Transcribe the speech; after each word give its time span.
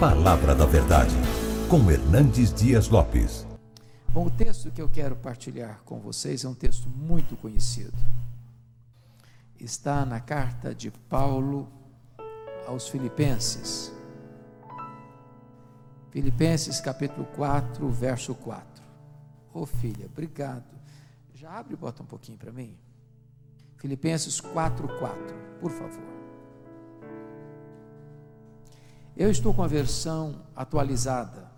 Palavra 0.00 0.54
da 0.54 0.66
Verdade, 0.66 1.14
com 1.70 1.90
Hernandes 1.90 2.52
Dias 2.52 2.90
Lopes. 2.90 3.46
Bom, 4.12 4.26
o 4.26 4.30
texto 4.30 4.70
que 4.70 4.82
eu 4.82 4.90
quero 4.90 5.16
partilhar 5.16 5.80
com 5.86 5.98
vocês 5.98 6.44
é 6.44 6.48
um 6.48 6.54
texto 6.54 6.90
muito 6.90 7.34
conhecido. 7.34 7.96
Está 9.58 10.04
na 10.04 10.20
carta 10.20 10.74
de 10.74 10.90
Paulo 10.90 11.66
aos 12.66 12.90
Filipenses. 12.90 13.90
Filipenses 16.10 16.78
capítulo 16.78 17.24
4, 17.34 17.88
verso 17.88 18.34
4. 18.34 18.84
Ô 19.54 19.62
oh, 19.62 19.66
filha, 19.66 20.04
obrigado. 20.04 20.76
Já 21.32 21.58
abre 21.58 21.72
e 21.72 21.76
bota 21.76 22.02
um 22.02 22.06
pouquinho 22.06 22.36
para 22.36 22.52
mim. 22.52 22.76
Filipenses 23.76 24.42
4, 24.42 24.88
4, 24.98 25.36
por 25.58 25.70
favor. 25.70 26.15
Eu 29.16 29.30
estou 29.30 29.54
com 29.54 29.62
a 29.62 29.66
versão 29.66 30.42
atualizada. 30.54 31.50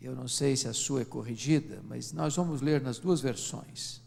Eu 0.00 0.14
não 0.14 0.28
sei 0.28 0.56
se 0.56 0.68
a 0.68 0.72
sua 0.72 1.02
é 1.02 1.04
corrigida, 1.04 1.82
mas 1.88 2.12
nós 2.12 2.36
vamos 2.36 2.60
ler 2.60 2.80
nas 2.80 2.98
duas 2.98 3.20
versões. 3.20 4.00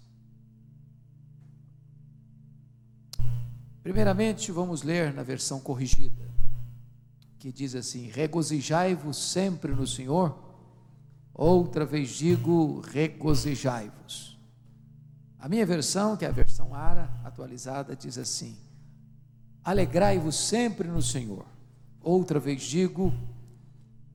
Primeiramente, 3.84 4.52
vamos 4.52 4.84
ler 4.84 5.14
na 5.14 5.24
versão 5.24 5.60
corrigida, 5.60 6.34
que 7.40 7.52
diz 7.52 7.76
assim: 7.76 8.08
Regozijai-vos 8.08 9.18
sempre 9.18 9.74
no 9.74 9.88
Senhor. 9.88 10.38
Outra 11.34 11.86
vez 11.86 12.10
digo, 12.10 12.80
regozijai-vos. 12.82 14.40
A 15.38 15.50
minha 15.50 15.66
versão, 15.66 16.16
que 16.16 16.26
é 16.26 16.28
a 16.28 16.32
versão 16.32 16.74
ARA 16.74 17.12
atualizada, 17.24 17.96
diz 17.96 18.18
assim: 18.18 18.58
Alegrai-vos 19.64 20.36
sempre 20.36 20.88
no 20.88 21.02
Senhor. 21.02 21.57
Outra 22.02 22.40
vez 22.40 22.62
digo: 22.62 23.14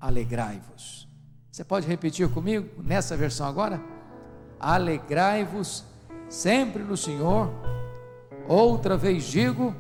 alegrai-vos. 0.01 1.09
Você 1.51 1.63
pode 1.63 1.87
repetir 1.87 2.29
comigo 2.31 2.83
nessa 2.83 3.17
versão 3.17 3.47
agora? 3.47 3.81
Alegrai-vos 4.59 5.85
sempre 6.29 6.83
no 6.83 6.97
Senhor. 6.97 7.51
Outra 8.49 8.97
vez 8.97 9.25
digo: 9.25 9.75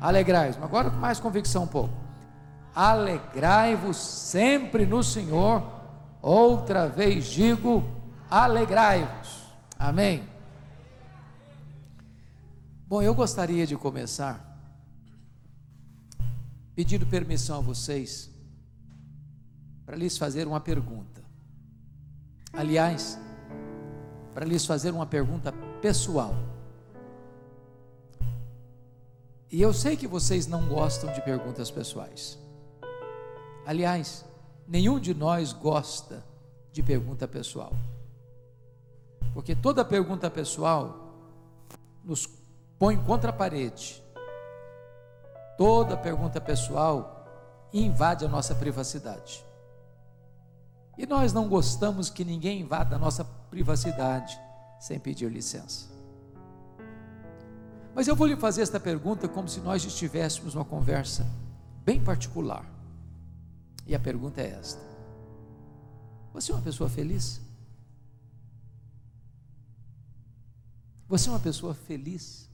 alegrai-vos. 0.00 0.62
Agora 0.62 0.90
com 0.90 0.96
mais 0.96 1.20
convicção 1.20 1.64
um 1.64 1.68
pouco. 1.68 1.94
Alegrai-vos 2.74 3.96
sempre 3.96 4.84
no 4.84 5.02
Senhor. 5.02 5.62
Outra 6.20 6.88
vez 6.88 7.26
digo: 7.26 7.84
alegrai-vos. 8.30 9.46
Amém. 9.78 10.28
Bom, 12.88 13.00
eu 13.00 13.14
gostaria 13.14 13.66
de 13.66 13.76
começar 13.76 14.51
pedindo 16.74 17.06
permissão 17.06 17.58
a 17.58 17.60
vocês 17.60 18.30
para 19.84 19.96
lhes 19.96 20.16
fazer 20.16 20.46
uma 20.46 20.60
pergunta. 20.60 21.22
Aliás, 22.52 23.18
para 24.32 24.44
lhes 24.44 24.64
fazer 24.64 24.90
uma 24.90 25.06
pergunta 25.06 25.52
pessoal. 25.80 26.34
E 29.50 29.60
eu 29.60 29.74
sei 29.74 29.96
que 29.96 30.06
vocês 30.06 30.46
não 30.46 30.66
gostam 30.66 31.12
de 31.12 31.20
perguntas 31.20 31.70
pessoais. 31.70 32.38
Aliás, 33.66 34.24
nenhum 34.66 34.98
de 34.98 35.12
nós 35.12 35.52
gosta 35.52 36.24
de 36.72 36.82
pergunta 36.82 37.28
pessoal. 37.28 37.72
Porque 39.34 39.54
toda 39.54 39.84
pergunta 39.84 40.30
pessoal 40.30 41.14
nos 42.02 42.26
põe 42.78 42.96
contra 42.96 43.30
a 43.30 43.32
parede 43.32 44.01
Toda 45.56 45.96
pergunta 45.96 46.40
pessoal 46.40 47.26
invade 47.72 48.24
a 48.24 48.28
nossa 48.28 48.54
privacidade. 48.54 49.44
E 50.96 51.06
nós 51.06 51.32
não 51.32 51.48
gostamos 51.48 52.10
que 52.10 52.24
ninguém 52.24 52.60
invada 52.60 52.96
a 52.96 52.98
nossa 52.98 53.24
privacidade 53.24 54.38
sem 54.78 54.98
pedir 54.98 55.30
licença. 55.30 55.90
Mas 57.94 58.08
eu 58.08 58.16
vou 58.16 58.26
lhe 58.26 58.36
fazer 58.36 58.62
esta 58.62 58.80
pergunta 58.80 59.28
como 59.28 59.48
se 59.48 59.60
nós 59.60 59.84
estivéssemos 59.84 60.54
numa 60.54 60.64
conversa 60.64 61.26
bem 61.84 62.02
particular. 62.02 62.64
E 63.86 63.94
a 63.94 64.00
pergunta 64.00 64.40
é 64.40 64.50
esta: 64.50 64.80
Você 66.32 66.52
é 66.52 66.54
uma 66.54 66.62
pessoa 66.62 66.88
feliz? 66.88 67.40
Você 71.08 71.28
é 71.28 71.32
uma 71.32 71.40
pessoa 71.40 71.74
feliz? 71.74 72.48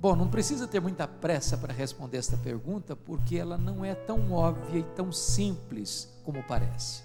Bom, 0.00 0.14
não 0.14 0.28
precisa 0.28 0.68
ter 0.68 0.80
muita 0.80 1.08
pressa 1.08 1.58
para 1.58 1.72
responder 1.72 2.18
esta 2.18 2.36
pergunta, 2.36 2.94
porque 2.94 3.36
ela 3.36 3.58
não 3.58 3.84
é 3.84 3.96
tão 3.96 4.30
óbvia 4.30 4.78
e 4.78 4.84
tão 4.94 5.10
simples 5.10 6.08
como 6.24 6.40
parece. 6.44 7.02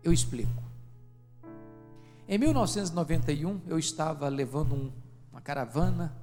Eu 0.00 0.12
explico. 0.12 0.62
Em 2.28 2.38
1991, 2.38 3.62
eu 3.66 3.80
estava 3.80 4.28
levando 4.28 4.76
um, 4.76 4.92
uma 5.32 5.40
caravana 5.40 6.16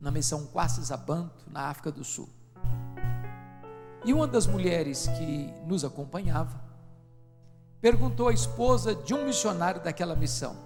na 0.00 0.10
missão 0.10 0.46
Quassis 0.46 0.90
Abanto, 0.90 1.44
na 1.50 1.68
África 1.68 1.92
do 1.92 2.02
Sul. 2.02 2.30
E 4.06 4.12
uma 4.12 4.26
das 4.26 4.46
mulheres 4.46 5.06
que 5.18 5.52
nos 5.66 5.84
acompanhava 5.84 6.62
perguntou 7.78 8.28
à 8.28 8.32
esposa 8.32 8.94
de 8.94 9.12
um 9.12 9.26
missionário 9.26 9.82
daquela 9.82 10.16
missão: 10.16 10.56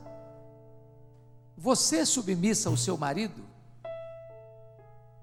Você 1.57 1.99
é 1.99 2.05
submissa 2.05 2.69
ao 2.69 2.77
seu 2.77 2.97
marido? 2.97 3.48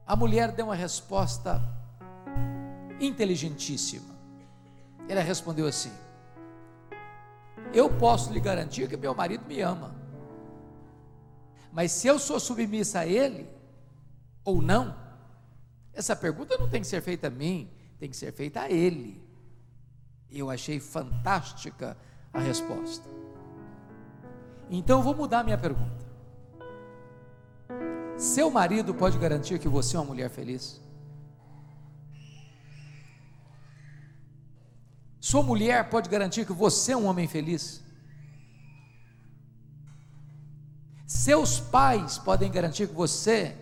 A 0.08 0.16
mulher 0.16 0.52
deu 0.52 0.66
uma 0.66 0.76
resposta 0.76 1.62
inteligentíssima. 3.00 4.14
Ela 5.10 5.22
respondeu 5.22 5.66
assim: 5.66 5.92
Eu 7.74 7.90
posso 7.90 8.32
lhe 8.32 8.40
garantir 8.40 8.88
que 8.88 8.96
meu 8.96 9.16
marido 9.16 9.46
me 9.46 9.62
ama. 9.62 9.96
Mas 11.72 11.92
se 11.92 12.08
eu 12.08 12.20
sou 12.20 12.40
submissa 12.40 13.00
a 13.00 13.08
ele 13.08 13.50
ou 14.44 14.62
não, 14.62 14.96
essa 15.94 16.16
pergunta 16.16 16.58
não 16.58 16.70
tem 16.70 16.82
que 16.82 16.88
ser 16.88 17.02
feita 17.02 17.28
a 17.28 17.30
mim, 17.30 17.70
tem 18.00 18.10
que 18.10 18.16
ser 18.16 18.32
feita 18.32 18.62
a 18.62 18.70
ele. 18.72 19.22
Eu 20.32 20.50
achei 20.50 20.80
fantástica 20.80 21.98
a 22.32 22.40
resposta. 22.40 23.10
Então 24.70 25.00
eu 25.00 25.04
vou 25.04 25.16
mudar 25.16 25.44
minha 25.44 25.58
pergunta. 25.58 26.05
Seu 28.34 28.50
marido 28.50 28.92
pode 28.92 29.20
garantir 29.20 29.60
que 29.60 29.68
você 29.68 29.96
é 29.96 30.00
uma 30.00 30.08
mulher 30.08 30.30
feliz? 30.32 30.82
Sua 35.20 35.44
mulher 35.44 35.90
pode 35.92 36.10
garantir 36.10 36.44
que 36.44 36.52
você 36.52 36.94
é 36.94 36.98
um 36.98 37.06
homem 37.06 37.28
feliz? 37.28 37.84
Seus 41.06 41.60
pais 41.60 42.18
podem 42.18 42.52
garantir 42.52 42.88
que 42.88 42.96
você 42.96 43.56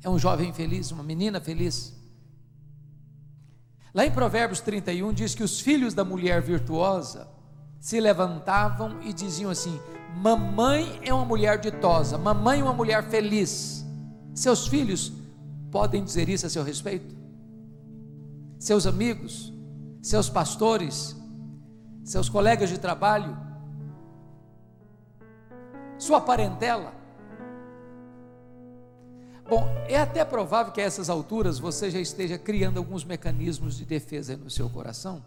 é 0.00 0.08
um 0.08 0.18
jovem 0.18 0.52
feliz, 0.52 0.92
uma 0.92 1.02
menina 1.02 1.40
feliz? 1.40 1.92
Lá 3.92 4.06
em 4.06 4.12
Provérbios 4.12 4.60
31 4.60 5.12
diz 5.12 5.34
que 5.34 5.42
os 5.42 5.58
filhos 5.58 5.92
da 5.92 6.04
mulher 6.04 6.40
virtuosa 6.40 7.28
se 7.80 7.98
levantavam 7.98 9.02
e 9.02 9.12
diziam 9.12 9.50
assim: 9.50 9.80
Mamãe 10.16 11.00
é 11.02 11.12
uma 11.12 11.24
mulher 11.24 11.58
ditosa, 11.58 12.16
mamãe 12.16 12.60
é 12.60 12.62
uma 12.62 12.72
mulher 12.72 13.02
feliz. 13.04 13.84
Seus 14.34 14.66
filhos 14.66 15.12
podem 15.70 16.04
dizer 16.04 16.28
isso 16.28 16.46
a 16.46 16.50
seu 16.50 16.62
respeito? 16.62 17.14
Seus 18.58 18.86
amigos, 18.86 19.52
seus 20.00 20.28
pastores, 20.28 21.16
seus 22.04 22.28
colegas 22.28 22.68
de 22.70 22.78
trabalho, 22.78 23.36
sua 25.98 26.20
parentela. 26.20 26.92
Bom, 29.48 29.66
é 29.88 29.98
até 29.98 30.24
provável 30.24 30.72
que 30.72 30.80
a 30.80 30.84
essas 30.84 31.10
alturas 31.10 31.58
você 31.58 31.90
já 31.90 32.00
esteja 32.00 32.38
criando 32.38 32.78
alguns 32.78 33.04
mecanismos 33.04 33.76
de 33.76 33.84
defesa 33.84 34.36
no 34.36 34.48
seu 34.50 34.70
coração, 34.70 35.22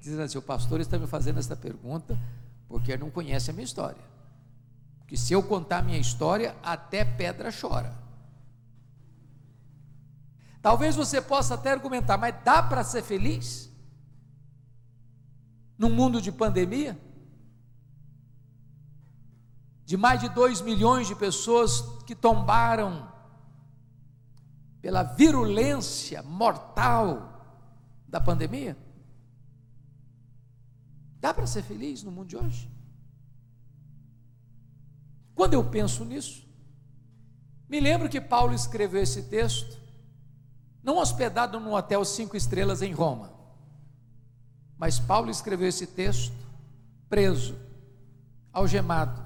dizendo 0.00 0.22
assim: 0.22 0.38
o 0.38 0.42
pastor 0.42 0.80
está 0.80 0.98
me 0.98 1.06
fazendo 1.06 1.38
esta 1.38 1.56
pergunta 1.56 2.18
porque 2.68 2.96
não 2.96 3.10
conhece 3.10 3.50
a 3.50 3.52
minha 3.52 3.64
história. 3.64 4.02
Porque 5.00 5.16
se 5.16 5.32
eu 5.32 5.42
contar 5.42 5.78
a 5.78 5.82
minha 5.82 5.98
história, 5.98 6.56
até 6.62 7.04
pedra 7.04 7.50
chora. 7.52 7.96
Talvez 10.60 10.96
você 10.96 11.22
possa 11.22 11.54
até 11.54 11.70
argumentar, 11.70 12.18
mas 12.18 12.34
dá 12.42 12.60
para 12.60 12.82
ser 12.82 13.02
feliz? 13.02 13.70
Num 15.78 15.90
mundo 15.90 16.20
de 16.20 16.32
pandemia? 16.32 17.00
De 19.84 19.96
mais 19.96 20.18
de 20.18 20.28
2 20.28 20.62
milhões 20.62 21.06
de 21.06 21.14
pessoas 21.14 21.82
que 22.04 22.16
tombaram 22.16 23.08
pela 24.82 25.04
virulência 25.04 26.20
mortal 26.24 27.62
da 28.08 28.20
pandemia? 28.20 28.76
Dá 31.20 31.32
para 31.34 31.46
ser 31.46 31.62
feliz 31.62 32.02
no 32.02 32.12
mundo 32.12 32.28
de 32.28 32.36
hoje? 32.36 32.70
Quando 35.34 35.54
eu 35.54 35.64
penso 35.64 36.04
nisso, 36.04 36.46
Me 37.68 37.80
lembro 37.80 38.08
que 38.08 38.20
Paulo 38.20 38.54
escreveu 38.54 39.02
esse 39.02 39.24
texto, 39.24 39.76
não 40.82 40.98
hospedado 40.98 41.58
num 41.58 41.74
hotel 41.74 42.04
cinco 42.04 42.36
estrelas 42.36 42.80
em 42.80 42.92
Roma, 42.92 43.32
mas 44.78 45.00
Paulo 45.00 45.30
escreveu 45.30 45.68
esse 45.68 45.86
texto 45.86 46.34
preso, 47.08 47.58
algemado, 48.52 49.20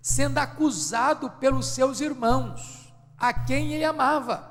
sendo 0.00 0.38
acusado 0.38 1.30
pelos 1.32 1.66
seus 1.66 2.00
irmãos, 2.00 2.90
a 3.18 3.32
quem 3.32 3.74
ele 3.74 3.84
amava, 3.84 4.48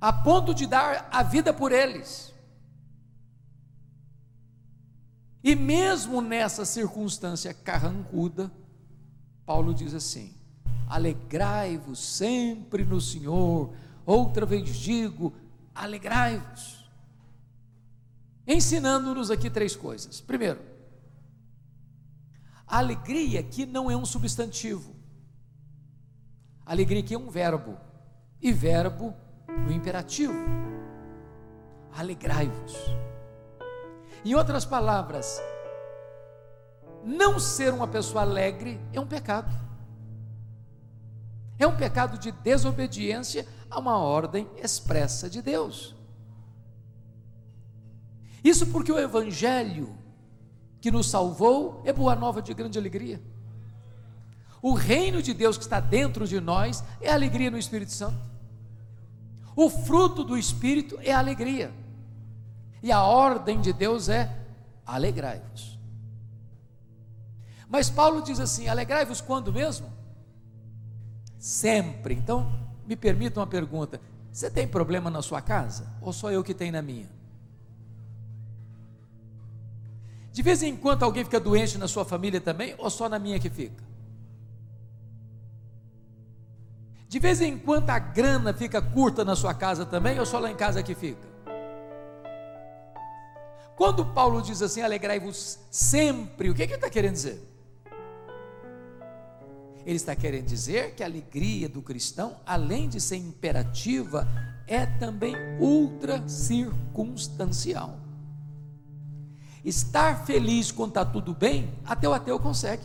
a 0.00 0.10
ponto 0.10 0.54
de 0.54 0.66
dar 0.66 1.08
a 1.12 1.22
vida 1.22 1.52
por 1.52 1.72
eles. 1.72 2.29
E 5.42 5.54
mesmo 5.56 6.20
nessa 6.20 6.64
circunstância 6.64 7.54
carrancuda, 7.54 8.50
Paulo 9.46 9.74
diz 9.74 9.94
assim: 9.94 10.34
alegrai-vos 10.86 11.98
sempre 11.98 12.84
no 12.84 13.00
Senhor. 13.00 13.72
Outra 14.04 14.44
vez 14.44 14.68
digo, 14.76 15.32
alegrai-vos. 15.74 16.84
Ensinando-nos 18.46 19.30
aqui 19.30 19.48
três 19.48 19.76
coisas. 19.76 20.20
Primeiro, 20.20 20.60
alegria 22.66 23.42
que 23.42 23.64
não 23.64 23.90
é 23.90 23.96
um 23.96 24.04
substantivo. 24.04 24.94
Alegria 26.66 27.02
que 27.02 27.14
é 27.14 27.18
um 27.18 27.30
verbo. 27.30 27.78
E 28.42 28.52
verbo 28.52 29.14
no 29.48 29.72
imperativo. 29.72 30.34
Alegrai-vos. 31.92 32.74
Em 34.24 34.34
outras 34.34 34.64
palavras, 34.64 35.40
não 37.04 37.38
ser 37.38 37.72
uma 37.72 37.88
pessoa 37.88 38.22
alegre 38.22 38.80
é 38.92 39.00
um 39.00 39.06
pecado. 39.06 39.50
É 41.58 41.66
um 41.66 41.76
pecado 41.76 42.18
de 42.18 42.30
desobediência 42.30 43.46
a 43.70 43.78
uma 43.78 43.98
ordem 43.98 44.48
expressa 44.56 45.28
de 45.28 45.42
Deus. 45.42 45.94
Isso 48.42 48.66
porque 48.68 48.90
o 48.90 48.98
Evangelho 48.98 49.94
que 50.80 50.90
nos 50.90 51.10
salvou 51.10 51.82
é 51.84 51.92
boa 51.92 52.14
nova 52.14 52.40
de 52.40 52.54
grande 52.54 52.78
alegria. 52.78 53.20
O 54.62 54.72
reino 54.74 55.22
de 55.22 55.32
Deus 55.32 55.56
que 55.56 55.64
está 55.64 55.80
dentro 55.80 56.26
de 56.26 56.40
nós 56.40 56.82
é 57.00 57.10
alegria 57.10 57.50
no 57.50 57.58
Espírito 57.58 57.92
Santo. 57.92 58.18
O 59.56 59.68
fruto 59.68 60.24
do 60.24 60.36
Espírito 60.36 60.98
é 61.02 61.12
alegria. 61.12 61.70
E 62.82 62.90
a 62.90 63.02
ordem 63.02 63.60
de 63.60 63.72
Deus 63.72 64.08
é 64.08 64.34
alegrai-vos. 64.86 65.78
Mas 67.68 67.88
Paulo 67.88 68.22
diz 68.22 68.40
assim: 68.40 68.68
alegrai-vos 68.68 69.20
quando 69.20 69.52
mesmo? 69.52 69.90
Sempre. 71.38 72.14
Então, 72.14 72.52
me 72.86 72.96
permita 72.96 73.38
uma 73.40 73.46
pergunta: 73.46 74.00
você 74.32 74.50
tem 74.50 74.66
problema 74.66 75.10
na 75.10 75.22
sua 75.22 75.40
casa? 75.40 75.86
Ou 76.00 76.12
só 76.12 76.30
eu 76.30 76.42
que 76.42 76.54
tenho 76.54 76.72
na 76.72 76.82
minha? 76.82 77.08
De 80.32 80.42
vez 80.42 80.62
em 80.62 80.76
quando 80.76 81.02
alguém 81.02 81.24
fica 81.24 81.40
doente 81.40 81.76
na 81.76 81.88
sua 81.88 82.04
família 82.04 82.40
também, 82.40 82.74
ou 82.78 82.88
só 82.88 83.08
na 83.08 83.18
minha 83.18 83.38
que 83.38 83.50
fica? 83.50 83.82
De 87.08 87.18
vez 87.18 87.40
em 87.40 87.58
quando 87.58 87.90
a 87.90 87.98
grana 87.98 88.54
fica 88.54 88.80
curta 88.80 89.24
na 89.24 89.34
sua 89.34 89.52
casa 89.52 89.84
também, 89.84 90.18
ou 90.20 90.24
só 90.24 90.38
lá 90.38 90.50
em 90.50 90.56
casa 90.56 90.82
que 90.82 90.94
fica? 90.94 91.29
Quando 93.80 94.04
Paulo 94.04 94.42
diz 94.42 94.60
assim, 94.60 94.82
alegrai-vos 94.82 95.58
sempre, 95.70 96.50
o 96.50 96.54
que, 96.54 96.66
que 96.66 96.74
ele 96.74 96.76
está 96.76 96.90
querendo 96.90 97.14
dizer? 97.14 97.42
Ele 99.86 99.96
está 99.96 100.14
querendo 100.14 100.44
dizer 100.44 100.94
que 100.94 101.02
a 101.02 101.06
alegria 101.06 101.66
do 101.66 101.80
cristão, 101.80 102.36
além 102.44 102.90
de 102.90 103.00
ser 103.00 103.16
imperativa, 103.16 104.28
é 104.66 104.84
também 104.84 105.34
ultra 105.58 106.28
circunstancial. 106.28 107.98
Estar 109.64 110.26
feliz 110.26 110.70
quando 110.70 110.90
está 110.90 111.04
tudo 111.06 111.32
bem, 111.32 111.72
até 111.86 112.06
o 112.06 112.12
ateu 112.12 112.38
consegue. 112.38 112.84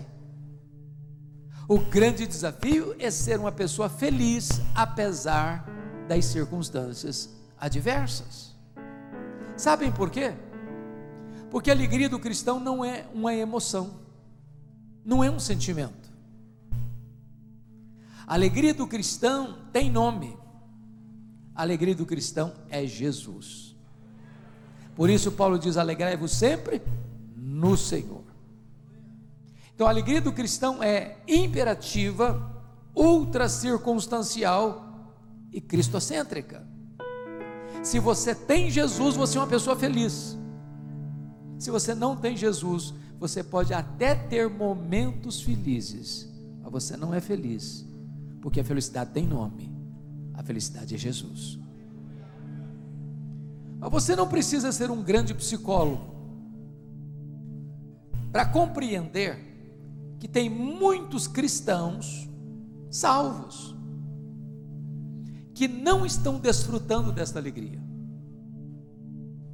O 1.67 1.77
grande 1.77 2.25
desafio 2.25 2.95
é 2.99 3.11
ser 3.11 3.37
uma 3.37 3.51
pessoa 3.51 3.89
feliz, 3.89 4.61
apesar 4.73 5.69
das 6.07 6.23
circunstâncias 6.23 7.29
adversas. 7.59 8.55
Sabem 9.57 9.91
por 9.91 10.09
quê? 10.09 10.33
Porque 11.55 11.69
a 11.69 11.73
alegria 11.73 12.09
do 12.09 12.19
cristão 12.19 12.59
não 12.59 12.83
é 12.83 13.05
uma 13.13 13.33
emoção, 13.33 14.01
não 15.05 15.23
é 15.23 15.31
um 15.31 15.39
sentimento. 15.39 16.11
A 18.27 18.33
alegria 18.33 18.73
do 18.73 18.85
cristão 18.85 19.59
tem 19.71 19.89
nome. 19.89 20.37
A 21.55 21.61
alegria 21.61 21.95
do 21.95 22.05
cristão 22.05 22.53
é 22.69 22.85
Jesus. 22.85 23.73
Por 24.97 25.09
isso, 25.09 25.31
Paulo 25.31 25.57
diz: 25.57 25.77
alegrai-vos 25.77 26.33
sempre 26.33 26.81
no 27.37 27.77
Senhor. 27.77 28.25
Então, 29.73 29.87
a 29.87 29.91
alegria 29.91 30.19
do 30.19 30.33
cristão 30.33 30.83
é 30.83 31.19
imperativa, 31.25 32.53
ultra 32.93 33.47
circunstancial 33.47 35.09
e 35.53 35.61
cristocêntrica. 35.61 36.67
Se 37.81 37.97
você 37.97 38.35
tem 38.35 38.69
Jesus, 38.69 39.15
você 39.15 39.37
é 39.37 39.39
uma 39.39 39.47
pessoa 39.47 39.77
feliz. 39.77 40.37
Se 41.57 41.71
você 41.71 41.95
não 41.95 42.15
tem 42.15 42.35
Jesus, 42.35 42.93
você 43.19 43.43
pode 43.43 43.73
até 43.73 44.13
ter 44.13 44.49
momentos 44.49 45.41
felizes, 45.41 46.29
mas 46.61 46.71
você 46.71 46.97
não 46.97 47.13
é 47.13 47.21
feliz, 47.21 47.85
porque 48.41 48.59
a 48.59 48.63
felicidade 48.63 49.11
tem 49.11 49.25
nome. 49.25 49.73
A 50.33 50.43
felicidade 50.43 50.93
é 50.93 50.97
Jesus. 50.97 51.57
Mas 53.79 53.91
você 53.91 54.15
não 54.15 54.27
precisa 54.27 54.71
ser 54.71 54.91
um 54.91 55.01
grande 55.01 55.33
psicólogo 55.33 56.13
para 58.31 58.45
compreender 58.45 59.37
que 60.19 60.27
tem 60.27 60.49
muitos 60.49 61.27
cristãos 61.27 62.27
salvos 62.89 63.75
que 65.53 65.67
não 65.67 66.05
estão 66.05 66.37
desfrutando 66.37 67.13
desta 67.13 67.39
alegria. 67.39 67.81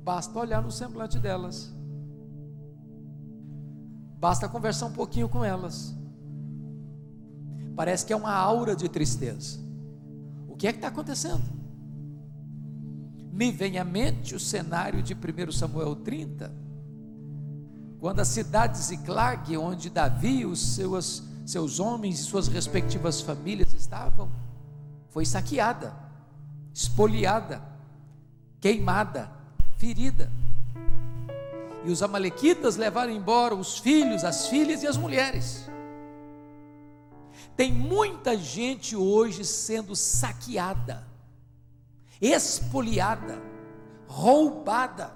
Basta 0.04 0.40
olhar 0.40 0.64
no 0.64 0.72
semblante 0.72 1.20
delas. 1.20 1.72
Basta 4.22 4.48
conversar 4.48 4.86
um 4.86 4.92
pouquinho 4.92 5.28
com 5.28 5.44
elas. 5.44 5.96
Parece 7.76 8.06
que 8.06 8.14
é 8.14 8.16
uma 8.16 8.32
aura 8.32 8.76
de 8.76 8.88
tristeza. 8.88 9.60
O 10.48 10.56
que 10.56 10.68
é 10.68 10.72
que 10.72 10.78
está 10.78 10.90
acontecendo? 10.90 11.42
Me 13.34 13.52
vem 13.52 13.80
à 13.80 13.84
mente 13.84 14.36
o 14.36 14.40
cenário 14.40 15.02
de 15.02 15.16
1 15.16 15.52
Samuel 15.52 15.96
30, 15.96 16.54
quando 18.00 18.20
a 18.20 18.26
cidade 18.26 18.78
de 18.78 18.84
Ziclag, 18.84 19.58
onde 19.58 19.90
Davi 19.90 20.46
os 20.46 20.76
seus, 20.76 21.24
seus 21.44 21.80
homens 21.80 22.20
e 22.20 22.24
suas 22.24 22.48
respectivas 22.48 23.22
famílias 23.22 23.74
estavam, 23.74 24.32
foi 25.10 25.26
saqueada, 25.26 25.96
espoliada, 26.72 27.60
queimada, 28.60 29.32
ferida. 29.78 30.32
E 31.84 31.92
os 31.92 32.04
amalequitas 32.04 32.76
levaram 32.76 33.12
embora 33.12 33.56
os 33.56 33.80
filhos, 33.80 34.24
as 34.24 34.48
filhas 34.48 34.84
e 34.84 34.88
as 34.88 34.98
mulheres. 34.98 35.70
Tem 37.56 37.72
muita 37.72 38.38
gente 38.38 38.96
hoje 38.96 39.44
sendo 39.44 39.96
saqueada, 39.96 41.08
espoliada, 42.20 43.42
roubada. 44.08 45.14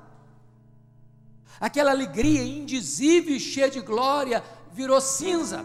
Aquela 1.60 1.92
alegria 1.92 2.44
indizível 2.44 3.36
e 3.36 3.40
cheia 3.40 3.70
de 3.70 3.82
glória 3.82 4.44
virou 4.72 5.00
cinza. 5.00 5.64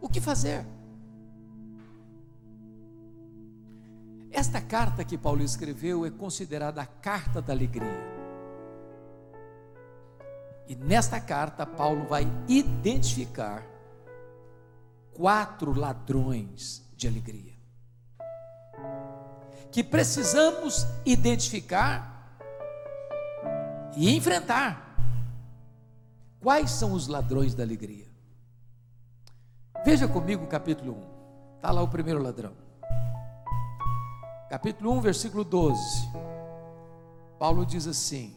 O 0.00 0.08
que 0.08 0.20
fazer? 0.20 0.66
Esta 4.32 4.62
carta 4.62 5.04
que 5.04 5.18
Paulo 5.18 5.42
escreveu 5.42 6.06
é 6.06 6.10
considerada 6.10 6.80
a 6.80 6.86
carta 6.86 7.42
da 7.42 7.52
alegria. 7.52 8.12
E 10.66 10.74
nesta 10.74 11.20
carta, 11.20 11.66
Paulo 11.66 12.06
vai 12.06 12.26
identificar 12.48 13.62
quatro 15.12 15.78
ladrões 15.78 16.82
de 16.96 17.06
alegria. 17.06 17.52
Que 19.70 19.84
precisamos 19.84 20.86
identificar 21.04 22.38
e 23.94 24.16
enfrentar. 24.16 24.96
Quais 26.40 26.70
são 26.70 26.92
os 26.92 27.06
ladrões 27.06 27.54
da 27.54 27.62
alegria? 27.62 28.06
Veja 29.84 30.08
comigo 30.08 30.44
o 30.44 30.48
capítulo 30.48 30.94
1. 30.94 31.56
Está 31.56 31.70
lá 31.70 31.82
o 31.82 31.88
primeiro 31.88 32.22
ladrão 32.22 32.61
capítulo 34.52 34.92
1, 34.98 35.00
versículo 35.00 35.44
12. 35.44 36.10
Paulo 37.38 37.64
diz 37.64 37.86
assim: 37.86 38.36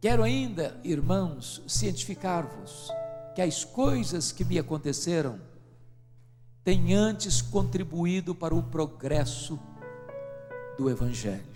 Quero 0.00 0.24
ainda, 0.24 0.76
irmãos, 0.82 1.62
cientificar-vos 1.68 2.90
que 3.32 3.40
as 3.40 3.64
coisas 3.64 4.32
que 4.32 4.44
me 4.44 4.58
aconteceram 4.58 5.40
têm 6.64 6.94
antes 6.94 7.40
contribuído 7.40 8.34
para 8.34 8.56
o 8.56 8.60
progresso 8.60 9.56
do 10.76 10.90
Evangelho. 10.90 11.46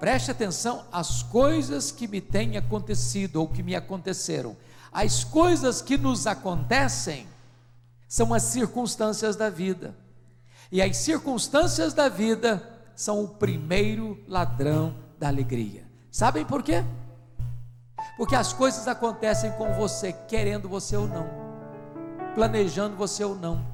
Preste 0.00 0.32
atenção 0.32 0.84
às 0.90 1.22
coisas 1.22 1.92
que 1.92 2.08
me 2.08 2.20
têm 2.20 2.56
acontecido 2.56 3.36
ou 3.36 3.46
que 3.46 3.62
me 3.62 3.76
aconteceram. 3.76 4.56
As 4.90 5.22
coisas 5.22 5.80
que 5.80 5.96
nos 5.96 6.26
acontecem 6.26 7.28
são 8.08 8.34
as 8.34 8.42
circunstâncias 8.42 9.36
da 9.36 9.48
vida. 9.48 10.02
E 10.70 10.82
as 10.82 10.96
circunstâncias 10.96 11.92
da 11.92 12.08
vida 12.08 12.62
são 12.94 13.22
o 13.24 13.28
primeiro 13.28 14.22
ladrão 14.28 14.96
da 15.18 15.28
alegria. 15.28 15.86
Sabem 16.10 16.44
por 16.44 16.62
quê? 16.62 16.84
Porque 18.16 18.36
as 18.36 18.52
coisas 18.52 18.86
acontecem 18.86 19.50
com 19.52 19.72
você, 19.74 20.12
querendo 20.12 20.68
você 20.68 20.96
ou 20.96 21.08
não, 21.08 21.26
planejando 22.34 22.96
você 22.96 23.24
ou 23.24 23.34
não, 23.34 23.66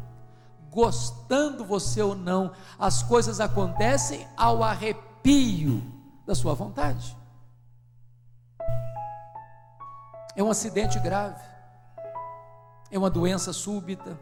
gostando 0.70 1.64
você 1.64 2.00
ou 2.00 2.14
não, 2.14 2.52
as 2.78 3.02
coisas 3.02 3.40
acontecem 3.40 4.26
ao 4.37 4.62
arrepio 4.62 5.82
da 6.25 6.35
sua 6.35 6.54
vontade. 6.54 7.16
É 10.35 10.42
um 10.42 10.50
acidente 10.50 10.99
grave, 11.00 11.42
é 12.90 12.97
uma 12.97 13.11
doença 13.11 13.52
súbita, 13.52 14.18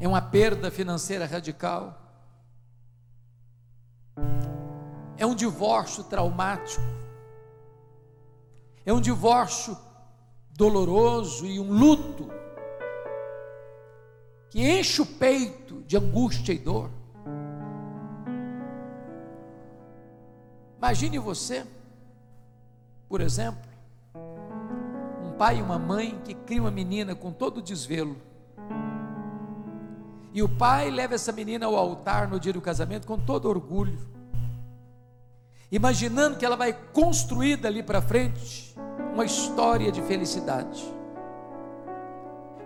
é 0.00 0.08
uma 0.08 0.20
perda 0.20 0.70
financeira 0.70 1.26
radical, 1.26 2.00
é 5.16 5.24
um 5.24 5.34
divórcio 5.34 6.04
traumático, 6.04 6.82
é 8.84 8.92
um 8.92 9.00
divórcio 9.00 9.76
doloroso 10.50 11.46
e 11.46 11.58
um 11.58 11.72
luto 11.72 12.28
que 14.50 14.62
enche 14.62 15.02
o 15.02 15.06
peito 15.06 15.82
de 15.82 15.96
angústia 15.96 16.52
e 16.52 16.58
dor. 16.58 16.90
Imagine 20.78 21.18
você, 21.18 21.66
por 23.08 23.20
exemplo, 23.20 23.68
um 25.24 25.32
pai 25.32 25.58
e 25.58 25.62
uma 25.62 25.78
mãe 25.78 26.20
que 26.24 26.34
cria 26.34 26.60
uma 26.60 26.70
menina 26.70 27.14
com 27.14 27.32
todo 27.32 27.58
o 27.58 27.62
desvelo. 27.62 28.16
E 30.34 30.42
o 30.42 30.48
pai 30.48 30.90
leva 30.90 31.14
essa 31.14 31.30
menina 31.30 31.64
ao 31.66 31.76
altar 31.76 32.26
no 32.26 32.40
dia 32.40 32.52
do 32.52 32.60
casamento 32.60 33.06
com 33.06 33.16
todo 33.16 33.48
orgulho, 33.48 33.96
imaginando 35.70 36.36
que 36.36 36.44
ela 36.44 36.56
vai 36.56 36.72
construir 36.72 37.56
dali 37.56 37.84
para 37.84 38.02
frente 38.02 38.74
uma 39.12 39.24
história 39.24 39.92
de 39.92 40.02
felicidade. 40.02 40.84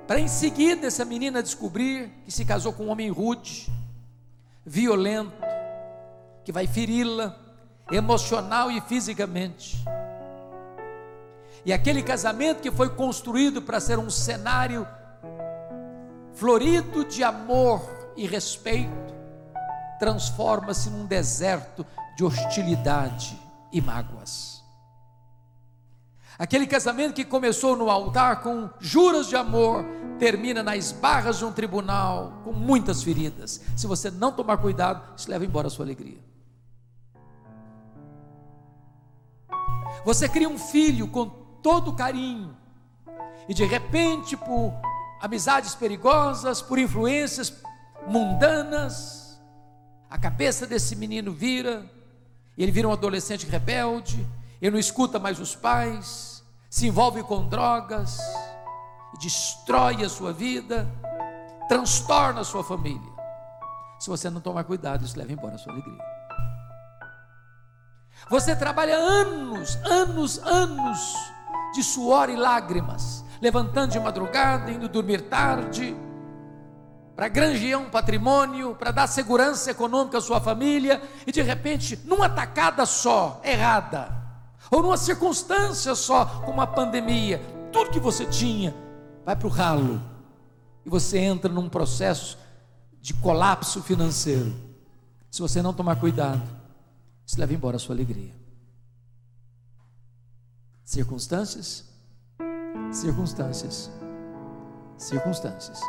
Para 0.06 0.18
em 0.18 0.28
seguida 0.28 0.86
essa 0.86 1.04
menina 1.04 1.42
descobrir 1.42 2.08
que 2.24 2.32
se 2.32 2.42
casou 2.42 2.72
com 2.72 2.84
um 2.84 2.88
homem 2.88 3.10
rude, 3.10 3.70
violento, 4.64 5.36
que 6.42 6.50
vai 6.50 6.66
feri-la, 6.66 7.36
emocional 7.92 8.70
e 8.70 8.80
fisicamente. 8.80 9.84
E 11.66 11.72
aquele 11.74 12.02
casamento 12.02 12.62
que 12.62 12.70
foi 12.70 12.88
construído 12.88 13.60
para 13.60 13.78
ser 13.78 13.98
um 13.98 14.08
cenário 14.08 14.88
florido 16.38 17.04
de 17.04 17.24
amor 17.24 17.82
e 18.16 18.24
respeito, 18.24 19.12
transforma-se 19.98 20.88
num 20.88 21.04
deserto 21.04 21.84
de 22.16 22.24
hostilidade 22.24 23.36
e 23.72 23.80
mágoas. 23.80 24.62
Aquele 26.38 26.68
casamento 26.68 27.14
que 27.14 27.24
começou 27.24 27.76
no 27.76 27.90
altar 27.90 28.40
com 28.40 28.70
juras 28.78 29.26
de 29.26 29.34
amor, 29.34 29.84
termina 30.20 30.62
nas 30.62 30.92
barras 30.92 31.38
de 31.38 31.44
um 31.44 31.50
tribunal 31.50 32.40
com 32.44 32.52
muitas 32.52 33.02
feridas. 33.02 33.60
Se 33.76 33.88
você 33.88 34.08
não 34.08 34.30
tomar 34.30 34.58
cuidado, 34.58 35.02
isso 35.16 35.28
leva 35.28 35.44
embora 35.44 35.66
a 35.66 35.70
sua 35.70 35.84
alegria. 35.84 36.18
Você 40.04 40.28
cria 40.28 40.48
um 40.48 40.58
filho 40.58 41.08
com 41.08 41.28
todo 41.60 41.96
carinho, 41.96 42.56
e 43.48 43.54
de 43.54 43.64
repente, 43.64 44.36
por 44.36 44.72
amizades 45.20 45.74
perigosas, 45.74 46.62
por 46.62 46.78
influências 46.78 47.52
mundanas, 48.06 49.40
a 50.10 50.18
cabeça 50.18 50.66
desse 50.66 50.96
menino 50.96 51.32
vira, 51.32 51.84
ele 52.56 52.72
vira 52.72 52.88
um 52.88 52.92
adolescente 52.92 53.46
rebelde, 53.46 54.26
ele 54.60 54.72
não 54.72 54.78
escuta 54.78 55.18
mais 55.18 55.38
os 55.38 55.54
pais, 55.54 56.42
se 56.70 56.86
envolve 56.86 57.22
com 57.22 57.48
drogas, 57.48 58.18
destrói 59.20 60.04
a 60.04 60.08
sua 60.08 60.32
vida, 60.32 60.90
transtorna 61.68 62.40
a 62.40 62.44
sua 62.44 62.64
família. 62.64 63.12
Se 63.98 64.08
você 64.08 64.30
não 64.30 64.40
tomar 64.40 64.64
cuidado, 64.64 65.04
isso 65.04 65.18
leva 65.18 65.32
embora 65.32 65.56
a 65.56 65.58
sua 65.58 65.72
alegria. 65.72 65.98
Você 68.30 68.54
trabalha 68.54 68.96
anos, 68.96 69.76
anos, 69.84 70.38
anos 70.38 71.14
de 71.74 71.82
suor 71.82 72.28
e 72.30 72.36
lágrimas, 72.36 73.24
levantando 73.40 73.92
de 73.92 74.00
madrugada, 74.00 74.70
indo 74.70 74.88
dormir 74.88 75.22
tarde, 75.22 75.96
para 77.14 77.28
granjear 77.28 77.80
um 77.80 77.90
patrimônio, 77.90 78.76
para 78.76 78.92
dar 78.92 79.06
segurança 79.08 79.70
econômica 79.70 80.18
à 80.18 80.20
sua 80.20 80.40
família, 80.40 81.02
e 81.26 81.32
de 81.32 81.42
repente, 81.42 81.98
numa 82.04 82.28
tacada 82.28 82.86
só, 82.86 83.40
errada, 83.44 84.16
ou 84.70 84.82
numa 84.82 84.96
circunstância 84.96 85.94
só, 85.94 86.24
como 86.24 86.52
uma 86.52 86.66
pandemia, 86.66 87.40
tudo 87.72 87.90
que 87.90 87.98
você 87.98 88.24
tinha 88.24 88.74
vai 89.24 89.34
para 89.34 89.48
o 89.48 89.50
ralo, 89.50 90.00
e 90.86 90.88
você 90.88 91.18
entra 91.18 91.50
num 91.50 91.68
processo 91.68 92.38
de 93.00 93.12
colapso 93.14 93.82
financeiro. 93.82 94.54
Se 95.30 95.42
você 95.42 95.60
não 95.60 95.72
tomar 95.72 95.96
cuidado, 95.96 96.42
isso 97.26 97.38
leva 97.38 97.52
embora 97.52 97.76
a 97.76 97.80
sua 97.80 97.94
alegria. 97.94 98.32
Circunstâncias, 100.84 101.87
circunstâncias, 102.92 103.90
circunstâncias. 104.96 105.80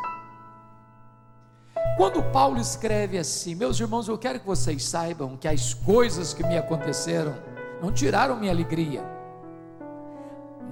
Quando 1.98 2.24
Paulo 2.31 2.60
escreve 2.60 3.17
assim, 3.17 3.55
meus 3.55 3.79
irmãos, 3.79 4.08
eu 4.08 4.17
quero 4.17 4.39
que 4.39 4.46
vocês 4.46 4.84
saibam 4.86 5.36
que 5.36 5.48
as 5.48 5.74
coisas 5.74 6.34
que 6.34 6.43
me 6.43 6.58
aconteceram 6.58 7.36
não 7.81 7.91
tiraram 7.91 8.38
minha 8.38 8.51
alegria, 8.51 9.03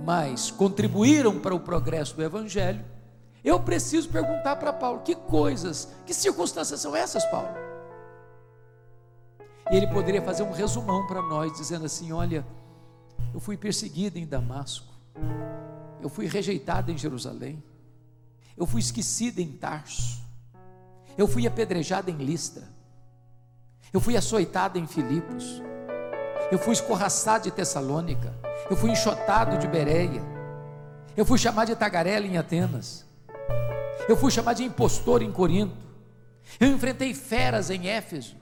mas 0.05 0.51
contribuíram 0.51 1.39
para 1.39 1.53
o 1.53 1.59
progresso 1.59 2.15
do 2.15 2.23
Evangelho. 2.23 2.83
Eu 3.43 3.59
preciso 3.59 4.09
perguntar 4.09 4.55
para 4.57 4.73
Paulo: 4.73 5.01
que 5.01 5.15
coisas, 5.15 5.89
que 6.05 6.13
circunstâncias 6.13 6.79
são 6.79 6.95
essas, 6.95 7.25
Paulo? 7.25 7.49
E 9.69 9.75
ele 9.75 9.87
poderia 9.87 10.21
fazer 10.21 10.43
um 10.43 10.51
resumão 10.51 11.05
para 11.07 11.21
nós, 11.21 11.51
dizendo 11.53 11.85
assim: 11.85 12.11
Olha, 12.11 12.45
eu 13.33 13.39
fui 13.39 13.57
perseguido 13.57 14.17
em 14.17 14.25
Damasco, 14.25 14.93
eu 16.01 16.09
fui 16.09 16.27
rejeitado 16.27 16.91
em 16.91 16.97
Jerusalém, 16.97 17.63
eu 18.55 18.65
fui 18.65 18.79
esquecido 18.79 19.39
em 19.39 19.51
Tarso, 19.51 20.21
eu 21.17 21.27
fui 21.27 21.47
apedrejado 21.47 22.09
em 22.11 22.17
Listra, 22.17 22.63
eu 23.91 23.99
fui 23.99 24.15
açoitado 24.15 24.77
em 24.77 24.85
Filipos, 24.85 25.61
eu 26.51 26.57
fui 26.59 26.73
escorraçado 26.73 27.45
de 27.45 27.51
Tessalônica, 27.51 28.33
eu 28.69 28.75
fui 28.75 28.91
enxotado 28.91 29.57
de 29.57 29.67
Bereia, 29.67 30.21
eu 31.15 31.25
fui 31.25 31.37
chamado 31.37 31.67
de 31.67 31.75
tagarela 31.75 32.25
em 32.25 32.37
Atenas, 32.37 33.05
eu 34.07 34.15
fui 34.15 34.31
chamado 34.31 34.57
de 34.57 34.63
impostor 34.63 35.21
em 35.21 35.31
Corinto, 35.31 35.75
eu 36.59 36.67
enfrentei 36.69 37.13
feras 37.13 37.69
em 37.69 37.87
Éfeso, 37.87 38.35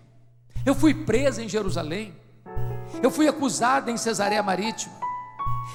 eu 0.65 0.73
fui 0.73 0.93
preso 0.93 1.41
em 1.41 1.47
Jerusalém. 1.47 2.13
Eu 3.01 3.11
fui 3.11 3.27
acusado 3.27 3.91
em 3.91 3.97
Cesareia 3.97 4.41
Marítima. 4.41 5.04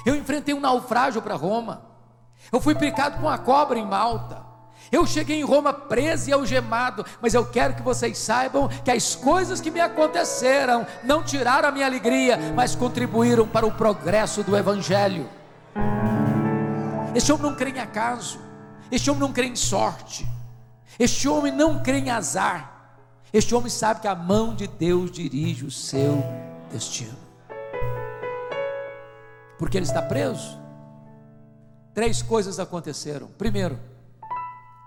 Eu 0.05 0.15
enfrentei 0.15 0.53
um 0.53 0.59
naufrágio 0.59 1.21
para 1.21 1.35
Roma. 1.35 1.83
Eu 2.51 2.59
fui 2.59 2.75
picado 2.75 3.19
com 3.19 3.29
a 3.29 3.37
cobra 3.37 3.77
em 3.77 3.85
Malta. 3.85 4.51
Eu 4.91 5.05
cheguei 5.05 5.39
em 5.39 5.43
Roma 5.43 5.71
preso 5.71 6.29
e 6.29 6.33
algemado, 6.33 7.05
mas 7.21 7.33
eu 7.33 7.45
quero 7.45 7.75
que 7.75 7.81
vocês 7.81 8.17
saibam 8.17 8.67
que 8.67 8.91
as 8.91 9.15
coisas 9.15 9.61
que 9.61 9.71
me 9.71 9.79
aconteceram 9.79 10.85
não 11.03 11.23
tiraram 11.23 11.69
a 11.69 11.71
minha 11.71 11.85
alegria, 11.85 12.37
mas 12.53 12.75
contribuíram 12.75 13.47
para 13.47 13.65
o 13.65 13.71
progresso 13.71 14.43
do 14.43 14.57
Evangelho. 14.57 15.29
Este 17.15 17.31
homem 17.31 17.43
não 17.43 17.55
crê 17.55 17.71
em 17.71 17.79
acaso, 17.79 18.39
este 18.91 19.09
homem 19.09 19.21
não 19.21 19.31
crê 19.31 19.47
em 19.47 19.55
sorte, 19.55 20.27
este 20.99 21.27
homem 21.27 21.53
não 21.53 21.81
crê 21.81 21.99
em 21.99 22.09
azar, 22.09 22.97
este 23.31 23.53
homem 23.55 23.69
sabe 23.69 24.01
que 24.01 24.07
a 24.07 24.15
mão 24.15 24.53
de 24.53 24.67
Deus 24.67 25.11
dirige 25.11 25.65
o 25.65 25.71
seu 25.71 26.23
destino. 26.71 27.20
Porque 29.61 29.77
ele 29.77 29.85
está 29.85 30.01
preso. 30.01 30.59
Três 31.93 32.23
coisas 32.23 32.59
aconteceram. 32.59 33.27
Primeiro, 33.37 33.79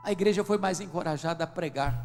a 0.03 0.11
igreja 0.11 0.43
foi 0.43 0.59
mais 0.59 0.81
encorajada 0.81 1.45
a 1.45 1.47
pregar. 1.47 2.05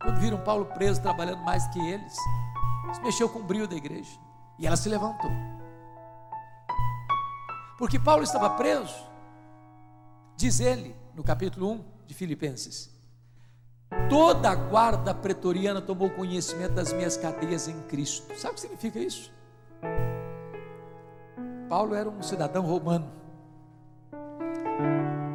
Quando 0.00 0.20
viram 0.20 0.38
Paulo 0.38 0.66
preso 0.66 1.02
trabalhando 1.02 1.42
mais 1.42 1.66
que 1.66 1.80
eles, 1.80 2.14
se 2.94 3.02
mexeu 3.02 3.28
com 3.28 3.40
o 3.40 3.42
brilho 3.42 3.66
da 3.66 3.74
igreja 3.74 4.16
e 4.56 4.64
ela 4.64 4.76
se 4.76 4.88
levantou. 4.88 5.32
Porque 7.76 7.98
Paulo 7.98 8.22
estava 8.22 8.50
preso, 8.50 8.94
diz 10.36 10.60
ele 10.60 10.94
no 11.12 11.24
capítulo 11.24 11.72
1 11.72 11.84
de 12.06 12.14
Filipenses: 12.14 12.88
toda 14.08 14.52
a 14.52 14.54
guarda 14.54 15.12
pretoriana 15.12 15.82
tomou 15.82 16.08
conhecimento 16.10 16.74
das 16.74 16.92
minhas 16.92 17.16
cadeias 17.16 17.66
em 17.66 17.82
Cristo. 17.88 18.32
Sabe 18.38 18.52
o 18.52 18.54
que 18.54 18.60
significa 18.60 19.00
isso? 19.00 19.32
Paulo 21.72 21.94
era 21.94 22.06
um 22.06 22.22
cidadão 22.22 22.66
romano, 22.66 23.10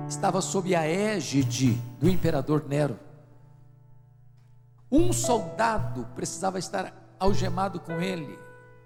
estava 0.08 0.40
sob 0.40 0.76
a 0.76 0.86
égide 0.86 1.72
do 2.00 2.08
imperador 2.08 2.64
Nero. 2.70 3.00
Um 4.92 5.12
soldado 5.12 6.06
precisava 6.14 6.60
estar 6.60 6.94
algemado 7.20 7.80
com 7.80 7.94
ele 7.94 8.38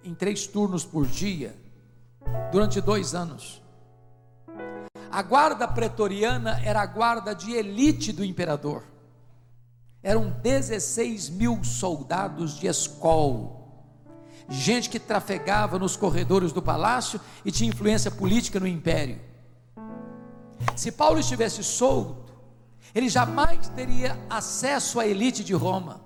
em 0.01 0.15
três 0.15 0.47
turnos 0.47 0.85
por 0.85 1.05
dia, 1.05 1.53
durante 2.53 2.79
dois 2.79 3.13
anos. 3.13 3.61
A 5.11 5.21
guarda 5.21 5.67
pretoriana 5.67 6.57
era 6.63 6.81
a 6.81 6.85
guarda 6.85 7.35
de 7.35 7.51
elite 7.51 8.13
do 8.13 8.23
imperador. 8.23 8.81
Eram 10.01 10.29
16 10.41 11.29
mil 11.29 11.61
soldados 11.65 12.57
de 12.57 12.67
escol, 12.67 13.60
gente 14.51 14.89
que 14.89 14.99
trafegava 14.99 15.79
nos 15.79 15.95
corredores 15.95 16.51
do 16.51 16.61
palácio 16.61 17.19
e 17.45 17.51
tinha 17.51 17.69
influência 17.69 18.11
política 18.11 18.59
no 18.59 18.67
império. 18.67 19.19
Se 20.75 20.91
Paulo 20.91 21.19
estivesse 21.19 21.63
solto, 21.63 22.31
ele 22.93 23.07
jamais 23.07 23.69
teria 23.69 24.19
acesso 24.29 24.99
à 24.99 25.07
elite 25.07 25.43
de 25.43 25.53
Roma. 25.53 26.01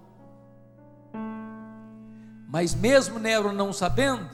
Mas 2.47 2.75
mesmo 2.75 3.17
Nero 3.17 3.51
não 3.51 3.73
sabendo, 3.73 4.29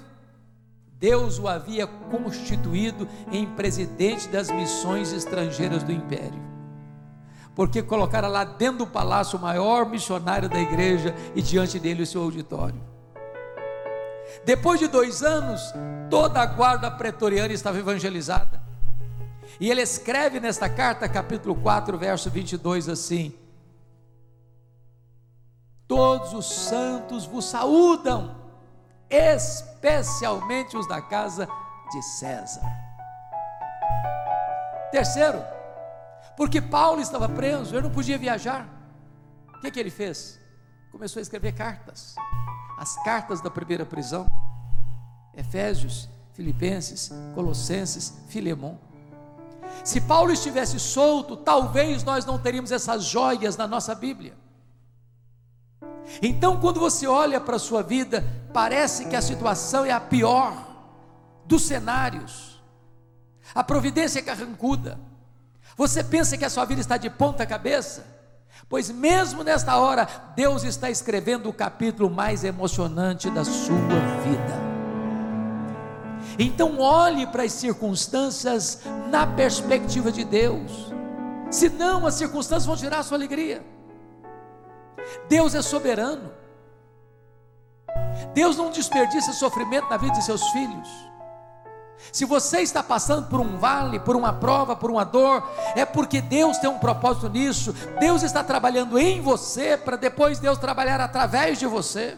Deus 0.99 1.39
o 1.39 1.47
havia 1.47 1.87
constituído 1.87 3.07
em 3.31 3.47
presidente 3.47 4.27
das 4.27 4.51
missões 4.51 5.13
estrangeiras 5.13 5.81
do 5.83 5.91
império. 5.91 6.39
Porque 7.55 7.81
colocara 7.81 8.27
lá 8.27 8.43
dentro 8.43 8.79
do 8.79 8.87
palácio 8.87 9.39
o 9.39 9.41
maior 9.41 9.89
missionário 9.89 10.49
da 10.49 10.59
igreja 10.59 11.15
e 11.33 11.41
diante 11.41 11.79
dele 11.79 12.03
o 12.03 12.05
seu 12.05 12.21
auditório. 12.21 12.91
Depois 14.43 14.79
de 14.79 14.87
dois 14.87 15.21
anos, 15.21 15.73
toda 16.09 16.41
a 16.41 16.45
guarda 16.45 16.89
pretoriana 16.89 17.53
estava 17.53 17.77
evangelizada. 17.77 18.61
E 19.59 19.69
ele 19.69 19.81
escreve 19.81 20.39
nesta 20.39 20.67
carta, 20.67 21.07
capítulo 21.07 21.55
4, 21.55 21.97
verso 21.97 22.29
22, 22.29 22.89
assim: 22.89 23.33
Todos 25.87 26.33
os 26.33 26.45
santos 26.45 27.25
vos 27.25 27.45
saúdam, 27.45 28.35
especialmente 29.09 30.75
os 30.75 30.87
da 30.87 31.01
casa 31.01 31.47
de 31.91 32.01
César. 32.01 32.65
Terceiro, 34.91 35.43
porque 36.35 36.59
Paulo 36.59 36.99
estava 36.99 37.29
preso, 37.29 37.75
ele 37.75 37.83
não 37.83 37.91
podia 37.91 38.17
viajar. 38.17 38.67
O 39.55 39.59
que, 39.61 39.69
que 39.69 39.79
ele 39.79 39.91
fez? 39.91 40.40
Começou 40.91 41.19
a 41.19 41.23
escrever 41.23 41.53
cartas, 41.53 42.15
as 42.77 43.01
cartas 43.03 43.39
da 43.41 43.49
primeira 43.49 43.85
prisão, 43.85 44.27
Efésios, 45.33 46.09
Filipenses, 46.33 47.11
Colossenses, 47.33 48.13
Filemão. 48.27 48.77
Se 49.85 50.01
Paulo 50.01 50.31
estivesse 50.31 50.79
solto, 50.79 51.37
talvez 51.37 52.03
nós 52.03 52.25
não 52.25 52.37
teríamos 52.37 52.71
essas 52.71 53.05
joias 53.05 53.55
na 53.55 53.65
nossa 53.65 53.95
Bíblia. 53.95 54.33
Então, 56.21 56.59
quando 56.59 56.79
você 56.79 57.07
olha 57.07 57.39
para 57.39 57.55
a 57.55 57.59
sua 57.59 57.81
vida, 57.81 58.25
parece 58.53 59.05
que 59.05 59.15
a 59.15 59.21
situação 59.21 59.85
é 59.85 59.91
a 59.91 59.99
pior 59.99 60.53
dos 61.45 61.63
cenários. 61.63 62.61
A 63.55 63.63
providência 63.63 64.19
é 64.19 64.21
carrancuda. 64.21 64.99
Você 65.77 66.03
pensa 66.03 66.37
que 66.37 66.43
a 66.43 66.49
sua 66.49 66.65
vida 66.65 66.81
está 66.81 66.97
de 66.97 67.09
ponta 67.09 67.45
cabeça? 67.45 68.10
Pois 68.69 68.89
mesmo 68.89 69.43
nesta 69.43 69.77
hora, 69.77 70.07
Deus 70.35 70.63
está 70.63 70.89
escrevendo 70.89 71.49
o 71.49 71.53
capítulo 71.53 72.09
mais 72.09 72.43
emocionante 72.43 73.29
da 73.29 73.43
sua 73.43 73.77
vida. 74.23 74.61
Então 76.39 76.79
olhe 76.79 77.27
para 77.27 77.43
as 77.43 77.51
circunstâncias 77.51 78.81
na 79.09 79.27
perspectiva 79.27 80.11
de 80.11 80.23
Deus. 80.23 80.91
Senão 81.49 82.07
as 82.07 82.15
circunstâncias 82.15 82.65
vão 82.65 82.77
tirar 82.77 82.99
a 82.99 83.03
sua 83.03 83.17
alegria. 83.17 83.63
Deus 85.27 85.53
é 85.53 85.61
soberano. 85.61 86.31
Deus 88.33 88.55
não 88.55 88.71
desperdiça 88.71 89.33
sofrimento 89.33 89.89
na 89.89 89.97
vida 89.97 90.13
de 90.13 90.23
seus 90.23 90.43
filhos. 90.49 91.10
Se 92.11 92.25
você 92.25 92.59
está 92.59 92.81
passando 92.81 93.27
por 93.27 93.39
um 93.39 93.57
vale, 93.57 93.99
por 93.99 94.15
uma 94.15 94.33
prova, 94.33 94.75
por 94.75 94.89
uma 94.89 95.03
dor, 95.03 95.43
é 95.75 95.85
porque 95.85 96.21
Deus 96.21 96.57
tem 96.57 96.69
um 96.69 96.79
propósito 96.79 97.29
nisso. 97.29 97.73
Deus 97.99 98.23
está 98.23 98.43
trabalhando 98.43 98.97
em 98.97 99.21
você 99.21 99.77
para 99.77 99.97
depois 99.97 100.39
Deus 100.39 100.57
trabalhar 100.57 100.99
através 100.99 101.59
de 101.59 101.65
você. 101.65 102.17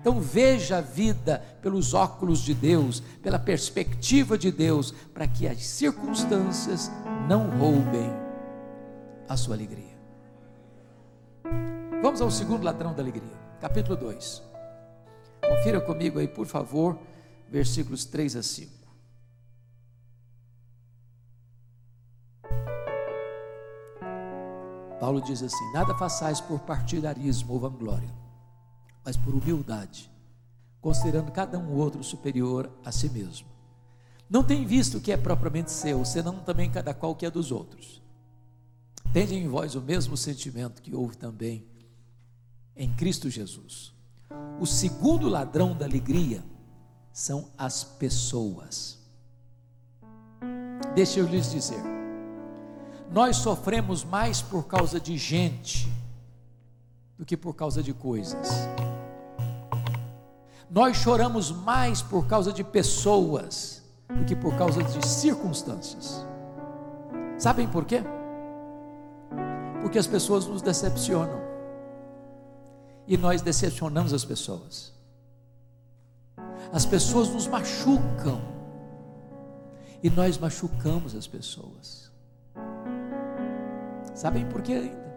Então 0.00 0.18
veja 0.18 0.78
a 0.78 0.80
vida 0.80 1.44
pelos 1.60 1.92
óculos 1.92 2.40
de 2.40 2.54
Deus, 2.54 3.02
pela 3.22 3.38
perspectiva 3.38 4.38
de 4.38 4.50
Deus, 4.50 4.92
para 5.12 5.26
que 5.26 5.46
as 5.46 5.64
circunstâncias 5.66 6.90
não 7.28 7.50
roubem 7.58 8.10
a 9.28 9.36
sua 9.36 9.54
alegria. 9.54 9.98
Vamos 12.02 12.22
ao 12.22 12.30
segundo 12.30 12.64
ladrão 12.64 12.94
da 12.94 13.02
alegria, 13.02 13.38
capítulo 13.60 13.94
2. 13.94 14.42
Confira 15.46 15.80
comigo 15.82 16.18
aí, 16.18 16.26
por 16.26 16.46
favor, 16.46 16.98
versículos 17.50 18.04
3 18.04 18.36
a 18.36 18.42
5. 18.42 18.80
Paulo 24.98 25.20
diz 25.22 25.42
assim: 25.42 25.72
Nada 25.72 25.94
façais 25.96 26.40
por 26.40 26.60
partidarismo 26.60 27.52
ou 27.52 27.60
vanglória 27.60 28.20
mas 29.04 29.16
por 29.16 29.34
humildade, 29.34 30.10
considerando 30.80 31.30
cada 31.32 31.58
um 31.58 31.72
outro 31.72 32.02
superior 32.02 32.70
a 32.84 32.92
si 32.92 33.08
mesmo. 33.08 33.48
Não 34.28 34.44
tem 34.44 34.64
visto 34.64 34.98
o 34.98 35.00
que 35.00 35.10
é 35.10 35.16
propriamente 35.16 35.72
seu, 35.72 36.04
senão 36.04 36.38
também 36.40 36.70
cada 36.70 36.94
qual 36.94 37.14
que 37.14 37.26
é 37.26 37.30
dos 37.30 37.50
outros. 37.50 38.00
Tende 39.12 39.34
em 39.34 39.48
vós 39.48 39.74
o 39.74 39.80
mesmo 39.80 40.16
sentimento 40.16 40.80
que 40.80 40.94
houve 40.94 41.16
também 41.16 41.66
em 42.76 42.92
Cristo 42.94 43.28
Jesus. 43.28 43.92
O 44.60 44.66
segundo 44.66 45.28
ladrão 45.28 45.76
da 45.76 45.84
alegria 45.84 46.44
são 47.12 47.48
as 47.56 47.84
pessoas. 47.84 48.98
Deixa 50.94 51.20
eu 51.20 51.26
lhes 51.26 51.50
dizer, 51.50 51.82
nós 53.10 53.36
sofremos 53.36 54.04
mais 54.04 54.40
por 54.40 54.66
causa 54.66 55.00
de 55.00 55.16
gente 55.16 55.92
do 57.18 57.24
que 57.24 57.36
por 57.36 57.54
causa 57.54 57.82
de 57.82 57.92
coisas. 57.92 58.48
Nós 60.70 60.96
choramos 60.96 61.50
mais 61.50 62.00
por 62.00 62.26
causa 62.26 62.52
de 62.52 62.62
pessoas 62.62 63.82
do 64.08 64.24
que 64.24 64.36
por 64.36 64.56
causa 64.56 64.82
de 64.82 65.06
circunstâncias. 65.06 66.24
Sabem 67.36 67.66
por 67.68 67.84
quê? 67.84 68.02
Porque 69.82 69.98
as 69.98 70.06
pessoas 70.06 70.46
nos 70.46 70.62
decepcionam. 70.62 71.40
E 73.06 73.16
nós 73.16 73.42
decepcionamos 73.42 74.12
as 74.12 74.24
pessoas. 74.24 74.92
As 76.72 76.86
pessoas 76.86 77.28
nos 77.28 77.46
machucam. 77.46 78.40
E 80.02 80.08
nós 80.08 80.38
machucamos 80.38 81.14
as 81.14 81.26
pessoas. 81.26 82.10
Sabem 84.14 84.46
por 84.46 84.62
quê 84.62 84.72
ainda? 84.72 85.10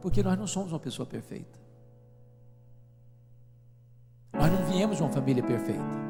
Porque 0.00 0.22
nós 0.22 0.38
não 0.38 0.46
somos 0.46 0.72
uma 0.72 0.78
pessoa 0.80 1.06
perfeita. 1.06 1.58
Nós 4.32 4.52
não 4.52 4.64
viemos 4.66 4.96
de 4.96 5.02
uma 5.02 5.12
família 5.12 5.42
perfeita. 5.42 6.06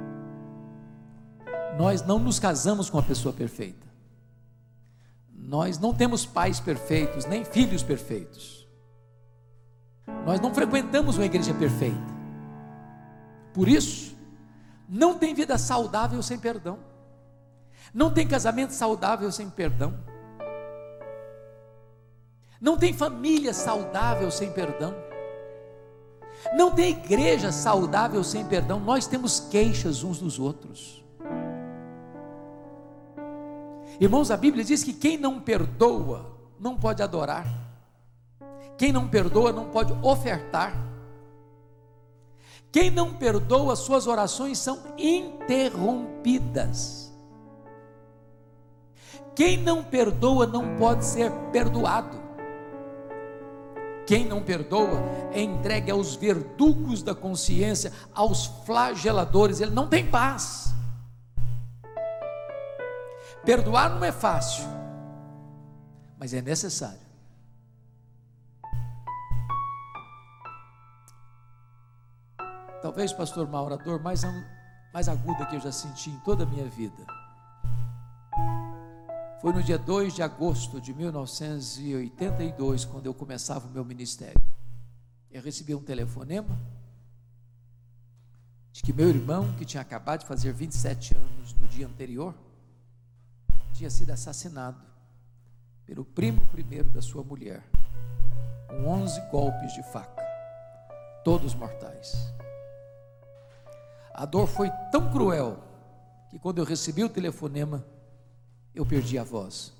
Nós 1.78 2.02
não 2.02 2.18
nos 2.18 2.38
casamos 2.38 2.90
com 2.90 2.96
uma 2.98 3.02
pessoa 3.02 3.32
perfeita. 3.32 3.86
Nós 5.32 5.78
não 5.78 5.94
temos 5.94 6.26
pais 6.26 6.58
perfeitos, 6.58 7.24
nem 7.24 7.44
filhos 7.44 7.82
perfeitos. 7.82 8.66
Nós 10.24 10.40
não 10.40 10.52
frequentamos 10.52 11.16
uma 11.16 11.24
igreja 11.24 11.54
perfeita. 11.54 12.15
Por 13.56 13.68
isso, 13.68 14.14
não 14.86 15.16
tem 15.16 15.32
vida 15.32 15.56
saudável 15.56 16.22
sem 16.22 16.38
perdão. 16.38 16.78
Não 17.94 18.12
tem 18.12 18.28
casamento 18.28 18.74
saudável 18.74 19.32
sem 19.32 19.48
perdão. 19.48 19.94
Não 22.60 22.76
tem 22.76 22.92
família 22.92 23.54
saudável 23.54 24.30
sem 24.30 24.52
perdão. 24.52 24.94
Não 26.54 26.70
tem 26.70 26.90
igreja 26.90 27.50
saudável 27.50 28.22
sem 28.22 28.44
perdão. 28.44 28.78
Nós 28.78 29.06
temos 29.06 29.40
queixas 29.40 30.02
uns 30.02 30.18
dos 30.18 30.38
outros. 30.38 31.02
Irmãos, 33.98 34.30
a 34.30 34.36
Bíblia 34.36 34.64
diz 34.64 34.84
que 34.84 34.92
quem 34.92 35.16
não 35.16 35.40
perdoa 35.40 36.30
não 36.60 36.76
pode 36.76 37.02
adorar. 37.02 37.46
Quem 38.76 38.92
não 38.92 39.08
perdoa 39.08 39.50
não 39.50 39.70
pode 39.70 39.94
ofertar. 40.02 40.74
Quem 42.72 42.90
não 42.90 43.14
perdoa, 43.14 43.76
suas 43.76 44.06
orações 44.06 44.58
são 44.58 44.78
interrompidas. 44.98 47.06
Quem 49.34 49.56
não 49.56 49.82
perdoa 49.84 50.46
não 50.46 50.76
pode 50.76 51.04
ser 51.04 51.30
perdoado. 51.52 52.26
Quem 54.06 54.24
não 54.24 54.42
perdoa 54.42 55.02
é 55.32 55.42
entregue 55.42 55.90
aos 55.90 56.14
verdugos 56.14 57.02
da 57.02 57.14
consciência, 57.14 57.92
aos 58.14 58.46
flageladores, 58.64 59.60
ele 59.60 59.72
não 59.72 59.88
tem 59.88 60.08
paz. 60.08 60.72
Perdoar 63.44 63.90
não 63.90 64.04
é 64.04 64.12
fácil, 64.12 64.64
mas 66.18 66.32
é 66.32 66.40
necessário. 66.40 67.05
Talvez, 72.86 73.12
pastor 73.12 73.48
Mauro, 73.48 73.74
a 73.74 73.76
dor 73.76 74.00
mais, 74.00 74.22
mais 74.94 75.08
aguda 75.08 75.44
que 75.46 75.56
eu 75.56 75.60
já 75.60 75.72
senti 75.72 76.08
em 76.08 76.20
toda 76.20 76.44
a 76.44 76.46
minha 76.46 76.68
vida 76.68 77.04
foi 79.40 79.52
no 79.52 79.60
dia 79.60 79.76
2 79.76 80.14
de 80.14 80.22
agosto 80.22 80.80
de 80.80 80.94
1982, 80.94 82.84
quando 82.84 83.06
eu 83.06 83.12
começava 83.12 83.66
o 83.66 83.70
meu 83.72 83.84
ministério. 83.84 84.40
Eu 85.32 85.42
recebi 85.42 85.74
um 85.74 85.82
telefonema 85.82 86.56
de 88.70 88.84
que 88.84 88.92
meu 88.92 89.08
irmão, 89.08 89.52
que 89.56 89.64
tinha 89.64 89.80
acabado 89.80 90.20
de 90.20 90.26
fazer 90.26 90.52
27 90.52 91.16
anos 91.16 91.54
no 91.54 91.66
dia 91.66 91.88
anterior, 91.88 92.36
tinha 93.72 93.90
sido 93.90 94.12
assassinado 94.12 94.80
pelo 95.84 96.04
primo 96.04 96.40
primeiro 96.52 96.88
da 96.90 97.02
sua 97.02 97.24
mulher, 97.24 97.68
com 98.68 98.86
11 98.86 99.20
golpes 99.28 99.74
de 99.74 99.82
faca, 99.90 100.22
todos 101.24 101.52
mortais. 101.52 102.36
A 104.16 104.24
dor 104.24 104.46
foi 104.46 104.70
tão 104.90 105.12
cruel 105.12 105.58
que 106.30 106.38
quando 106.38 106.56
eu 106.56 106.64
recebi 106.64 107.04
o 107.04 107.08
telefonema, 107.08 107.84
eu 108.74 108.86
perdi 108.86 109.18
a 109.18 109.22
voz. 109.22 109.74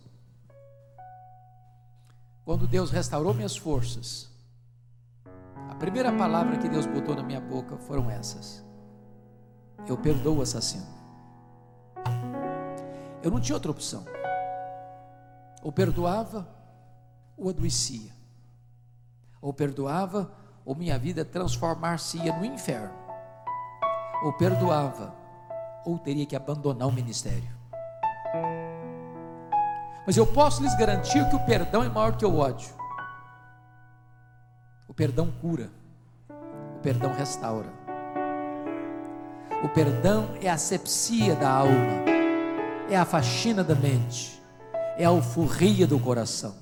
Quando 2.44 2.66
Deus 2.66 2.90
restaurou 2.90 3.33
minhas 3.33 3.57
forças, 3.57 4.31
a 5.70 5.75
primeira 5.77 6.14
palavra 6.14 6.59
que 6.59 6.68
Deus 6.68 6.85
botou 6.85 7.16
na 7.16 7.22
minha 7.22 7.40
boca 7.40 7.79
foram 7.79 8.11
essas: 8.11 8.62
Eu 9.88 9.96
perdoo 9.96 10.37
o 10.37 10.42
assassino. 10.42 10.87
Eu 13.22 13.31
não 13.31 13.40
tinha 13.40 13.57
outra 13.57 13.70
opção. 13.70 14.05
Ou 15.62 15.72
perdoava, 15.72 16.46
ou 17.38 17.49
adoecia. 17.49 18.12
Ou 19.40 19.55
perdoava, 19.55 20.31
ou 20.62 20.75
minha 20.75 20.99
vida 20.99 21.25
transformar-se-ia 21.25 22.37
no 22.37 22.44
inferno. 22.44 23.06
Ou 24.22 24.33
perdoava, 24.33 25.14
ou 25.85 25.98
teria 25.98 26.26
que 26.26 26.35
abandonar 26.35 26.88
o 26.88 26.92
ministério. 26.92 27.57
Mas 30.07 30.16
eu 30.16 30.26
posso 30.26 30.62
lhes 30.62 30.74
garantir 30.76 31.29
que 31.29 31.37
o 31.37 31.44
perdão 31.44 31.83
é 31.83 31.88
maior 31.88 32.16
que 32.16 32.24
o 32.24 32.38
ódio. 32.38 32.70
O 34.88 34.94
perdão 34.94 35.31
cura. 35.31 35.70
O 36.76 36.81
perdão 36.81 37.12
restaura. 37.12 37.68
O 39.64 39.68
perdão 39.68 40.29
é 40.40 40.48
a 40.48 40.55
asepsia 40.55 41.35
da 41.35 41.50
alma. 41.50 42.05
É 42.88 42.96
a 42.96 43.05
faxina 43.05 43.64
da 43.64 43.74
mente. 43.74 44.40
É 44.96 45.05
a 45.05 45.09
alforria 45.09 45.87
do 45.87 45.98
coração. 45.98 46.55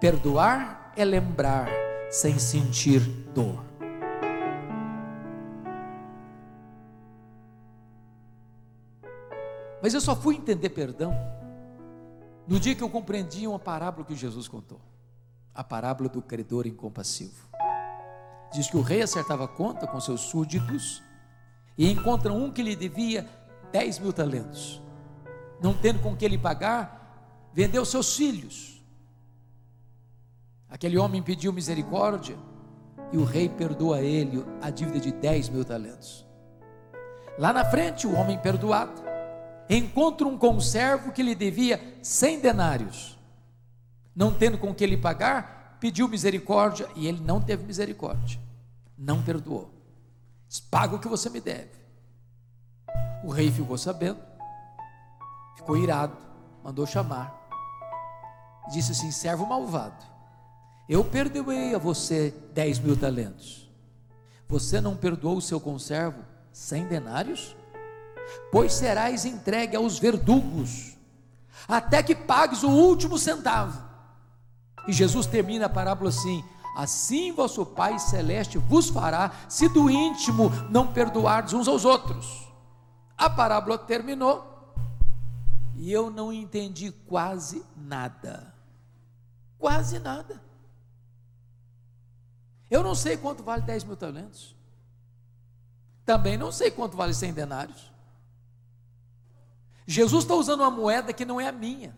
Perdoar 0.00 0.92
é 0.96 1.04
lembrar 1.04 1.68
sem 2.10 2.38
sentir 2.38 3.00
dor. 3.34 3.71
Mas 9.82 9.92
eu 9.94 10.00
só 10.00 10.14
fui 10.14 10.36
entender 10.36 10.68
perdão 10.70 11.12
no 12.46 12.60
dia 12.60 12.74
que 12.74 12.82
eu 12.82 12.88
compreendi 12.88 13.46
uma 13.48 13.58
parábola 13.58 14.06
que 14.06 14.14
Jesus 14.14 14.46
contou, 14.46 14.80
a 15.52 15.64
parábola 15.64 16.08
do 16.08 16.22
credor 16.22 16.66
incompassivo. 16.66 17.48
Diz 18.52 18.70
que 18.70 18.76
o 18.76 18.82
rei 18.82 19.02
acertava 19.02 19.48
conta 19.48 19.86
com 19.86 19.98
seus 20.00 20.20
súditos 20.20 21.02
e 21.76 21.90
encontra 21.90 22.32
um 22.32 22.52
que 22.52 22.62
lhe 22.62 22.76
devia 22.76 23.28
10 23.72 23.98
mil 23.98 24.12
talentos. 24.12 24.80
Não 25.60 25.74
tendo 25.74 26.00
com 26.00 26.16
que 26.16 26.24
ele 26.24 26.38
pagar, 26.38 27.48
vendeu 27.52 27.84
seus 27.84 28.14
filhos. 28.16 28.84
Aquele 30.68 30.98
homem 30.98 31.22
pediu 31.22 31.52
misericórdia 31.52 32.36
e 33.12 33.18
o 33.18 33.24
rei 33.24 33.48
perdoa 33.48 33.96
a 33.96 34.02
ele 34.02 34.44
a 34.60 34.70
dívida 34.70 35.00
de 35.00 35.12
10 35.12 35.48
mil 35.48 35.64
talentos. 35.64 36.26
Lá 37.38 37.52
na 37.52 37.64
frente, 37.64 38.06
o 38.06 38.14
homem 38.14 38.38
perdoado 38.38 39.01
encontra 39.68 40.26
um 40.26 40.36
conservo 40.36 41.12
que 41.12 41.22
lhe 41.22 41.34
devia 41.34 41.98
cem 42.02 42.40
denários. 42.40 43.18
Não 44.14 44.32
tendo 44.32 44.58
com 44.58 44.74
que 44.74 44.86
lhe 44.86 44.96
pagar, 44.96 45.78
pediu 45.80 46.06
misericórdia 46.06 46.88
e 46.94 47.06
ele 47.06 47.20
não 47.20 47.40
teve 47.40 47.64
misericórdia. 47.64 48.38
Não 48.96 49.22
perdoou. 49.22 49.70
Paga 50.70 50.96
o 50.96 50.98
que 50.98 51.08
você 51.08 51.30
me 51.30 51.40
deve. 51.40 51.70
O 53.24 53.30
rei 53.30 53.50
ficou 53.50 53.78
sabendo, 53.78 54.20
ficou 55.56 55.76
irado, 55.76 56.16
mandou 56.62 56.86
chamar. 56.86 57.40
Disse 58.70 58.92
assim: 58.92 59.10
servo 59.10 59.46
malvado, 59.46 60.04
eu 60.88 61.04
perdoei 61.04 61.74
a 61.74 61.78
você 61.78 62.34
dez 62.52 62.78
mil 62.78 62.96
talentos. 62.96 63.70
Você 64.48 64.80
não 64.80 64.96
perdoou 64.96 65.38
o 65.38 65.42
seu 65.42 65.58
conservo 65.58 66.22
cem 66.52 66.86
denários? 66.86 67.56
Pois 68.50 68.72
serás 68.72 69.24
entregue 69.24 69.76
aos 69.76 69.98
verdugos, 69.98 70.96
até 71.68 72.02
que 72.02 72.14
pagues 72.14 72.62
o 72.62 72.70
último 72.70 73.18
centavo. 73.18 73.82
E 74.86 74.92
Jesus 74.92 75.26
termina 75.26 75.66
a 75.66 75.68
parábola 75.68 76.10
assim: 76.10 76.44
Assim 76.76 77.32
vosso 77.32 77.64
Pai 77.66 77.98
Celeste 77.98 78.58
vos 78.58 78.88
fará, 78.88 79.30
se 79.48 79.68
do 79.68 79.90
íntimo 79.90 80.50
não 80.70 80.92
perdoardes 80.92 81.52
uns 81.52 81.68
aos 81.68 81.84
outros. 81.84 82.48
A 83.16 83.28
parábola 83.28 83.78
terminou 83.78 84.52
e 85.76 85.92
eu 85.92 86.10
não 86.10 86.32
entendi 86.32 86.90
quase 86.90 87.64
nada. 87.76 88.52
Quase 89.58 89.98
nada. 89.98 90.40
Eu 92.70 92.82
não 92.82 92.94
sei 92.94 93.16
quanto 93.16 93.42
vale 93.42 93.62
10 93.62 93.84
mil 93.84 93.96
talentos. 93.96 94.56
Também 96.06 96.38
não 96.38 96.50
sei 96.50 96.70
quanto 96.70 96.96
vale 96.96 97.12
100 97.12 97.32
denários. 97.34 97.91
Jesus 99.86 100.24
está 100.24 100.34
usando 100.34 100.60
uma 100.60 100.70
moeda 100.70 101.12
que 101.12 101.24
não 101.24 101.40
é 101.40 101.48
a 101.48 101.52
minha. 101.52 101.96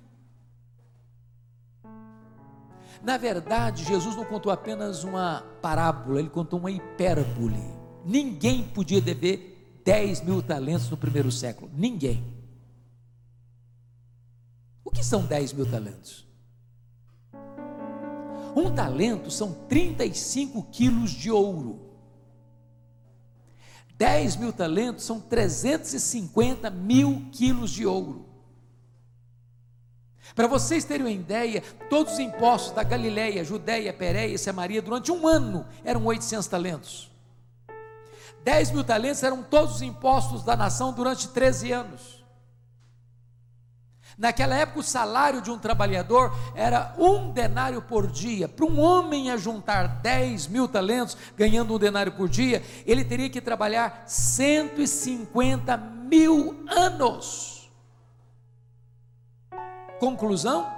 Na 3.02 3.18
verdade, 3.18 3.84
Jesus 3.84 4.16
não 4.16 4.24
contou 4.24 4.50
apenas 4.50 5.04
uma 5.04 5.42
parábola, 5.60 6.20
ele 6.20 6.30
contou 6.30 6.58
uma 6.58 6.70
hipérbole. 6.70 7.62
Ninguém 8.04 8.64
podia 8.64 9.00
dever 9.00 9.80
10 9.84 10.22
mil 10.22 10.42
talentos 10.42 10.88
no 10.88 10.96
primeiro 10.96 11.30
século. 11.30 11.70
Ninguém. 11.74 12.24
O 14.82 14.90
que 14.90 15.04
são 15.04 15.26
10 15.26 15.52
mil 15.52 15.70
talentos? 15.70 16.26
Um 18.56 18.72
talento 18.74 19.30
são 19.30 19.52
35 19.68 20.62
quilos 20.70 21.10
de 21.10 21.30
ouro. 21.30 21.83
10 24.04 24.36
mil 24.36 24.52
talentos 24.52 25.02
são 25.02 25.18
350 25.18 26.68
mil 26.68 27.26
quilos 27.32 27.70
de 27.70 27.86
ouro. 27.86 28.26
Para 30.34 30.46
vocês 30.46 30.84
terem 30.84 31.06
uma 31.06 31.10
ideia, 31.10 31.62
todos 31.88 32.12
os 32.12 32.18
impostos 32.18 32.72
da 32.72 32.82
Galileia, 32.82 33.42
Judéia, 33.42 33.94
Pérea 33.94 34.26
e 34.26 34.36
Samaria 34.36 34.82
durante 34.82 35.10
um 35.10 35.26
ano 35.26 35.66
eram 35.82 36.04
800 36.04 36.46
talentos. 36.46 37.10
10 38.44 38.72
mil 38.72 38.84
talentos 38.84 39.22
eram 39.22 39.42
todos 39.42 39.76
os 39.76 39.82
impostos 39.82 40.42
da 40.42 40.54
nação 40.54 40.92
durante 40.92 41.28
13 41.28 41.72
anos. 41.72 42.23
Naquela 44.16 44.54
época, 44.54 44.80
o 44.80 44.82
salário 44.82 45.40
de 45.40 45.50
um 45.50 45.58
trabalhador 45.58 46.32
era 46.54 46.94
um 46.98 47.30
denário 47.30 47.82
por 47.82 48.06
dia. 48.06 48.48
Para 48.48 48.64
um 48.64 48.80
homem 48.80 49.30
a 49.30 49.36
juntar 49.36 49.86
10 50.00 50.46
mil 50.46 50.68
talentos, 50.68 51.16
ganhando 51.36 51.74
um 51.74 51.78
denário 51.78 52.12
por 52.12 52.28
dia, 52.28 52.62
ele 52.86 53.04
teria 53.04 53.28
que 53.28 53.40
trabalhar 53.40 54.04
150 54.06 55.76
mil 55.76 56.64
anos. 56.68 57.70
Conclusão: 59.98 60.70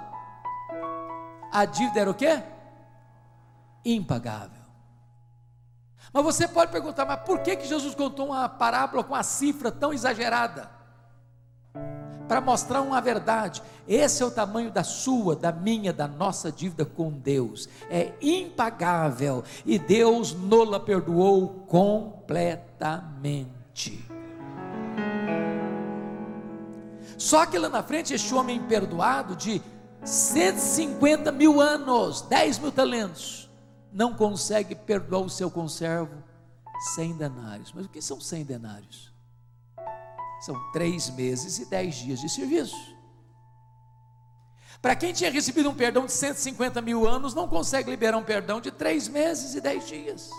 a 1.51 1.65
dívida 1.65 1.99
era 1.99 2.09
o 2.09 2.15
quê? 2.15 2.41
Impagável. 3.85 4.57
Mas 6.11 6.23
você 6.23 6.47
pode 6.47 6.71
perguntar, 6.71 7.05
mas 7.05 7.21
por 7.21 7.39
que, 7.39 7.55
que 7.55 7.67
Jesus 7.67 7.93
contou 7.93 8.27
uma 8.27 8.49
parábola 8.49 9.03
com 9.03 9.13
a 9.13 9.21
cifra 9.21 9.71
tão 9.71 9.93
exagerada? 9.93 10.76
Para 12.27 12.41
mostrar 12.41 12.81
uma 12.81 12.99
verdade. 12.99 13.63
Esse 13.87 14.21
é 14.21 14.25
o 14.25 14.31
tamanho 14.31 14.69
da 14.69 14.83
sua, 14.83 15.35
da 15.35 15.51
minha, 15.51 15.93
da 15.93 16.07
nossa 16.07 16.51
dívida 16.51 16.85
com 16.85 17.11
Deus. 17.11 17.69
É 17.89 18.13
impagável 18.21 19.43
e 19.65 19.79
Deus 19.79 20.33
nola 20.33 20.79
perdoou 20.79 21.65
completamente. 21.67 24.05
Só 27.17 27.45
que 27.45 27.57
lá 27.57 27.69
na 27.69 27.81
frente, 27.81 28.13
este 28.13 28.33
homem 28.33 28.61
perdoado 28.61 29.35
de 29.35 29.61
150 30.03 31.31
mil 31.31 31.59
anos, 31.59 32.21
10 32.21 32.59
mil 32.59 32.71
talentos, 32.71 33.49
não 33.91 34.13
consegue 34.13 34.75
perdoar 34.75 35.21
o 35.21 35.29
seu 35.29 35.49
conservo 35.49 36.23
100 36.95 37.17
denários. 37.17 37.73
Mas 37.73 37.85
o 37.85 37.89
que 37.89 38.01
são 38.01 38.21
100 38.21 38.45
denários? 38.45 39.06
São 40.41 40.71
três 40.71 41.09
meses 41.09 41.59
e 41.59 41.65
dez 41.65 41.95
dias 41.95 42.19
de 42.19 42.29
serviço. 42.29 42.75
Para 44.81 44.95
quem 44.95 45.11
tinha 45.11 45.31
recebido 45.31 45.69
um 45.69 45.75
perdão 45.75 46.05
de 46.05 46.11
150 46.11 46.81
mil 46.81 47.07
anos, 47.07 47.33
não 47.33 47.47
consegue 47.47 47.89
liberar 47.89 48.17
um 48.17 48.23
perdão 48.23 48.61
de 48.61 48.71
três 48.71 49.07
meses 49.07 49.55
e 49.55 49.61
dez 49.61 49.87
dias. 49.87 50.29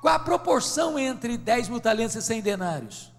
Qual 0.00 0.14
a 0.14 0.18
proporção 0.18 0.98
entre 0.98 1.38
10 1.38 1.68
mil 1.68 1.80
talentos 1.80 2.16
e 2.16 2.22
100 2.22 2.42
denários? 2.42 3.12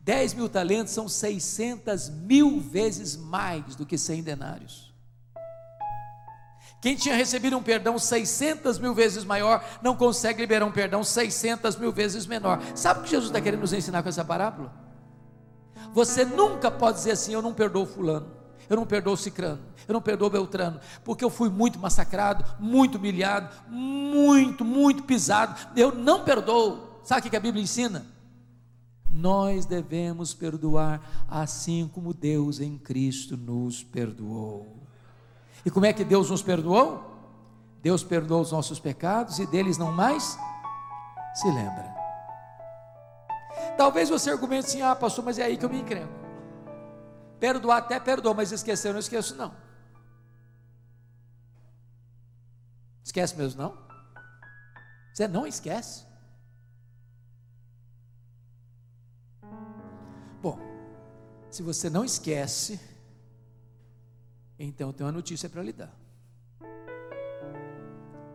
10 0.00 0.34
mil 0.34 0.48
talentos 0.48 0.92
são 0.92 1.08
600 1.08 2.08
mil 2.08 2.60
vezes 2.60 3.16
mais 3.16 3.76
do 3.76 3.84
que 3.84 3.98
100 3.98 4.22
denários. 4.22 4.89
Quem 6.80 6.96
tinha 6.96 7.14
recebido 7.14 7.58
um 7.58 7.62
perdão 7.62 7.98
600 7.98 8.78
mil 8.78 8.94
vezes 8.94 9.22
maior, 9.22 9.62
não 9.82 9.94
consegue 9.94 10.40
liberar 10.40 10.64
um 10.64 10.72
perdão 10.72 11.04
600 11.04 11.76
mil 11.76 11.92
vezes 11.92 12.26
menor. 12.26 12.60
Sabe 12.74 13.00
o 13.00 13.02
que 13.02 13.10
Jesus 13.10 13.28
está 13.28 13.40
querendo 13.40 13.60
nos 13.60 13.72
ensinar 13.72 14.02
com 14.02 14.08
essa 14.08 14.24
parábola? 14.24 14.72
Você 15.92 16.24
nunca 16.24 16.70
pode 16.70 16.98
dizer 16.98 17.12
assim: 17.12 17.34
Eu 17.34 17.42
não 17.42 17.52
perdoo 17.52 17.84
Fulano, 17.84 18.30
eu 18.68 18.76
não 18.76 18.86
perdoo 18.86 19.16
Cicrano, 19.16 19.60
eu 19.86 19.92
não 19.92 20.00
perdoo 20.00 20.30
Beltrano, 20.30 20.80
porque 21.04 21.22
eu 21.24 21.28
fui 21.28 21.50
muito 21.50 21.78
massacrado, 21.78 22.44
muito 22.58 22.96
humilhado, 22.96 23.54
muito, 23.68 24.64
muito 24.64 25.02
pisado. 25.02 25.54
Eu 25.76 25.94
não 25.94 26.24
perdoo. 26.24 27.00
Sabe 27.04 27.26
o 27.26 27.30
que 27.30 27.36
a 27.36 27.40
Bíblia 27.40 27.62
ensina? 27.62 28.06
Nós 29.10 29.66
devemos 29.66 30.32
perdoar 30.32 31.26
assim 31.28 31.90
como 31.92 32.14
Deus 32.14 32.58
em 32.58 32.78
Cristo 32.78 33.36
nos 33.36 33.82
perdoou. 33.82 34.79
E 35.64 35.70
como 35.70 35.86
é 35.86 35.92
que 35.92 36.04
Deus 36.04 36.30
nos 36.30 36.42
perdoou? 36.42 37.10
Deus 37.82 38.04
perdoou 38.04 38.42
os 38.42 38.52
nossos 38.52 38.78
pecados 38.78 39.38
e 39.38 39.46
deles 39.46 39.78
não 39.78 39.90
mais 39.92 40.38
se 41.34 41.48
lembra. 41.50 41.94
Talvez 43.76 44.08
você 44.08 44.30
argumente 44.30 44.66
assim: 44.66 44.82
ah, 44.82 44.94
pastor, 44.94 45.24
mas 45.24 45.38
é 45.38 45.44
aí 45.44 45.56
que 45.56 45.64
eu 45.64 45.70
me 45.70 45.80
encrenco. 45.80 46.12
Perdoar 47.38 47.78
até 47.78 47.98
perdoa, 47.98 48.34
mas 48.34 48.52
esquecer 48.52 48.88
eu 48.88 48.92
não 48.92 49.00
esqueço, 49.00 49.34
não. 49.34 49.54
Esquece 53.02 53.36
mesmo, 53.36 53.62
não? 53.62 53.78
Você 55.12 55.26
não 55.26 55.46
esquece? 55.46 56.04
Bom, 60.42 60.58
se 61.50 61.62
você 61.62 61.90
não 61.90 62.04
esquece, 62.04 62.78
então 64.62 64.92
tem 64.92 65.06
uma 65.06 65.12
notícia 65.12 65.48
para 65.48 65.62
lhe 65.62 65.72
dar. 65.72 65.90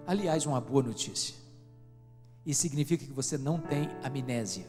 Aliás, 0.08 0.48
uma 0.48 0.60
boa 0.60 0.82
notícia. 0.82 1.36
Isso 2.44 2.62
significa 2.62 3.06
que 3.06 3.12
você 3.12 3.38
não 3.38 3.60
tem 3.60 3.88
amnésia. 4.04 4.66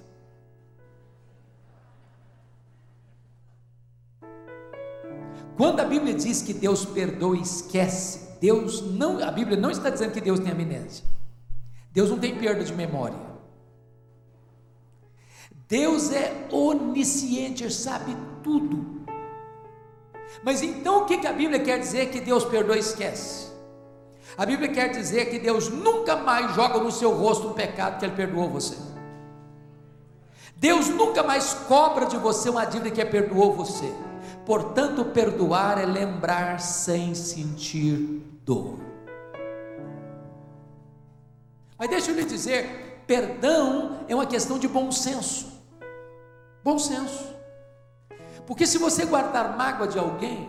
Quando 5.57 5.81
a 5.81 5.85
Bíblia 5.87 6.13
diz 6.13 6.43
que 6.43 6.53
Deus 6.53 6.85
perdoa 6.85 7.35
e 7.39 7.41
esquece, 7.41 8.39
Deus 8.39 8.83
não, 8.83 9.25
a 9.25 9.31
Bíblia 9.31 9.57
não 9.57 9.71
está 9.71 9.89
dizendo 9.89 10.13
que 10.13 10.21
Deus 10.21 10.39
tem 10.39 10.53
amnésia. 10.53 11.07
Deus 11.91 12.11
não 12.11 12.19
tem 12.19 12.39
perda 12.39 12.63
de 12.63 12.75
memória. 12.75 13.19
Deus 15.67 16.13
é 16.13 16.49
onisciente, 16.53 17.71
sabe 17.73 18.15
tudo. 18.43 18.96
Mas 20.43 20.63
então 20.63 21.03
o 21.03 21.05
que, 21.07 21.27
a 21.27 21.33
Bíblia 21.33 21.59
quer 21.61 21.79
dizer 21.79 22.11
que 22.11 22.21
Deus 22.21 22.45
perdoa 22.45 22.77
e 22.77 22.81
esquece? 22.81 23.47
A 24.37 24.45
Bíblia 24.45 24.69
quer 24.69 24.89
dizer 24.91 25.31
que 25.31 25.39
Deus 25.39 25.69
nunca 25.69 26.17
mais 26.17 26.55
joga 26.55 26.79
no 26.79 26.93
seu 26.93 27.13
rosto 27.13 27.49
um 27.49 27.53
pecado 27.53 27.99
que 27.99 28.05
Ele 28.05 28.15
perdoou 28.15 28.51
você. 28.51 28.77
Deus 30.57 30.89
nunca 30.89 31.23
mais 31.23 31.55
cobra 31.55 32.07
de 32.07 32.17
você 32.17 32.49
uma 32.49 32.65
dívida 32.65 32.91
que 32.91 33.01
Ele 33.01 33.11
perdoou 33.11 33.53
você. 33.53 33.93
Portanto, 34.45 35.05
perdoar 35.07 35.79
é 35.79 35.87
lembrar 35.87 36.61
sem 36.61 37.15
sentir 37.15 38.23
dor. 38.45 38.79
Mas 41.79 41.91
deixa 41.91 42.11
eu 42.11 42.15
lhe 42.15 42.25
dizer, 42.25 43.03
perdão 43.07 44.01
é 44.09 44.15
uma 44.15 44.27
questão 44.27 44.59
de 44.59 44.69
bom 44.69 44.91
senso. 44.91 45.53
Bom 46.63 46.79
senso. 46.79 47.36
Porque 48.47 48.67
se 48.67 48.79
você 48.79 49.05
guardar 49.05 49.57
mágoa 49.57 49.89
de 49.89 49.99
alguém, 49.99 50.49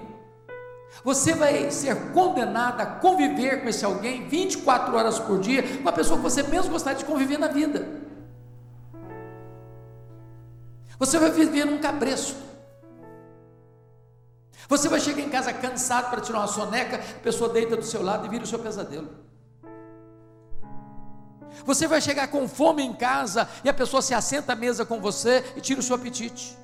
você 1.04 1.34
vai 1.34 1.72
ser 1.72 2.12
condenado 2.12 2.82
a 2.82 2.86
conviver 2.86 3.62
com 3.62 3.70
esse 3.70 3.84
alguém 3.84 4.28
24 4.28 4.96
horas 4.96 5.20
por 5.20 5.40
dia, 5.40 5.64
com 5.82 5.90
a 5.90 5.92
pessoa 5.92 6.18
que 6.18 6.24
você 6.24 6.44
menos 6.44 6.68
gostaria 6.68 7.00
de 7.00 7.06
conviver 7.06 7.38
na 7.38 7.48
vida. 7.48 7.88
Você 11.00 11.20
vai 11.20 11.32
viver 11.32 11.66
num 11.66 11.80
cabresto. 11.80 12.36
Você 14.68 14.90
vai 14.90 15.00
chegar 15.00 15.22
em 15.22 15.30
casa 15.30 15.54
cansado 15.54 16.10
para 16.10 16.22
tirar 16.22 16.40
uma 16.40 16.48
soneca, 16.48 16.98
a 16.98 17.20
pessoa 17.20 17.50
deita 17.50 17.78
do 17.78 17.84
seu 17.84 18.04
lado 18.04 18.26
e 18.26 18.30
vira 18.30 18.44
o 18.44 18.48
seu 18.48 18.60
pesadelo. 18.60 19.08
Você 21.66 21.88
vai 21.88 22.02
chegar 22.02 22.28
com 22.28 22.48
fome 22.48 22.84
em 22.84 22.94
casa 22.94 23.48
e 23.64 23.70
a 23.70 23.74
pessoa 23.74 24.02
se 24.02 24.14
assenta 24.14 24.54
à 24.54 24.56
mesa 24.56 24.86
com 24.86 25.00
você 25.00 25.44
e 25.56 25.62
tira 25.62 25.80
o 25.80 25.84
seu 25.84 25.96
apetite. 25.96 26.58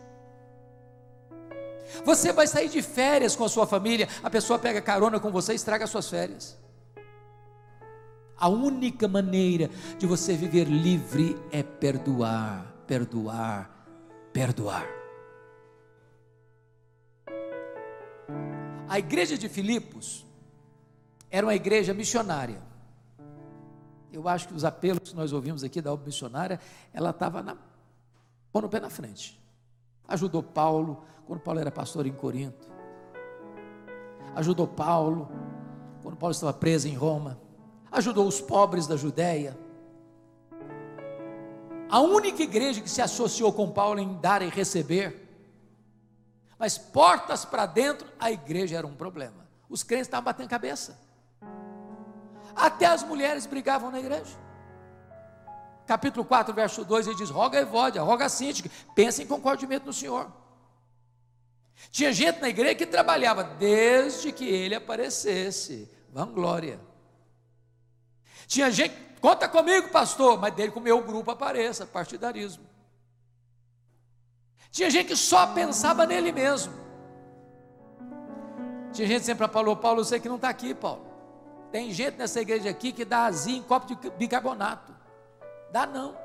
Você 2.04 2.32
vai 2.34 2.48
sair 2.48 2.70
de 2.70 2.82
férias 2.82 3.36
com 3.36 3.44
a 3.44 3.50
sua 3.50 3.68
família, 3.68 4.08
a 4.24 4.30
pessoa 4.30 4.58
pega 4.60 4.82
carona 4.82 5.20
com 5.20 5.32
você 5.32 5.54
e 5.54 5.56
estraga 5.56 5.86
as 5.86 5.90
suas 5.90 6.10
férias. 6.10 6.58
A 8.38 8.50
única 8.50 9.08
maneira 9.08 9.70
de 9.98 10.06
você 10.06 10.36
viver 10.36 10.66
livre 10.66 11.38
é 11.52 11.64
perdoar, 11.64 12.74
perdoar, 12.88 13.88
perdoar. 14.34 14.86
A 18.88 19.00
igreja 19.00 19.38
de 19.38 19.48
Filipos 19.48 20.26
era 21.32 21.46
uma 21.46 21.56
igreja 21.56 21.94
missionária. 21.94 22.62
Eu 24.12 24.28
acho 24.28 24.48
que 24.48 24.54
os 24.54 24.64
apelos 24.64 25.10
que 25.10 25.16
nós 25.16 25.34
ouvimos 25.34 25.64
aqui 25.64 25.82
da 25.82 25.92
obra 25.92 26.06
missionária, 26.06 26.60
ela 26.94 27.10
estava 27.10 27.42
na, 27.42 27.58
pondo 28.52 28.68
o 28.68 28.70
pé 28.70 28.80
na 28.80 28.90
frente. 28.90 29.42
Ajudou 30.08 30.44
Paulo, 30.44 31.04
quando 31.26 31.40
Paulo 31.40 31.60
era 31.60 31.72
pastor 31.72 32.06
em 32.06 32.14
Corinto. 32.14 32.72
Ajudou 34.36 34.68
Paulo 34.68 35.30
quando 36.02 36.18
Paulo 36.18 36.32
estava 36.32 36.54
preso 36.54 36.88
em 36.88 36.96
Roma. 36.96 37.40
Ajudou 37.92 38.28
os 38.28 38.42
pobres 38.42 38.88
da 38.88 38.96
Judéia. 38.98 39.58
A 41.90 42.00
única 42.00 42.42
igreja 42.42 42.82
que 42.82 42.90
se 42.90 43.02
associou 43.02 43.54
com 43.54 43.72
Paulo 43.72 44.00
em 44.00 44.16
dar 44.20 44.42
e 44.42 44.50
receber. 44.50 45.20
Mas 46.58 46.78
portas 46.78 47.46
para 47.46 47.66
dentro, 47.66 48.08
a 48.20 48.32
igreja 48.32 48.78
era 48.78 48.88
um 48.88 48.96
problema. 48.96 49.48
Os 49.70 49.84
crentes 49.84 50.08
estavam 50.08 50.26
batendo 50.26 50.50
cabeça. 50.50 51.00
Até 52.56 52.86
as 52.86 53.04
mulheres 53.04 53.46
brigavam 53.46 53.92
na 53.92 54.00
igreja. 54.00 54.38
Capítulo 55.86 56.26
4, 56.26 56.54
verso 56.54 56.86
2, 56.86 57.08
ele 57.08 57.16
diz: 57.16 57.30
Roga 57.30 57.60
Evódia, 57.60 58.02
roga 58.02 58.30
Síntica, 58.30 58.70
pensa 58.96 59.22
em 59.22 59.28
concordimento 59.28 59.86
no 59.86 59.94
Senhor. 59.94 60.32
Tinha 61.92 62.12
gente 62.12 62.40
na 62.40 62.50
igreja 62.50 62.76
que 62.76 62.86
trabalhava 62.86 63.44
desde 63.44 64.32
que 64.32 64.46
ele 64.46 64.76
aparecesse. 64.76 65.90
Vanglória. 66.12 66.80
Tinha 68.48 68.70
gente, 68.72 68.96
conta 69.20 69.48
comigo, 69.48 69.90
pastor, 69.90 70.40
mas 70.40 70.54
dele 70.54 70.72
comeu 70.72 70.98
o 70.98 71.04
grupo 71.04 71.32
apareça, 71.32 71.86
partidarismo. 71.86 72.64
Tinha 74.72 74.90
gente 74.90 75.08
que 75.08 75.16
só 75.16 75.48
pensava 75.48 76.06
nele 76.06 76.32
mesmo. 76.32 76.74
Tinha 78.92 79.08
gente 79.08 79.26
sempre 79.26 79.48
falou, 79.48 79.76
Paulo, 79.76 80.02
eu 80.02 80.06
sei 80.06 80.20
que 80.20 80.30
não 80.30 80.36
está 80.36 80.50
aqui, 80.50 80.74
Paulo. 80.74 81.06
Tem 81.72 81.92
gente 81.92 82.18
nessa 82.18 82.40
igreja 82.42 82.70
aqui 82.70 82.92
que 82.92 83.04
dá 83.04 83.26
azia 83.26 83.58
em 83.58 83.64
copo 83.64 83.88
de 83.88 84.10
bicarbonato. 84.12 84.96
Dá 85.72 85.88
não. 85.88 86.23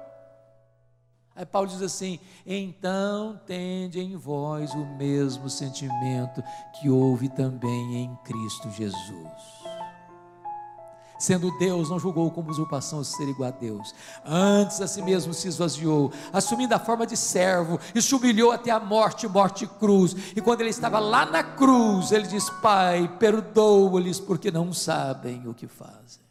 Aí 1.38 1.46
Paulo 1.46 1.68
diz 1.68 1.80
assim: 1.80 2.18
então 2.44 3.40
tende 3.46 4.00
em 4.00 4.16
vós 4.16 4.74
o 4.74 4.84
mesmo 4.96 5.48
sentimento 5.48 6.42
que 6.72 6.90
houve 6.90 7.28
também 7.28 7.94
em 7.94 8.16
Cristo 8.24 8.68
Jesus. 8.72 9.68
Sendo 11.16 11.56
Deus, 11.58 11.90
não 11.90 11.98
julgou 11.98 12.28
como 12.32 12.50
usurpação 12.50 13.04
ser 13.04 13.28
igual 13.28 13.48
a 13.48 13.52
Deus. 13.52 13.94
Antes 14.24 14.80
a 14.80 14.88
si 14.88 15.00
mesmo 15.00 15.32
se 15.32 15.46
esvaziou, 15.46 16.12
assumindo 16.32 16.74
a 16.74 16.78
forma 16.78 17.06
de 17.06 17.16
servo, 17.16 17.78
e 17.94 18.02
se 18.02 18.14
humilhou 18.16 18.50
até 18.50 18.72
a 18.72 18.80
morte, 18.80 19.28
morte 19.28 19.64
cruz. 19.64 20.16
E 20.34 20.40
quando 20.40 20.60
ele 20.60 20.70
estava 20.70 20.98
lá 20.98 21.24
na 21.24 21.44
cruz, 21.44 22.10
ele 22.10 22.26
diz: 22.26 22.50
Pai, 22.50 23.16
perdoa-lhes, 23.16 24.18
porque 24.18 24.50
não 24.50 24.72
sabem 24.72 25.46
o 25.46 25.54
que 25.54 25.68
fazem. 25.68 26.26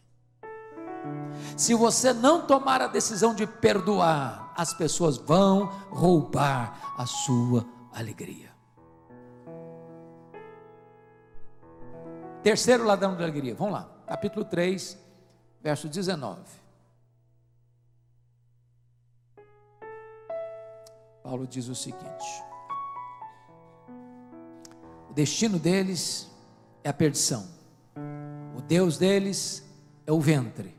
Se 1.56 1.74
você 1.74 2.12
não 2.12 2.41
tomar 2.41 2.82
a 2.82 2.88
decisão 2.88 3.34
de 3.34 3.48
perdoar, 3.48 4.46
as 4.58 4.74
pessoas 4.74 5.17
vão 5.17 5.67
roubar 5.91 6.96
a 6.98 7.06
sua 7.06 7.63
alegria. 7.93 8.52
Terceiro 12.41 12.84
ladrão 12.84 13.15
da 13.15 13.24
alegria, 13.24 13.54
vamos 13.54 13.74
lá, 13.74 13.89
capítulo 14.08 14.43
3, 14.43 14.98
verso 15.62 15.88
19. 15.88 16.41
Paulo 21.22 21.46
diz 21.46 21.67
o 21.67 21.76
seguinte: 21.76 22.43
o 25.10 25.13
destino 25.13 25.60
deles 25.60 26.32
é 26.84 26.89
a 26.89 26.93
perdição, 26.93 27.48
o 28.58 28.62
Deus 28.62 28.98
deles 28.98 29.63
é 30.06 30.12
o 30.12 30.22
ventre, 30.22 30.76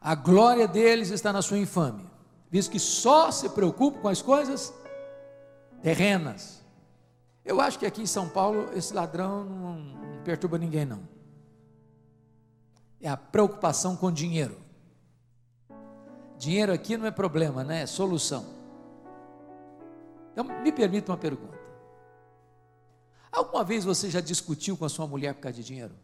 a 0.00 0.14
glória 0.14 0.66
deles 0.66 1.10
está 1.10 1.32
na 1.32 1.42
sua 1.42 1.58
infâmia, 1.58 2.06
visto 2.50 2.70
que 2.70 2.78
só 2.78 3.30
se 3.30 3.48
preocupam 3.50 4.00
com 4.00 4.08
as 4.08 4.22
coisas 4.22 4.72
terrenas 5.82 6.60
eu 7.44 7.60
acho 7.60 7.78
que 7.78 7.86
aqui 7.86 8.02
em 8.02 8.06
São 8.06 8.28
Paulo 8.28 8.70
esse 8.74 8.92
ladrão 8.92 9.44
não 9.44 10.22
perturba 10.24 10.58
ninguém, 10.58 10.84
não. 10.84 11.02
É 13.00 13.08
a 13.08 13.16
preocupação 13.16 13.96
com 13.96 14.12
dinheiro. 14.12 14.56
Dinheiro 16.38 16.72
aqui 16.72 16.96
não 16.96 17.06
é 17.06 17.10
problema, 17.10 17.64
né? 17.64 17.82
É 17.82 17.86
solução. 17.86 18.46
Então, 20.32 20.44
me 20.44 20.70
permita 20.70 21.10
uma 21.10 21.18
pergunta. 21.18 21.58
Alguma 23.32 23.64
vez 23.64 23.84
você 23.84 24.10
já 24.10 24.20
discutiu 24.20 24.76
com 24.76 24.84
a 24.84 24.88
sua 24.88 25.06
mulher 25.06 25.34
por 25.34 25.40
causa 25.40 25.56
de 25.56 25.64
dinheiro? 25.64 25.94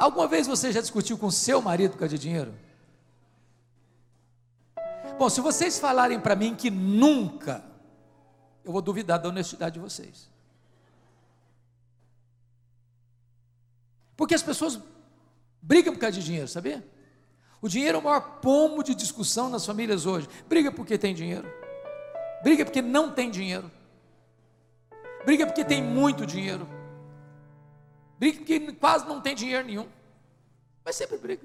Alguma 0.00 0.26
vez 0.26 0.46
você 0.46 0.72
já 0.72 0.80
discutiu 0.80 1.18
com 1.18 1.30
seu 1.30 1.60
marido 1.60 1.90
por 1.90 1.98
causa 1.98 2.16
de 2.16 2.22
dinheiro? 2.22 2.54
Bom, 5.18 5.28
se 5.28 5.42
vocês 5.42 5.78
falarem 5.78 6.18
para 6.18 6.34
mim 6.34 6.54
que 6.54 6.70
nunca 6.70 7.62
eu 8.64 8.72
vou 8.72 8.80
duvidar 8.80 9.18
da 9.18 9.28
honestidade 9.28 9.74
de 9.74 9.80
vocês. 9.80 10.30
Porque 14.16 14.34
as 14.34 14.42
pessoas 14.42 14.80
brigam 15.60 15.92
por 15.92 16.00
causa 16.00 16.18
de 16.18 16.24
dinheiro, 16.24 16.48
sabia? 16.48 16.82
O 17.60 17.68
dinheiro 17.68 17.98
é 17.98 18.00
o 18.00 18.04
maior 18.04 18.40
pomo 18.40 18.82
de 18.82 18.94
discussão 18.94 19.50
nas 19.50 19.66
famílias 19.66 20.06
hoje. 20.06 20.26
Briga 20.48 20.72
porque 20.72 20.96
tem 20.96 21.14
dinheiro. 21.14 21.46
Briga 22.42 22.64
porque 22.64 22.80
não 22.80 23.12
tem 23.12 23.30
dinheiro. 23.30 23.70
Briga 25.26 25.44
porque 25.44 25.62
tem 25.62 25.82
muito 25.82 26.24
dinheiro. 26.24 26.66
Briga 28.20 28.36
porque 28.36 28.72
quase 28.74 29.06
não 29.06 29.18
tem 29.18 29.34
dinheiro 29.34 29.66
nenhum. 29.66 29.88
Mas 30.84 30.94
sempre 30.94 31.16
briga. 31.16 31.42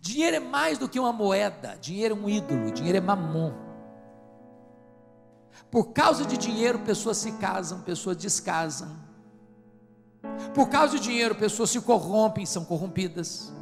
Dinheiro 0.00 0.36
é 0.36 0.40
mais 0.40 0.76
do 0.76 0.88
que 0.88 0.98
uma 0.98 1.12
moeda. 1.12 1.78
Dinheiro 1.80 2.16
é 2.16 2.18
um 2.18 2.28
ídolo. 2.28 2.72
Dinheiro 2.72 2.98
é 2.98 3.00
mamon. 3.00 3.54
Por 5.70 5.92
causa 5.92 6.24
de 6.24 6.36
dinheiro, 6.36 6.80
pessoas 6.80 7.18
se 7.18 7.30
casam, 7.32 7.80
pessoas 7.82 8.16
descasam. 8.16 8.98
Por 10.52 10.68
causa 10.68 10.98
de 10.98 11.04
dinheiro, 11.04 11.36
pessoas 11.36 11.70
se 11.70 11.80
corrompem, 11.80 12.44
são 12.44 12.64
corrompidas. 12.64 13.52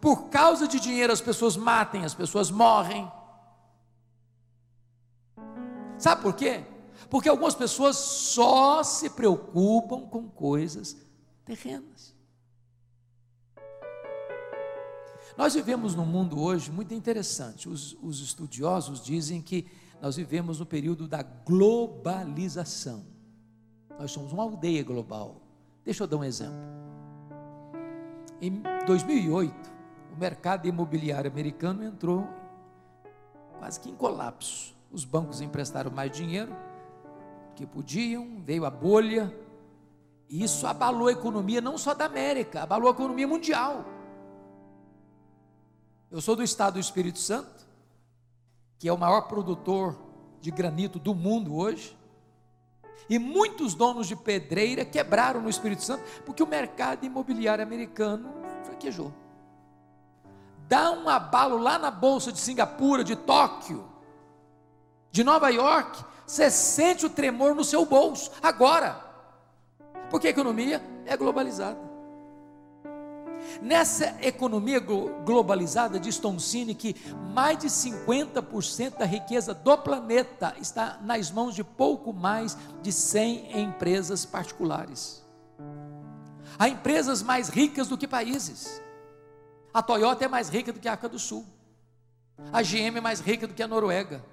Por 0.00 0.30
causa 0.30 0.66
de 0.66 0.80
dinheiro, 0.80 1.12
as 1.12 1.20
pessoas 1.20 1.58
matem, 1.58 2.06
as 2.06 2.14
pessoas 2.14 2.50
morrem. 2.50 3.10
Sabe 5.98 6.22
por 6.22 6.34
quê? 6.34 6.64
Porque 7.08 7.28
algumas 7.28 7.54
pessoas 7.54 7.96
só 7.96 8.82
se 8.82 9.10
preocupam 9.10 10.06
com 10.06 10.28
coisas 10.28 10.96
terrenas. 11.44 12.14
Nós 15.36 15.54
vivemos 15.54 15.94
num 15.94 16.04
mundo 16.04 16.40
hoje 16.40 16.70
muito 16.70 16.92
interessante. 16.92 17.68
Os, 17.68 17.96
os 18.02 18.20
estudiosos 18.20 19.02
dizem 19.02 19.40
que 19.40 19.66
nós 20.00 20.16
vivemos 20.16 20.58
no 20.58 20.66
período 20.66 21.06
da 21.06 21.22
globalização. 21.22 23.04
Nós 23.98 24.10
somos 24.10 24.32
uma 24.32 24.42
aldeia 24.42 24.82
global. 24.82 25.40
Deixa 25.84 26.02
eu 26.02 26.06
dar 26.06 26.16
um 26.16 26.24
exemplo. 26.24 26.58
Em 28.40 28.62
2008, 28.86 29.54
o 30.14 30.18
mercado 30.18 30.66
imobiliário 30.66 31.30
americano 31.30 31.84
entrou 31.84 32.26
quase 33.58 33.78
que 33.78 33.90
em 33.90 33.94
colapso. 33.94 34.74
Os 34.90 35.04
bancos 35.04 35.40
emprestaram 35.40 35.90
mais 35.90 36.10
dinheiro 36.10 36.54
que 37.54 37.66
podiam, 37.66 38.42
veio 38.44 38.64
a 38.64 38.70
bolha, 38.70 39.34
e 40.28 40.44
isso 40.44 40.66
abalou 40.66 41.08
a 41.08 41.12
economia 41.12 41.60
não 41.60 41.76
só 41.76 41.92
da 41.92 42.04
América, 42.04 42.62
abalou 42.62 42.88
a 42.88 42.92
economia 42.92 43.26
mundial. 43.26 43.84
Eu 46.10 46.20
sou 46.20 46.36
do 46.36 46.42
estado 46.42 46.74
do 46.74 46.80
Espírito 46.80 47.18
Santo, 47.18 47.68
que 48.78 48.88
é 48.88 48.92
o 48.92 48.98
maior 48.98 49.22
produtor 49.22 49.96
de 50.40 50.50
granito 50.50 50.98
do 50.98 51.14
mundo 51.14 51.56
hoje. 51.56 51.96
E 53.08 53.18
muitos 53.18 53.74
donos 53.74 54.06
de 54.06 54.14
pedreira 54.14 54.84
quebraram 54.84 55.40
no 55.40 55.50
Espírito 55.50 55.82
Santo 55.82 56.02
porque 56.24 56.42
o 56.42 56.46
mercado 56.46 57.04
imobiliário 57.04 57.62
americano 57.62 58.32
fraquejou. 58.64 59.12
Dá 60.68 60.92
um 60.92 61.08
abalo 61.08 61.58
lá 61.58 61.76
na 61.78 61.90
bolsa 61.90 62.32
de 62.32 62.38
Singapura, 62.38 63.02
de 63.02 63.16
Tóquio, 63.16 63.84
de 65.10 65.24
Nova 65.24 65.48
York, 65.50 66.04
você 66.30 66.48
sente 66.48 67.04
o 67.04 67.10
tremor 67.10 67.56
no 67.56 67.64
seu 67.64 67.84
bolso 67.84 68.30
agora. 68.40 69.04
Porque 70.08 70.28
a 70.28 70.30
economia 70.30 70.80
é 71.04 71.16
globalizada. 71.16 71.90
Nessa 73.60 74.16
economia 74.22 74.78
globalizada, 74.78 75.98
diz 75.98 76.18
Toncini 76.18 76.72
que 76.72 76.94
mais 77.34 77.58
de 77.58 77.66
50% 77.66 78.98
da 78.98 79.04
riqueza 79.04 79.52
do 79.52 79.76
planeta 79.76 80.54
está 80.60 80.98
nas 81.02 81.32
mãos 81.32 81.52
de 81.52 81.64
pouco 81.64 82.12
mais 82.12 82.56
de 82.80 82.92
100 82.92 83.60
empresas 83.60 84.24
particulares. 84.24 85.24
Há 86.56 86.68
empresas 86.68 87.22
mais 87.24 87.48
ricas 87.48 87.88
do 87.88 87.98
que 87.98 88.06
países. 88.06 88.80
A 89.74 89.82
Toyota 89.82 90.24
é 90.24 90.28
mais 90.28 90.48
rica 90.48 90.72
do 90.72 90.78
que 90.78 90.88
a 90.88 90.92
África 90.92 91.08
do 91.08 91.18
Sul. 91.18 91.44
A 92.52 92.62
GM 92.62 92.98
é 92.98 93.00
mais 93.00 93.18
rica 93.18 93.48
do 93.48 93.54
que 93.54 93.62
a 93.62 93.68
Noruega. 93.68 94.24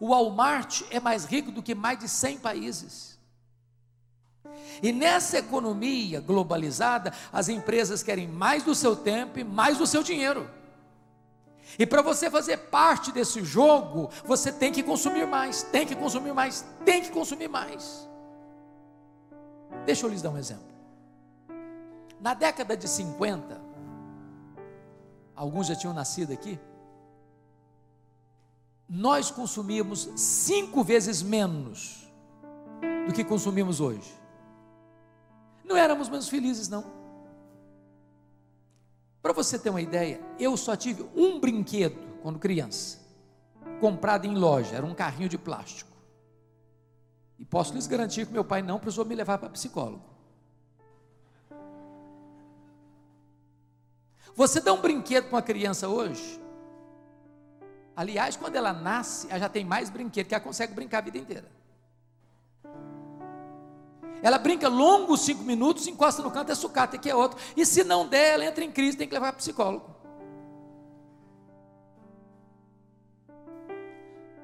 O 0.00 0.08
Walmart 0.08 0.82
é 0.90 1.00
mais 1.00 1.24
rico 1.24 1.50
do 1.50 1.62
que 1.62 1.74
mais 1.74 1.98
de 1.98 2.08
100 2.08 2.38
países. 2.38 3.18
E 4.82 4.92
nessa 4.92 5.38
economia 5.38 6.20
globalizada, 6.20 7.12
as 7.32 7.48
empresas 7.48 8.02
querem 8.02 8.28
mais 8.28 8.62
do 8.62 8.74
seu 8.74 8.94
tempo 8.94 9.38
e 9.38 9.44
mais 9.44 9.78
do 9.78 9.86
seu 9.86 10.02
dinheiro. 10.02 10.48
E 11.78 11.84
para 11.84 12.00
você 12.00 12.30
fazer 12.30 12.56
parte 12.56 13.10
desse 13.10 13.42
jogo, 13.44 14.08
você 14.24 14.52
tem 14.52 14.72
que 14.72 14.82
consumir 14.82 15.26
mais, 15.26 15.64
tem 15.64 15.86
que 15.86 15.96
consumir 15.96 16.32
mais, 16.32 16.64
tem 16.84 17.02
que 17.02 17.10
consumir 17.10 17.48
mais. 17.48 18.08
Deixa 19.84 20.06
eu 20.06 20.10
lhes 20.10 20.22
dar 20.22 20.30
um 20.30 20.38
exemplo. 20.38 20.66
Na 22.20 22.34
década 22.34 22.76
de 22.76 22.88
50, 22.88 23.60
alguns 25.34 25.66
já 25.66 25.76
tinham 25.76 25.92
nascido 25.92 26.32
aqui, 26.32 26.58
nós 28.88 29.30
consumíamos 29.30 30.08
cinco 30.16 30.82
vezes 30.82 31.22
menos 31.22 32.08
do 33.06 33.12
que 33.12 33.22
consumimos 33.22 33.80
hoje. 33.80 34.16
Não 35.62 35.76
éramos 35.76 36.08
menos 36.08 36.28
felizes, 36.28 36.68
não. 36.68 36.84
Para 39.20 39.32
você 39.32 39.58
ter 39.58 39.68
uma 39.68 39.82
ideia, 39.82 40.20
eu 40.38 40.56
só 40.56 40.74
tive 40.74 41.04
um 41.14 41.38
brinquedo 41.38 41.98
quando 42.22 42.38
criança, 42.38 42.98
comprado 43.80 44.26
em 44.26 44.34
loja, 44.34 44.76
era 44.76 44.86
um 44.86 44.94
carrinho 44.94 45.28
de 45.28 45.36
plástico. 45.36 45.90
E 47.38 47.44
posso 47.44 47.74
lhes 47.74 47.86
garantir 47.86 48.26
que 48.26 48.32
meu 48.32 48.44
pai 48.44 48.62
não 48.62 48.78
precisou 48.78 49.04
me 49.04 49.14
levar 49.14 49.38
para 49.38 49.50
psicólogo. 49.50 50.02
Você 54.34 54.60
dá 54.60 54.72
um 54.72 54.80
brinquedo 54.80 55.24
para 55.24 55.36
uma 55.36 55.42
criança 55.42 55.88
hoje? 55.88 56.40
Aliás, 57.98 58.36
quando 58.36 58.54
ela 58.54 58.72
nasce, 58.72 59.26
ela 59.28 59.40
já 59.40 59.48
tem 59.48 59.64
mais 59.64 59.90
brinquedo 59.90 60.28
que 60.28 60.32
ela 60.32 60.40
consegue 60.40 60.72
brincar 60.72 60.98
a 60.98 61.00
vida 61.00 61.18
inteira. 61.18 61.50
Ela 64.22 64.38
brinca 64.38 64.68
longos 64.68 65.22
cinco 65.22 65.42
minutos, 65.42 65.88
encosta 65.88 66.22
no 66.22 66.30
canto, 66.30 66.52
é 66.52 66.54
sucata, 66.54 66.96
que 66.96 67.10
é 67.10 67.14
outro. 67.16 67.40
E 67.56 67.66
se 67.66 67.82
não 67.82 68.06
der, 68.06 68.34
ela 68.34 68.44
entra 68.44 68.62
em 68.62 68.70
crise, 68.70 68.96
tem 68.96 69.08
que 69.08 69.14
levar 69.14 69.32
para 69.32 69.38
psicólogo. 69.38 69.96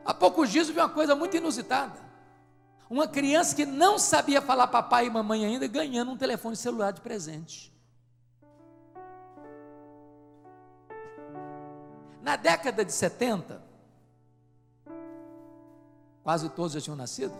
Há 0.05 0.13
poucos 0.13 0.51
dias 0.51 0.67
eu 0.67 0.75
vi 0.75 0.81
uma 0.81 0.89
coisa 0.89 1.15
muito 1.15 1.37
inusitada. 1.37 2.01
Uma 2.91 3.07
criança 3.07 3.55
que 3.55 3.65
não 3.65 4.01
sabia 4.01 4.43
falar 4.43 4.67
papai 4.67 5.07
e 5.07 5.11
mamãe 5.11 5.47
ainda, 5.47 5.69
ganhando 5.69 6.11
um 6.11 6.17
telefone 6.17 6.57
celular 6.57 6.91
de 6.91 7.01
presente. 7.01 7.73
Na 12.25 12.37
década 12.37 12.83
de 12.83 12.91
70, 12.91 13.63
quase 16.23 16.49
todos 16.49 16.73
já 16.73 16.81
tinham 16.81 16.97
nascido. 16.97 17.35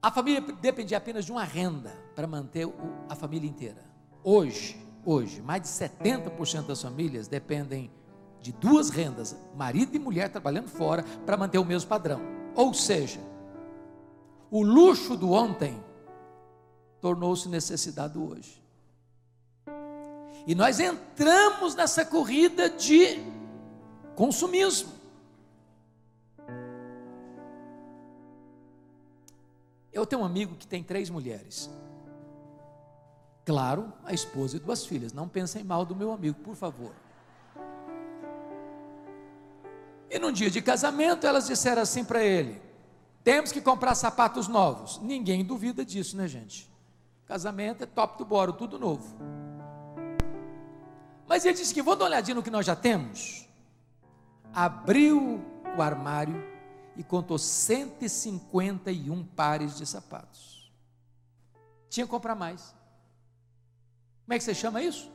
A 0.00 0.08
família 0.12 0.40
dependia 0.40 0.98
apenas 0.98 1.24
de 1.24 1.32
uma 1.32 1.42
renda 1.42 1.90
para 2.14 2.28
manter 2.28 2.72
a 3.08 3.16
família 3.16 3.50
inteira. 3.50 3.82
Hoje, 4.22 4.80
hoje, 5.04 5.42
mais 5.42 5.62
de 5.62 5.68
70% 5.68 6.66
das 6.66 6.80
famílias 6.80 7.26
dependem 7.26 7.90
de 8.40 8.52
duas 8.52 8.88
rendas, 8.88 9.36
marido 9.56 9.96
e 9.96 9.98
mulher 9.98 10.30
trabalhando 10.30 10.68
fora, 10.68 11.02
para 11.26 11.36
manter 11.36 11.58
o 11.58 11.64
mesmo 11.64 11.88
padrão. 11.88 12.20
Ou 12.54 12.72
seja, 12.72 13.18
o 14.48 14.62
luxo 14.62 15.16
do 15.16 15.32
ontem 15.32 15.82
tornou-se 17.00 17.48
necessidade 17.48 18.14
do 18.14 18.30
hoje. 18.30 18.61
E 20.46 20.54
nós 20.54 20.80
entramos 20.80 21.74
nessa 21.74 22.04
corrida 22.04 22.68
de 22.68 23.18
consumismo. 24.16 24.92
Eu 29.92 30.06
tenho 30.06 30.22
um 30.22 30.24
amigo 30.24 30.56
que 30.56 30.66
tem 30.66 30.82
três 30.82 31.10
mulheres. 31.10 31.70
Claro, 33.44 33.92
a 34.04 34.12
esposa 34.12 34.56
e 34.56 34.60
duas 34.60 34.86
filhas. 34.86 35.12
Não 35.12 35.28
pensem 35.28 35.62
mal 35.62 35.84
do 35.84 35.94
meu 35.94 36.12
amigo, 36.12 36.40
por 36.40 36.56
favor. 36.56 36.92
E 40.10 40.18
num 40.18 40.32
dia 40.32 40.50
de 40.50 40.60
casamento, 40.62 41.26
elas 41.26 41.46
disseram 41.46 41.82
assim 41.82 42.04
para 42.04 42.22
ele: 42.22 42.60
temos 43.22 43.52
que 43.52 43.60
comprar 43.60 43.94
sapatos 43.94 44.48
novos. 44.48 45.00
Ninguém 45.02 45.44
duvida 45.44 45.84
disso, 45.84 46.16
né, 46.16 46.26
gente? 46.26 46.70
Casamento 47.26 47.84
é 47.84 47.86
top 47.86 48.18
do 48.18 48.24
boro, 48.24 48.52
tudo 48.52 48.78
novo. 48.78 49.16
Mas 51.26 51.44
ele 51.44 51.56
disse 51.56 51.72
que 51.72 51.82
vou 51.82 51.96
dar 51.96 52.04
uma 52.04 52.10
olhadinha 52.10 52.34
no 52.34 52.42
que 52.42 52.50
nós 52.50 52.66
já 52.66 52.76
temos. 52.76 53.48
Abriu 54.52 55.40
o 55.76 55.82
armário 55.82 56.42
e 56.96 57.02
contou 57.02 57.38
151 57.38 59.24
pares 59.24 59.76
de 59.76 59.86
sapatos. 59.86 60.70
Tinha 61.88 62.06
que 62.06 62.10
comprar 62.10 62.34
mais. 62.34 62.74
Como 64.24 64.34
é 64.34 64.38
que 64.38 64.44
você 64.44 64.54
chama 64.54 64.82
isso? 64.82 65.10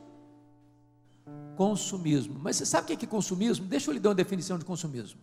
Consumismo. 1.56 2.38
Mas 2.38 2.56
você 2.56 2.66
sabe 2.66 2.92
o 2.92 2.96
que 2.96 3.04
é 3.04 3.08
consumismo? 3.08 3.66
Deixa 3.66 3.90
eu 3.90 3.94
lhe 3.94 4.00
dar 4.00 4.10
uma 4.10 4.14
definição 4.14 4.58
de 4.58 4.64
consumismo. 4.64 5.20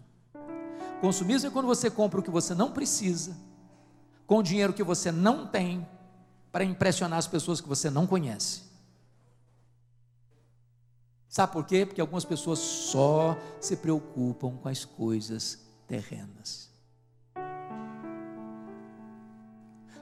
Consumismo 1.02 1.48
é 1.48 1.52
quando 1.52 1.66
você 1.66 1.90
compra 1.90 2.20
o 2.20 2.24
que 2.24 2.32
você 2.32 2.54
não 2.54 2.72
precisa, 2.72 3.38
com 4.26 4.42
dinheiro 4.42 4.74
que 4.74 4.84
você 4.84 5.12
não 5.12 5.48
tem, 5.48 5.88
para 6.52 6.64
impressionar 6.64 7.20
as 7.20 7.28
pessoas 7.28 7.62
que 7.62 7.68
você 7.68 7.90
não 7.90 8.08
conhece. 8.08 8.65
Sabe 11.36 11.52
por 11.52 11.66
quê? 11.66 11.86
Porque 11.86 12.00
algumas 12.00 12.24
pessoas 12.24 12.60
só 12.60 13.38
se 13.60 13.76
preocupam 13.76 14.56
com 14.56 14.70
as 14.70 14.86
coisas 14.86 15.60
terrenas. 15.86 16.72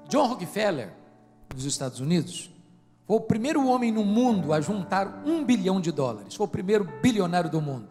John 0.08 0.28
Rockefeller, 0.28 0.94
dos 1.50 1.66
Estados 1.66 2.00
Unidos, 2.00 2.52
foi 3.08 3.18
o 3.18 3.22
primeiro 3.22 3.66
homem 3.66 3.92
no 3.92 4.06
mundo 4.06 4.54
a 4.54 4.62
juntar 4.62 5.24
um 5.26 5.44
bilhão 5.44 5.82
de 5.82 5.92
dólares. 5.92 6.36
Foi 6.36 6.46
o 6.46 6.48
primeiro 6.48 6.84
bilionário 7.02 7.50
do 7.50 7.60
mundo. 7.60 7.90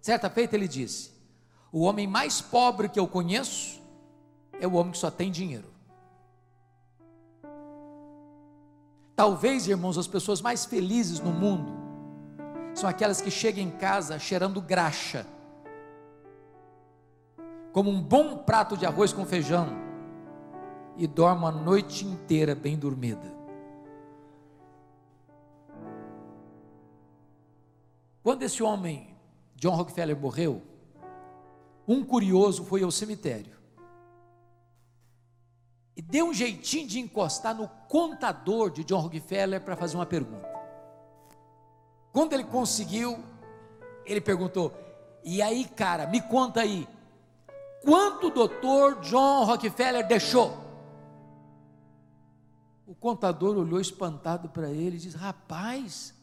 Certa 0.00 0.30
feita 0.30 0.54
ele 0.54 0.68
disse: 0.68 1.10
O 1.72 1.80
homem 1.80 2.06
mais 2.06 2.40
pobre 2.40 2.88
que 2.88 3.00
eu 3.00 3.08
conheço 3.08 3.82
é 4.60 4.68
o 4.68 4.74
homem 4.74 4.92
que 4.92 4.98
só 4.98 5.10
tem 5.10 5.32
dinheiro. 5.32 5.66
Talvez, 9.16 9.66
irmãos, 9.66 9.98
as 9.98 10.06
pessoas 10.06 10.40
mais 10.40 10.64
felizes 10.64 11.18
no 11.18 11.32
mundo 11.32 11.82
são 12.74 12.88
aquelas 12.88 13.20
que 13.20 13.30
chegam 13.30 13.62
em 13.62 13.70
casa 13.70 14.18
cheirando 14.18 14.60
graxa, 14.60 15.26
como 17.72 17.90
um 17.90 18.02
bom 18.02 18.38
prato 18.38 18.76
de 18.76 18.84
arroz 18.84 19.12
com 19.12 19.24
feijão, 19.24 19.68
e 20.96 21.06
dormem 21.06 21.48
a 21.48 21.52
noite 21.52 22.04
inteira 22.04 22.54
bem 22.54 22.76
dormida. 22.76 23.32
Quando 28.22 28.42
esse 28.42 28.62
homem, 28.62 29.16
John 29.56 29.74
Rockefeller, 29.76 30.16
morreu, 30.16 30.62
um 31.86 32.04
curioso 32.04 32.64
foi 32.64 32.82
ao 32.82 32.90
cemitério 32.90 33.54
e 35.96 36.02
deu 36.02 36.28
um 36.28 36.34
jeitinho 36.34 36.88
de 36.88 36.98
encostar 36.98 37.54
no 37.54 37.68
contador 37.88 38.70
de 38.70 38.82
John 38.82 39.00
Rockefeller 39.00 39.60
para 39.60 39.76
fazer 39.76 39.96
uma 39.96 40.06
pergunta. 40.06 40.53
Quando 42.14 42.32
ele 42.32 42.44
conseguiu, 42.44 43.18
ele 44.06 44.20
perguntou: 44.20 44.72
E 45.24 45.42
aí, 45.42 45.64
cara, 45.64 46.06
me 46.06 46.22
conta 46.22 46.60
aí, 46.60 46.88
quanto 47.82 48.28
o 48.28 48.30
doutor 48.30 49.00
John 49.00 49.44
Rockefeller 49.44 50.06
deixou? 50.06 50.56
O 52.86 52.94
contador 52.94 53.56
olhou 53.56 53.80
espantado 53.80 54.48
para 54.48 54.70
ele 54.70 54.94
e 54.94 55.00
disse: 55.00 55.16
Rapaz, 55.16 56.14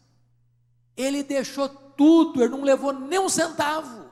ele 0.95 1.23
deixou 1.23 1.67
tudo, 1.67 2.41
ele 2.41 2.51
não 2.51 2.63
levou 2.63 2.93
nem 2.93 3.19
um 3.19 3.27
centavo. 3.27 4.05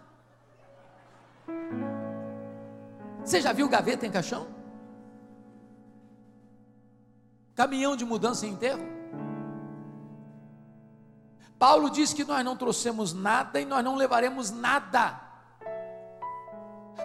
Você 3.23 3.39
já 3.39 3.53
viu 3.53 3.69
gaveta 3.69 4.05
em 4.05 4.11
caixão? 4.11 4.47
Caminhão 7.55 7.95
de 7.95 8.03
mudança 8.03 8.45
em 8.45 8.51
enterro? 8.51 8.98
Paulo 11.59 11.89
diz 11.89 12.13
que 12.13 12.23
nós 12.23 12.43
não 12.43 12.55
trouxemos 12.55 13.13
nada 13.13 13.59
e 13.59 13.65
nós 13.65 13.83
não 13.83 13.97
levaremos 13.97 14.49
nada. 14.49 15.19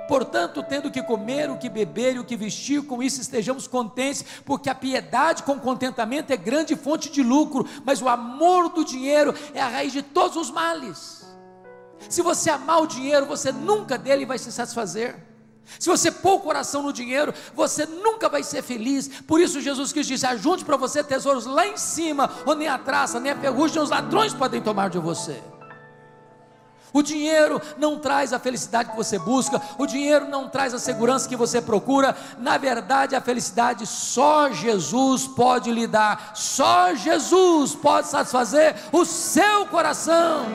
Portanto, 0.06 0.62
tendo 0.62 0.90
que 0.90 1.02
comer, 1.02 1.50
o 1.50 1.58
que 1.58 1.68
beber 1.68 2.14
e 2.14 2.18
o 2.20 2.24
que 2.24 2.36
vestir, 2.36 2.86
com 2.86 3.02
isso 3.02 3.20
estejamos 3.20 3.66
contentes, 3.66 4.24
porque 4.44 4.70
a 4.70 4.74
piedade 4.74 5.42
com 5.42 5.58
contentamento 5.58 6.30
é 6.30 6.36
grande 6.36 6.76
fonte 6.76 7.10
de 7.10 7.22
lucro, 7.22 7.66
mas 7.84 8.00
o 8.00 8.08
amor 8.08 8.68
do 8.68 8.84
dinheiro 8.84 9.34
é 9.52 9.60
a 9.60 9.68
raiz 9.68 9.92
de 9.92 10.02
todos 10.02 10.36
os 10.36 10.50
males. 10.50 11.24
Se 12.08 12.22
você 12.22 12.50
amar 12.50 12.82
o 12.82 12.86
dinheiro, 12.86 13.26
você 13.26 13.50
nunca 13.50 13.98
dele 13.98 14.26
vai 14.26 14.38
se 14.38 14.52
satisfazer. 14.52 15.33
Se 15.78 15.88
você 15.88 16.10
pôr 16.10 16.34
o 16.34 16.40
coração 16.40 16.82
no 16.82 16.92
dinheiro, 16.92 17.32
você 17.54 17.86
nunca 17.86 18.28
vai 18.28 18.42
ser 18.42 18.62
feliz. 18.62 19.08
Por 19.26 19.40
isso 19.40 19.60
Jesus 19.60 19.92
Cristo 19.92 20.10
disse: 20.10 20.26
ajunte 20.26 20.64
para 20.64 20.76
você 20.76 21.02
tesouros 21.02 21.46
lá 21.46 21.66
em 21.66 21.76
cima, 21.76 22.30
onde 22.46 22.60
nem 22.60 22.68
a 22.68 22.78
traça, 22.78 23.18
nem 23.18 23.32
a 23.32 23.36
ferrugem, 23.36 23.82
os 23.82 23.90
ladrões 23.90 24.32
podem 24.34 24.60
tomar 24.60 24.90
de 24.90 24.98
você. 24.98 25.42
O 26.94 27.02
dinheiro 27.02 27.60
não 27.76 27.98
traz 27.98 28.32
a 28.32 28.38
felicidade 28.38 28.90
que 28.90 28.96
você 28.96 29.18
busca, 29.18 29.60
o 29.78 29.84
dinheiro 29.84 30.28
não 30.28 30.48
traz 30.48 30.72
a 30.72 30.78
segurança 30.78 31.28
que 31.28 31.34
você 31.34 31.60
procura. 31.60 32.16
Na 32.38 32.56
verdade, 32.56 33.16
a 33.16 33.20
felicidade 33.20 33.84
só 33.84 34.52
Jesus 34.52 35.26
pode 35.26 35.72
lhe 35.72 35.88
dar, 35.88 36.30
só 36.36 36.94
Jesus 36.94 37.74
pode 37.74 38.06
satisfazer 38.06 38.76
o 38.92 39.04
seu 39.04 39.66
coração. 39.66 40.46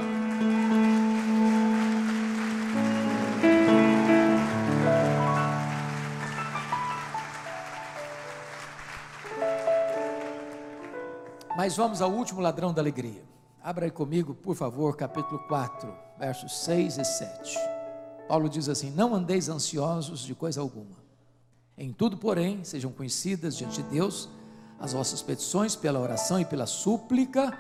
Mas 11.70 11.78
vamos 11.78 12.02
ao 12.02 12.12
último 12.12 12.42
ladrão 12.42 12.74
da 12.74 12.82
alegria. 12.82 13.24
Abra 13.62 13.86
aí 13.86 13.92
comigo, 13.92 14.34
por 14.34 14.56
favor, 14.56 14.98
capítulo 14.98 15.38
4, 15.48 15.94
versos 16.18 16.62
6 16.62 16.98
e 16.98 17.06
7. 17.06 17.60
Paulo 18.28 18.50
diz 18.50 18.68
assim: 18.68 18.90
Não 18.90 19.14
andeis 19.14 19.50
ansiosos 19.50 20.22
de 20.22 20.34
coisa 20.34 20.62
alguma. 20.62 20.98
Em 21.78 21.94
tudo, 21.94 22.18
porém, 22.18 22.64
sejam 22.64 22.92
conhecidas 22.92 23.56
diante 23.56 23.84
de 23.84 23.88
Deus 23.88 24.28
as 24.80 24.94
vossas 24.94 25.22
petições 25.22 25.76
pela 25.76 26.00
oração 26.00 26.40
e 26.40 26.46
pela 26.46 26.66
súplica 26.66 27.56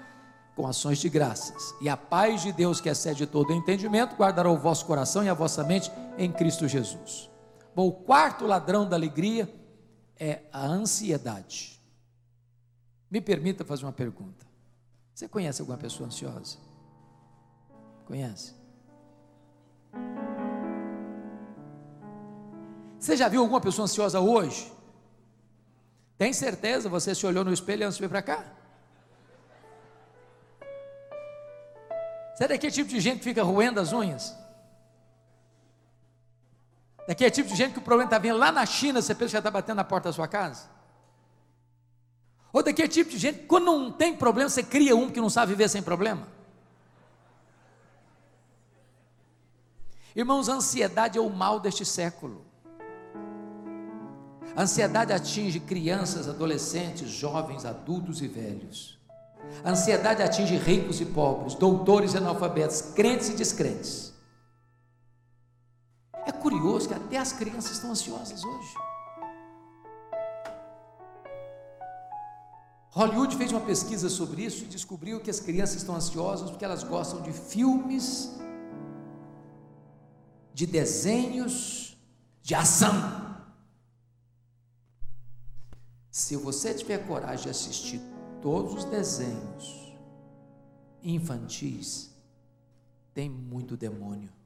com 0.56 0.66
ações 0.66 0.98
de 0.98 1.08
graças. 1.08 1.76
E 1.80 1.88
a 1.88 1.96
paz 1.96 2.42
de 2.42 2.52
Deus, 2.52 2.82
que 2.82 2.90
excede 2.90 3.28
todo 3.28 3.54
entendimento, 3.54 4.16
guardará 4.16 4.50
o 4.50 4.58
vosso 4.58 4.88
coração 4.88 5.24
e 5.24 5.30
a 5.30 5.36
vossa 5.36 5.64
mente 5.64 5.92
em 6.18 6.32
Cristo 6.32 6.68
Jesus. 6.68 7.30
Bom, 7.76 7.88
o 7.88 7.94
quarto 7.94 8.48
ladrão 8.48 8.90
da 8.90 8.96
alegria 8.96 9.48
é 10.18 10.40
a 10.52 10.66
ansiedade. 10.66 11.79
Me 13.10 13.20
permita 13.20 13.66
fazer 13.66 13.86
uma 13.86 13.92
pergunta. 13.92 14.46
Você 15.14 15.28
conhece 15.28 15.62
alguma 15.62 15.78
pessoa 15.78 16.08
ansiosa? 16.08 16.58
Conhece? 18.06 18.54
Você 23.00 23.18
já 23.18 23.28
viu 23.28 23.42
alguma 23.42 23.62
pessoa 23.62 23.86
ansiosa 23.86 24.20
hoje? 24.20 24.72
Tem 26.18 26.34
certeza? 26.34 26.90
Você 26.90 27.16
se 27.16 27.26
olhou 27.26 27.44
no 27.44 27.54
espelho 27.54 27.86
antes 27.86 27.98
de 27.98 28.04
vir 28.04 28.10
para 28.10 28.22
cá? 28.22 28.46
Você 32.36 32.44
é 32.44 32.48
daquele 32.48 32.72
tipo 32.72 32.90
de 32.90 33.00
gente 33.00 33.20
que 33.20 33.24
fica 33.24 33.44
roendo 33.44 33.80
as 33.80 33.92
unhas? 33.92 34.38
Daquele 37.08 37.32
tipo 37.32 37.50
de 37.50 37.56
gente 37.56 37.74
que 37.74 37.80
o 37.80 37.82
problema 37.82 38.08
está 38.08 38.20
vindo 38.20 38.38
lá 38.38 38.52
na 38.52 38.66
China, 38.66 39.02
você 39.02 39.16
pensa 39.16 39.26
que 39.26 39.32
já 39.34 39.40
está 39.40 39.52
batendo 39.52 39.78
na 39.78 39.84
porta 39.84 40.10
da 40.10 40.14
sua 40.14 40.28
casa? 40.28 40.70
Ou 42.52 42.64
daquele 42.64 42.88
tipo 42.88 43.12
de 43.12 43.18
gente 43.18 43.40
quando 43.44 43.66
não 43.66 43.92
tem 43.92 44.16
problema, 44.16 44.50
você 44.50 44.64
cria 44.64 44.96
um 44.96 45.10
que 45.10 45.22
não 45.22 45.30
sabe 45.30 45.52
viver 45.52 45.70
sem 45.70 45.82
problema? 45.82 46.28
Irmãos, 50.16 50.50
a 50.50 50.54
ansiedade 50.54 51.18
é 51.18 51.22
o 51.22 51.30
mal 51.30 51.60
deste 51.60 51.86
século. 51.86 52.46
A 54.56 54.64
ansiedade 54.64 55.14
atinge 55.14 55.60
crianças, 55.60 56.28
adolescentes, 56.28 57.10
jovens, 57.10 57.66
adultos 57.66 58.22
e 58.22 58.28
velhos. 58.28 58.98
A 59.64 59.72
ansiedade 59.72 60.22
atinge 60.22 60.58
ricos 60.58 61.00
e 61.00 61.06
pobres, 61.06 61.56
doutores 61.56 62.14
e 62.14 62.18
analfabetos, 62.18 62.82
crentes 62.82 63.30
e 63.30 63.34
descrentes. 63.34 64.14
É 66.26 66.32
curioso 66.32 66.88
que 66.88 66.94
até 66.94 67.18
as 67.18 67.32
crianças 67.32 67.72
estão 67.72 67.92
ansiosas 67.92 68.44
hoje. 68.44 68.74
Hollywood 72.92 73.36
fez 73.38 73.52
uma 73.52 73.62
pesquisa 73.62 74.10
sobre 74.10 74.44
isso 74.44 74.64
e 74.64 74.68
descobriu 74.68 75.20
que 75.20 75.30
as 75.30 75.40
crianças 75.40 75.78
estão 75.78 75.96
ansiosas 75.96 76.50
porque 76.50 76.66
elas 76.66 76.84
gostam 76.84 77.22
de 77.22 77.32
filmes, 77.32 78.32
de 80.54 80.66
desenhos, 80.66 81.98
de 82.42 82.56
ação. 82.56 82.94
Se 86.10 86.36
você 86.36 86.74
tiver 86.74 87.08
coragem 87.08 87.44
de 87.44 87.50
assistir 87.50 88.02
todos 88.42 88.74
os 88.74 88.86
desenhos 88.86 89.94
infantis, 91.04 92.10
tem 93.14 93.30
muito 93.30 93.78
demônio 93.78 94.40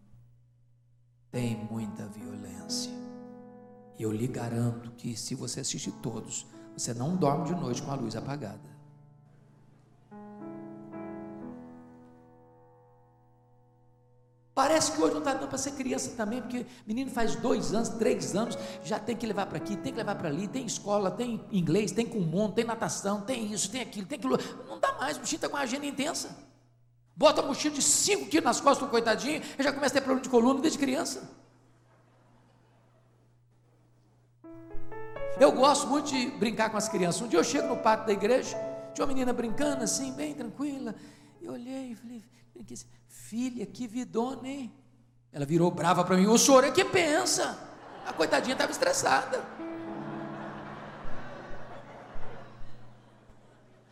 tem 1.33 1.57
muita 1.69 2.05
violência. 2.05 2.91
E 3.97 4.03
eu 4.03 4.11
lhe 4.11 4.27
garanto 4.27 4.91
que 4.91 5.17
se 5.17 5.33
você 5.33 5.61
assistir 5.61 5.91
todos, 5.93 6.45
você 6.75 6.93
não 6.93 7.15
dorme 7.15 7.45
de 7.45 7.55
noite 7.55 7.81
com 7.81 7.91
a 7.91 7.95
luz 7.95 8.15
apagada. 8.15 8.73
Parece 14.55 14.91
que 14.91 15.01
hoje 15.01 15.13
não 15.13 15.19
está 15.19 15.33
dando 15.33 15.49
para 15.49 15.57
ser 15.57 15.71
criança 15.71 16.11
também, 16.15 16.39
porque 16.39 16.65
menino 16.85 17.09
faz 17.09 17.35
dois 17.35 17.73
anos, 17.73 17.89
três 17.89 18.35
anos, 18.35 18.55
já 18.83 18.99
tem 18.99 19.15
que 19.15 19.25
levar 19.25 19.47
para 19.47 19.57
aqui, 19.57 19.75
tem 19.75 19.91
que 19.91 19.97
levar 19.97 20.13
para 20.15 20.29
ali, 20.29 20.47
tem 20.47 20.63
escola, 20.63 21.09
tem 21.09 21.43
inglês, 21.51 21.91
tem 21.91 22.05
comum, 22.05 22.51
tem 22.51 22.63
natação, 22.63 23.21
tem 23.21 23.51
isso, 23.51 23.71
tem 23.71 23.81
aquilo, 23.81 24.05
tem 24.05 24.19
aquilo. 24.19 24.37
Não 24.67 24.79
dá 24.79 24.93
mais, 24.93 25.17
o 25.17 25.21
bichinho 25.21 25.37
está 25.37 25.49
com 25.49 25.57
a 25.57 25.61
agenda 25.61 25.87
intensa. 25.87 26.37
Bota 27.15 27.41
a 27.41 27.45
mochila 27.45 27.73
de 27.73 27.81
5 27.81 28.27
quilos 28.27 28.45
nas 28.45 28.61
costas 28.61 28.87
do 28.87 28.91
coitadinho, 28.91 29.41
e 29.57 29.63
já 29.63 29.73
começa 29.73 29.93
a 29.93 29.95
ter 29.95 30.01
problema 30.01 30.21
de 30.21 30.29
coluna 30.29 30.61
desde 30.61 30.77
criança. 30.77 31.42
Eu 35.43 35.51
gosto 35.51 35.87
muito 35.87 36.07
de 36.07 36.27
brincar 36.27 36.69
com 36.69 36.77
as 36.77 36.87
crianças. 36.87 37.21
Um 37.21 37.27
dia 37.27 37.37
eu 37.37 37.43
chego 37.43 37.67
no 37.67 37.75
pátio 37.75 38.05
da 38.05 38.13
igreja, 38.13 38.57
tinha 38.93 39.03
uma 39.03 39.07
menina 39.07 39.33
brincando 39.33 39.83
assim, 39.83 40.13
bem 40.13 40.33
tranquila. 40.33 40.95
Eu 41.41 41.51
olhei 41.51 41.91
e 41.91 41.95
falei, 41.95 42.23
filha, 43.09 43.65
que 43.65 43.85
vidona, 43.85 44.47
hein? 44.47 44.73
Ela 45.33 45.45
virou 45.45 45.69
brava 45.69 46.01
para 46.05 46.15
mim, 46.15 46.27
o 46.27 46.37
senhor 46.37 46.63
é 46.63 46.71
que 46.71 46.85
pensa. 46.85 47.59
A 48.07 48.13
coitadinha 48.13 48.53
estava 48.53 48.71
estressada. 48.71 49.43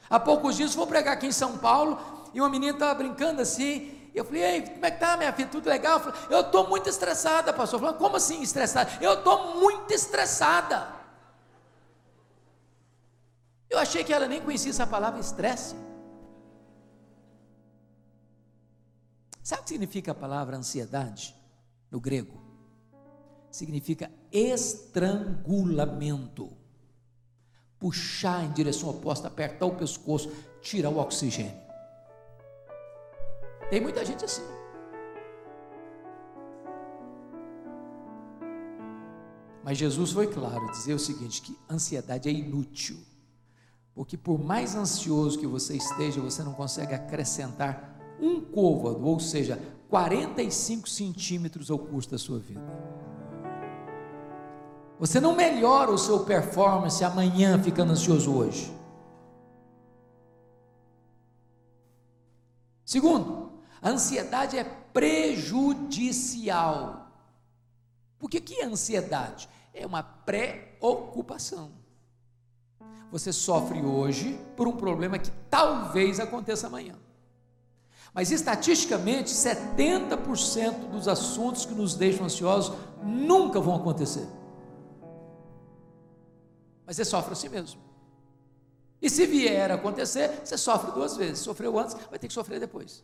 Há 0.09 0.19
poucos 0.21 0.55
dias 0.55 0.73
vou 0.73 0.87
pregar 0.87 1.15
aqui 1.15 1.27
em 1.27 1.33
São 1.33 1.57
Paulo 1.57 1.99
e 2.33 2.39
uma 2.39 2.47
menina 2.47 2.71
estava 2.71 2.93
brincando 2.93 3.41
assim. 3.41 4.09
E 4.13 4.17
eu 4.17 4.23
falei, 4.23 4.41
ei, 4.41 4.61
como 4.61 4.85
é 4.85 4.91
que 4.91 4.99
tá, 5.01 5.17
minha 5.17 5.33
filha? 5.33 5.49
Tudo 5.49 5.69
legal? 5.69 6.01
Eu 6.29 6.39
estou 6.39 6.69
muito 6.69 6.87
estressada, 6.87 7.51
pastor. 7.51 7.81
Falei, 7.81 7.95
como 7.95 8.15
assim 8.15 8.41
estressada? 8.41 8.89
Eu 9.01 9.15
estou 9.15 9.59
muito 9.59 9.93
estressada. 9.93 11.00
Eu 13.71 13.79
achei 13.79 14.03
que 14.03 14.11
ela 14.11 14.27
nem 14.27 14.41
conhecia 14.41 14.69
essa 14.69 14.85
palavra 14.85 15.21
estresse. 15.21 15.73
Sabe 19.41 19.61
o 19.61 19.63
que 19.63 19.69
significa 19.69 20.11
a 20.11 20.15
palavra 20.15 20.57
ansiedade 20.57 21.33
no 21.89 22.01
grego? 22.01 22.41
Significa 23.49 24.11
estrangulamento. 24.29 26.51
Puxar 27.79 28.43
em 28.43 28.51
direção 28.51 28.89
oposta, 28.89 29.29
apertar 29.29 29.65
o 29.65 29.75
pescoço, 29.75 30.29
tirar 30.61 30.89
o 30.89 30.97
oxigênio. 30.97 31.57
Tem 33.69 33.79
muita 33.79 34.03
gente 34.03 34.25
assim. 34.25 34.43
Mas 39.63 39.77
Jesus 39.77 40.11
foi 40.11 40.27
claro, 40.27 40.69
dizer 40.71 40.93
o 40.93 40.99
seguinte: 40.99 41.41
que 41.41 41.57
ansiedade 41.69 42.27
é 42.27 42.31
inútil. 42.31 43.10
Porque 43.93 44.17
por 44.17 44.41
mais 44.43 44.75
ansioso 44.75 45.37
que 45.37 45.47
você 45.47 45.75
esteja, 45.75 46.21
você 46.21 46.43
não 46.43 46.53
consegue 46.53 46.93
acrescentar 46.93 47.97
um 48.19 48.39
côvado, 48.39 49.05
ou 49.05 49.19
seja, 49.19 49.61
45 49.89 50.87
centímetros 50.87 51.69
ao 51.69 51.77
curso 51.77 52.11
da 52.11 52.17
sua 52.17 52.39
vida. 52.39 52.61
Você 54.97 55.19
não 55.19 55.35
melhora 55.35 55.91
o 55.91 55.97
seu 55.97 56.23
performance 56.23 57.03
amanhã 57.03 57.61
ficando 57.61 57.91
ansioso 57.91 58.33
hoje. 58.33 58.71
Segundo, 62.85 63.51
a 63.81 63.89
ansiedade 63.89 64.57
é 64.57 64.63
prejudicial. 64.63 65.91
Por 68.19 68.29
que, 68.29 68.39
que 68.39 68.61
é 68.61 68.65
ansiedade? 68.65 69.49
É 69.73 69.85
uma 69.85 70.03
preocupação. 70.03 71.80
Você 73.11 73.33
sofre 73.33 73.81
hoje 73.81 74.39
por 74.55 74.67
um 74.67 74.77
problema 74.77 75.19
que 75.19 75.29
talvez 75.49 76.19
aconteça 76.19 76.67
amanhã. 76.67 76.95
Mas 78.13 78.31
estatisticamente, 78.31 79.29
70% 79.29 80.89
dos 80.89 81.07
assuntos 81.07 81.65
que 81.65 81.73
nos 81.73 81.93
deixam 81.93 82.25
ansiosos 82.25 82.75
nunca 83.03 83.59
vão 83.59 83.75
acontecer. 83.75 84.27
Mas 86.85 86.95
você 86.95 87.05
sofre 87.05 87.33
assim 87.33 87.49
mesmo. 87.49 87.81
E 89.01 89.09
se 89.09 89.25
vier 89.25 89.71
a 89.71 89.75
acontecer, 89.75 90.41
você 90.43 90.57
sofre 90.57 90.91
duas 90.91 91.17
vezes. 91.17 91.39
Sofreu 91.39 91.77
antes, 91.77 91.95
vai 92.09 92.19
ter 92.19 92.27
que 92.27 92.33
sofrer 92.33 92.59
depois. 92.59 93.03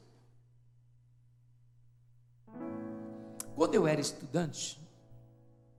Quando 3.56 3.76
eu 3.76 3.88
era 3.88 4.00
estudante, 4.00 4.80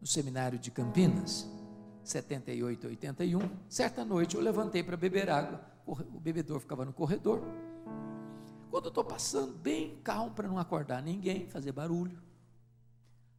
no 0.01 0.07
seminário 0.07 0.59
de 0.59 0.71
Campinas, 0.71 1.47
78, 2.09 2.87
81, 2.87 3.39
certa 3.69 4.05
noite 4.05 4.35
eu 4.35 4.41
levantei 4.41 4.83
para 4.83 4.97
beber 4.97 5.29
água. 5.29 5.61
O 5.87 6.21
bebedor 6.21 6.61
ficava 6.61 6.85
no 6.85 6.93
corredor. 6.93 7.43
Quando 8.71 8.87
eu 8.87 8.89
estou 8.89 9.05
passando 9.05 9.55
bem 9.55 9.99
calmo 10.03 10.31
para 10.31 10.49
não 10.49 10.59
acordar 10.59 11.03
ninguém, 11.03 11.47
fazer 11.49 11.73
barulho, 11.73 12.21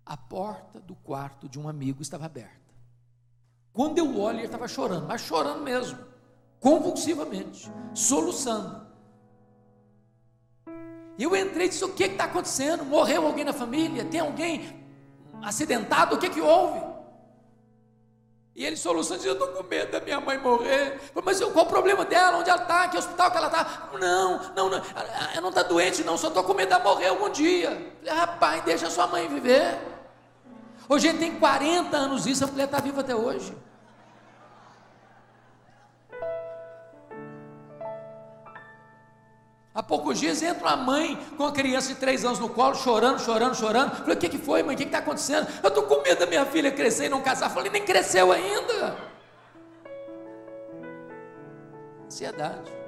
a 0.06 0.18
porta 0.18 0.80
do 0.80 0.96
quarto 0.96 1.48
de 1.48 1.60
um 1.60 1.68
amigo 1.68 2.02
estava 2.02 2.26
aberta. 2.26 2.60
Quando 3.72 4.00
eu 4.00 4.20
olho, 4.20 4.40
ele 4.40 4.46
estava 4.46 4.68
chorando, 4.68 5.08
mas 5.08 5.22
chorando 5.22 5.62
mesmo, 5.62 6.00
convulsivamente, 6.60 7.72
soluçando. 7.94 8.88
Eu 11.18 11.36
entrei 11.36 11.68
e 11.68 11.70
disse: 11.70 11.86
O 11.86 11.94
que 11.94 12.06
está 12.06 12.24
acontecendo? 12.26 12.84
Morreu 12.84 13.28
alguém 13.28 13.46
na 13.46 13.54
família? 13.54 14.06
Tem 14.06 14.20
alguém 14.20 14.84
acidentado? 15.44 16.16
O 16.16 16.20
que, 16.20 16.30
que 16.30 16.42
houve? 16.42 16.89
E 18.60 18.66
ele 18.66 18.76
solucionou: 18.76 19.26
Eu 19.26 19.32
estou 19.32 19.47
com 19.47 19.64
medo 19.64 19.89
da 19.89 20.01
minha 20.01 20.20
mãe 20.20 20.38
morrer. 20.38 20.99
Mas 21.24 21.39
qual 21.39 21.64
o 21.64 21.70
problema 21.70 22.03
dela? 22.03 22.39
Onde 22.39 22.49
ela 22.49 22.62
está? 22.62 22.89
Que 22.89 22.97
hospital 22.97 23.32
que 23.32 23.38
ela 23.38 23.47
está? 23.47 23.89
Não, 23.97 24.51
não, 24.53 24.70
não. 24.70 24.82
Ela 25.34 25.41
não 25.41 25.47
está 25.47 25.64
doente, 25.64 26.03
não. 26.03 26.18
Só 26.18 26.28
estou 26.28 26.43
com 26.43 26.53
medo 26.53 26.76
de 26.76 26.84
morrer 26.84 27.07
algum 27.07 27.30
dia. 27.30 27.70
Falei, 28.03 28.20
Rapaz, 28.20 28.62
deixa 28.66 28.89
sua 28.89 29.07
mãe 29.07 29.30
viver. 29.30 29.80
Hoje 30.89 31.07
ele 31.07 31.20
tem 31.20 31.39
40 31.39 31.95
anos 31.95 32.28
isso, 32.28 32.43
a 32.43 32.47
mulher 32.47 32.66
está 32.66 32.82
viva 32.82 32.99
até 32.99 33.16
hoje. 33.16 33.55
Há 39.74 39.84
poucos 39.84 40.20
dias 40.20 40.42
entra 40.42 40.68
uma 40.68 40.76
mãe 40.76 41.16
com 41.38 41.44
uma 41.44 41.52
criança 41.52 41.90
de 41.90 42.00
três 42.00 42.26
anos 42.26 42.40
no 42.40 42.50
colo, 42.50 42.76
chorando, 42.76 43.20
chorando, 43.20 43.56
chorando. 43.56 43.96
Falei, 43.98 44.16
o 44.16 44.20
que, 44.20 44.28
que 44.28 44.38
foi, 44.38 44.64
mãe? 44.64 44.76
O 44.76 44.78
que 44.78 44.84
está 44.84 44.98
acontecendo? 44.98 45.48
Eu 45.62 45.70
estou 45.70 45.84
com 45.84 46.02
medo 46.02 46.20
da 46.20 46.26
minha 46.26 46.46
filha 46.46 46.72
crescer 46.72 47.06
e 47.06 47.10
não 47.10 47.22
casar. 47.22 47.50
Falei, 47.50 47.72
nem 47.72 47.86
cresceu 47.86 48.32
ainda. 48.32 48.98
Ansiedade. 52.06 52.80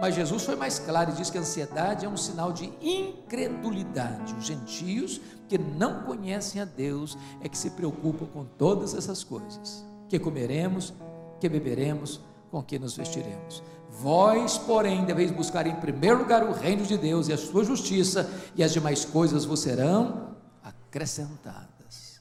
Mas 0.00 0.14
Jesus 0.14 0.44
foi 0.44 0.56
mais 0.56 0.78
claro 0.78 1.10
e 1.10 1.14
disse 1.14 1.32
que 1.32 1.38
a 1.38 1.40
ansiedade 1.40 2.04
é 2.04 2.08
um 2.08 2.16
sinal 2.16 2.52
de 2.52 2.70
incredulidade. 2.82 4.34
Os 4.34 4.44
gentios 4.44 5.20
que 5.48 5.56
não 5.56 6.02
conhecem 6.02 6.60
a 6.60 6.64
Deus 6.64 7.16
é 7.40 7.48
que 7.48 7.56
se 7.56 7.70
preocupam 7.70 8.26
com 8.26 8.44
todas 8.44 8.94
essas 8.94 9.24
coisas: 9.24 9.84
que 10.08 10.18
comeremos, 10.18 10.92
que 11.40 11.48
beberemos, 11.48 12.20
com 12.50 12.62
que 12.62 12.78
nos 12.78 12.96
vestiremos. 12.96 13.62
Vós, 13.98 14.58
porém, 14.58 15.06
deveis 15.06 15.30
buscar 15.30 15.66
em 15.66 15.74
primeiro 15.76 16.18
lugar 16.18 16.44
o 16.44 16.52
reino 16.52 16.84
de 16.84 16.98
Deus 16.98 17.28
e 17.28 17.32
a 17.32 17.38
sua 17.38 17.64
justiça, 17.64 18.30
e 18.54 18.62
as 18.62 18.70
demais 18.72 19.06
coisas 19.06 19.46
vos 19.46 19.60
serão 19.60 20.36
acrescentadas. 20.62 22.20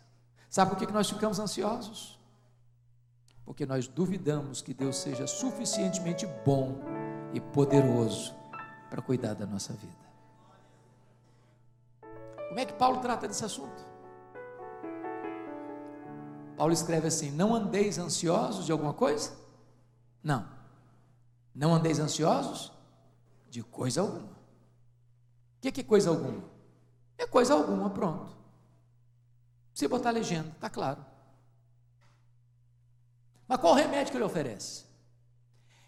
Sabe 0.50 0.72
por 0.72 0.80
que 0.80 0.94
nós 0.94 1.10
ficamos 1.10 1.38
ansiosos? 1.38 2.18
Porque 3.44 3.66
nós 3.66 3.88
duvidamos 3.88 4.62
que 4.62 4.74
Deus 4.74 4.96
seja 4.96 5.28
suficientemente 5.28 6.26
bom 6.46 6.80
e 7.34 7.42
poderoso 7.42 8.34
para 8.90 9.02
cuidar 9.02 9.34
da 9.34 9.46
nossa 9.46 9.74
vida. 9.74 10.06
Como 12.48 12.60
é 12.60 12.66
que 12.66 12.74
Paulo 12.74 13.02
trata 13.02 13.28
desse 13.28 13.44
assunto? 13.44 13.86
Paulo 16.56 16.72
escreve 16.72 17.08
assim: 17.08 17.32
Não 17.32 17.54
andeis 17.54 17.98
ansiosos 17.98 18.66
de 18.66 18.72
alguma 18.72 18.94
coisa? 18.94 19.34
Não. 20.24 20.55
Não 21.56 21.74
andeis 21.74 22.00
ansiosos 22.00 22.72
de 23.50 23.64
coisa 23.64 24.02
alguma. 24.02 24.34
O 24.34 25.62
que, 25.62 25.72
que 25.72 25.82
é 25.82 25.84
coisa 25.84 26.10
alguma? 26.10 26.44
É 27.18 27.26
coisa 27.26 27.54
alguma, 27.54 27.90
pronto. 27.90 28.36
Se 29.74 29.88
botar 29.88 30.12
legenda, 30.12 30.50
está 30.50 30.70
claro. 30.70 31.04
Mas 33.48 33.60
qual 33.60 33.74
o 33.74 33.76
remédio 33.76 34.12
que 34.12 34.18
ele 34.18 34.26
oferece? 34.26 34.84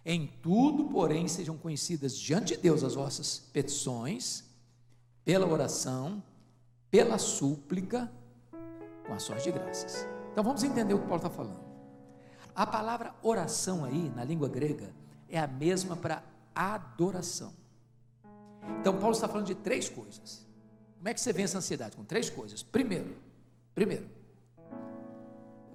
Em 0.05 0.27
tudo, 0.41 0.85
porém, 0.85 1.27
sejam 1.27 1.57
conhecidas 1.57 2.17
diante 2.17 2.55
de 2.55 2.61
Deus 2.61 2.83
as 2.83 2.95
vossas 2.95 3.39
petições, 3.51 4.45
pela 5.25 5.45
oração, 5.45 6.23
pela 6.89 7.17
súplica, 7.17 8.09
com 9.05 9.13
ações 9.13 9.43
de 9.43 9.51
graças. 9.51 10.07
Então 10.31 10.43
vamos 10.43 10.63
entender 10.63 10.93
o 10.93 10.99
que 10.99 11.07
Paulo 11.07 11.17
está 11.17 11.29
falando. 11.29 11.59
A 12.55 12.65
palavra 12.65 13.13
oração 13.21 13.83
aí, 13.83 14.09
na 14.15 14.23
língua 14.23 14.47
grega, 14.47 14.93
é 15.29 15.39
a 15.39 15.47
mesma 15.47 15.95
para 15.95 16.23
adoração. 16.53 17.53
Então 18.79 18.97
Paulo 18.97 19.11
está 19.11 19.27
falando 19.27 19.45
de 19.45 19.55
três 19.55 19.89
coisas. 19.89 20.45
Como 20.97 21.09
é 21.09 21.13
que 21.13 21.21
você 21.21 21.31
vence 21.31 21.55
a 21.55 21.59
ansiedade? 21.59 21.95
Com 21.95 22.03
três 22.03 22.29
coisas. 22.29 22.63
Primeiro, 22.63 23.15
primeiro, 23.73 24.09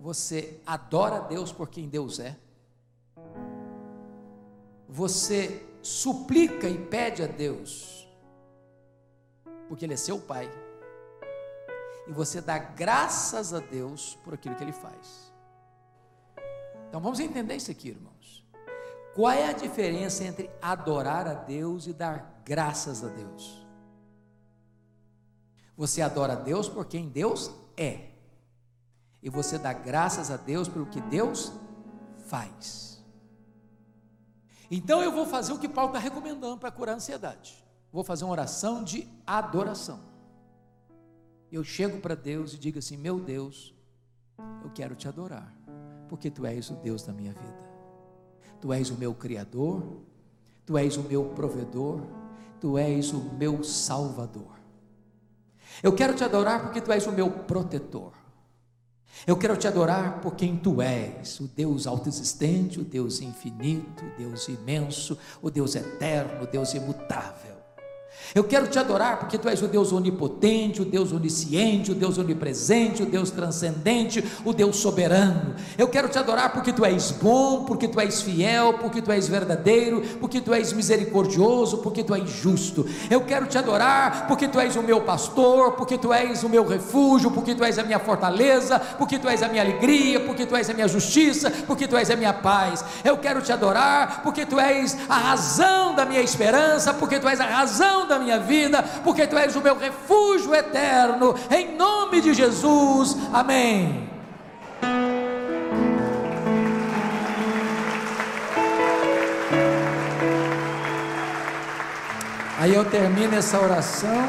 você 0.01 0.61
adora 0.67 1.21
Deus 1.21 1.53
por 1.53 1.69
quem 1.69 1.89
Deus 1.89 2.19
é. 2.19 2.37
Você 4.89 5.65
suplica 5.81 6.69
e 6.69 6.77
pede 6.87 7.23
a 7.23 7.27
Deus, 7.27 8.07
porque 9.69 9.85
Ele 9.85 9.95
é 9.95 9.97
seu 9.97 10.19
Pai. 10.19 10.51
E 12.07 12.13
você 12.13 12.41
dá 12.41 12.59
graças 12.59 13.55
a 13.55 13.61
Deus 13.61 14.19
por 14.25 14.35
aquilo 14.35 14.55
que 14.57 14.65
Ele 14.65 14.73
faz. 14.73 15.33
Então 16.89 17.01
vamos 17.01 17.21
entender 17.21 17.57
isso 17.57 17.71
aqui, 17.71 17.89
irmãos. 17.89 18.12
Qual 19.15 19.31
é 19.31 19.47
a 19.47 19.53
diferença 19.53 20.25
entre 20.25 20.51
adorar 20.61 21.27
a 21.27 21.35
Deus 21.35 21.87
e 21.87 21.93
dar 21.93 22.43
graças 22.45 23.05
a 23.05 23.09
Deus? 23.09 23.63
Você 25.77 26.01
adora 26.01 26.33
a 26.33 26.37
Deus 26.37 26.69
por 26.69 26.87
quem 26.87 27.09
Deus 27.09 27.51
é. 27.77 28.11
E 29.23 29.29
você 29.29 29.59
dá 29.59 29.73
graças 29.73 30.31
a 30.31 30.37
Deus 30.37 30.69
pelo 30.69 30.87
que 30.87 31.01
Deus 31.01 31.53
faz. 32.27 33.03
Então 34.71 35.03
eu 35.03 35.13
vou 35.13 35.27
fazer 35.27 35.53
o 35.53 35.59
que 35.59 35.69
Paulo 35.69 35.91
está 35.91 35.99
recomendando 35.99 36.59
para 36.59 36.71
curar 36.71 36.93
a 36.93 36.97
ansiedade. 36.97 37.63
Vou 37.93 38.03
fazer 38.03 38.25
uma 38.25 38.33
oração 38.33 38.83
de 38.83 39.07
adoração. 39.27 40.01
Eu 41.51 41.63
chego 41.63 42.01
para 42.01 42.15
Deus 42.15 42.55
e 42.55 42.59
digo 42.59 42.79
assim: 42.79 42.97
Meu 42.97 43.21
Deus, 43.21 43.75
eu 44.65 44.71
quero 44.71 44.95
te 44.95 45.07
adorar, 45.07 45.55
porque 46.09 46.31
tu 46.31 46.47
és 46.47 46.71
o 46.71 46.75
Deus 46.77 47.03
da 47.03 47.13
minha 47.13 47.33
vida. 47.33 47.72
Tu 48.63 48.73
és 48.73 48.91
o 48.91 48.95
meu 48.95 49.13
Criador, 49.13 49.83
tu 50.65 50.79
és 50.79 50.97
o 50.97 51.03
meu 51.03 51.25
provedor, 51.31 52.01
tu 52.61 52.79
és 52.79 53.13
o 53.13 53.19
meu 53.37 53.65
Salvador. 53.65 54.53
Eu 55.83 55.93
quero 55.93 56.15
te 56.15 56.23
adorar 56.23 56.63
porque 56.63 56.81
tu 56.81 56.93
és 56.93 57.05
o 57.09 57.13
meu 57.13 57.29
protetor. 57.29 58.13
Eu 59.27 59.37
quero 59.37 59.57
te 59.57 59.67
adorar 59.67 60.21
por 60.21 60.37
quem 60.37 60.57
tu 60.57 60.81
és, 60.81 61.41
o 61.41 61.49
Deus 61.49 61.89
autoexistente, 61.89 62.79
o 62.79 62.85
Deus 62.85 63.21
infinito, 63.21 64.05
o 64.05 64.17
Deus 64.17 64.47
imenso, 64.47 65.19
o 65.43 65.51
Deus 65.51 65.75
eterno, 65.75 66.45
o 66.45 66.47
Deus 66.47 66.73
imutável. 66.73 67.52
Eu 68.35 68.45
quero 68.45 68.67
te 68.67 68.79
adorar 68.79 69.19
porque 69.19 69.37
tu 69.37 69.47
és 69.47 69.61
o 69.61 69.69
Deus 69.69 69.93
onipotente, 69.93 70.81
o 70.81 70.87
Deus 70.87 71.13
onisciente, 71.13 71.93
o 71.93 71.95
Deus 71.95 72.17
onipresente, 72.17 73.03
o 73.03 73.07
Deus 73.07 73.31
transcendente, 73.31 74.25
o 74.43 74.55
Deus 74.55 74.77
soberano. 74.77 75.55
Eu 75.77 75.87
quero 75.89 76.09
te 76.09 76.19
adorar 76.19 76.51
porque 76.51 76.73
tu 76.73 76.83
és 76.83 77.11
bom, 77.11 77.65
porque 77.67 77.87
tu 77.87 78.01
és 78.01 78.23
fiel, 78.23 78.79
porque 78.81 79.03
tu 79.03 79.13
és 79.13 79.29
verdadeiro, 79.29 80.01
porque 80.19 80.41
tu 80.41 80.55
és 80.55 80.73
misericordioso, 80.73 81.79
porque 81.79 82.03
tu 82.03 82.15
és 82.15 82.31
justo. 82.31 82.87
Eu 83.11 83.21
quero 83.21 83.47
te 83.47 83.59
adorar 83.59 84.27
porque 84.27 84.49
tu 84.49 84.59
és 84.59 84.77
o 84.77 84.83
meu 84.83 85.03
pastor, 85.03 85.73
porque 85.73 85.99
tu 85.99 86.11
és 86.11 86.43
o 86.43 86.49
meu 86.49 86.67
refúgio, 86.67 87.31
porque 87.31 87.55
tu 87.55 87.63
és 87.63 87.79
a 87.79 87.83
minha 87.83 87.99
fortaleza, 87.99 88.79
porque 88.97 89.19
tu 89.19 89.29
és 89.29 89.43
a 89.43 89.49
minha 89.49 89.63
alegria, 89.63 90.21
porque 90.21 90.47
tu 90.47 90.57
és 90.57 90.71
a 90.71 90.73
minha 90.73 90.89
justiça, 90.89 91.51
porque 91.67 91.87
tu 91.87 91.99
és 91.99 92.09
a 92.09 92.17
minha 92.17 92.33
paz. 92.33 92.83
Eu 93.05 93.19
quero 93.19 93.43
te 93.43 93.53
adorar 93.53 94.23
porque 94.23 94.47
tu 94.47 94.59
és 94.59 94.97
a 95.07 95.19
razão 95.19 95.95
da 95.95 96.07
minha 96.07 96.23
esperança, 96.23 96.95
porque 96.95 97.21
tu 97.21 97.29
és 97.29 97.39
a 97.39 97.45
razão 97.45 98.09
da 98.09 98.22
minha 98.23 98.39
vida, 98.39 98.83
porque 99.05 99.27
tu 99.27 99.37
és 99.37 99.55
o 99.57 99.61
meu 99.61 99.77
refúgio 99.77 100.55
eterno, 100.55 101.35
em 101.51 101.77
nome 101.77 102.21
de 102.21 102.33
Jesus, 102.33 103.17
amém. 103.33 104.11
Aí 112.63 112.73
eu 112.73 112.89
termino 112.89 113.35
essa 113.35 113.61
oração, 113.61 114.23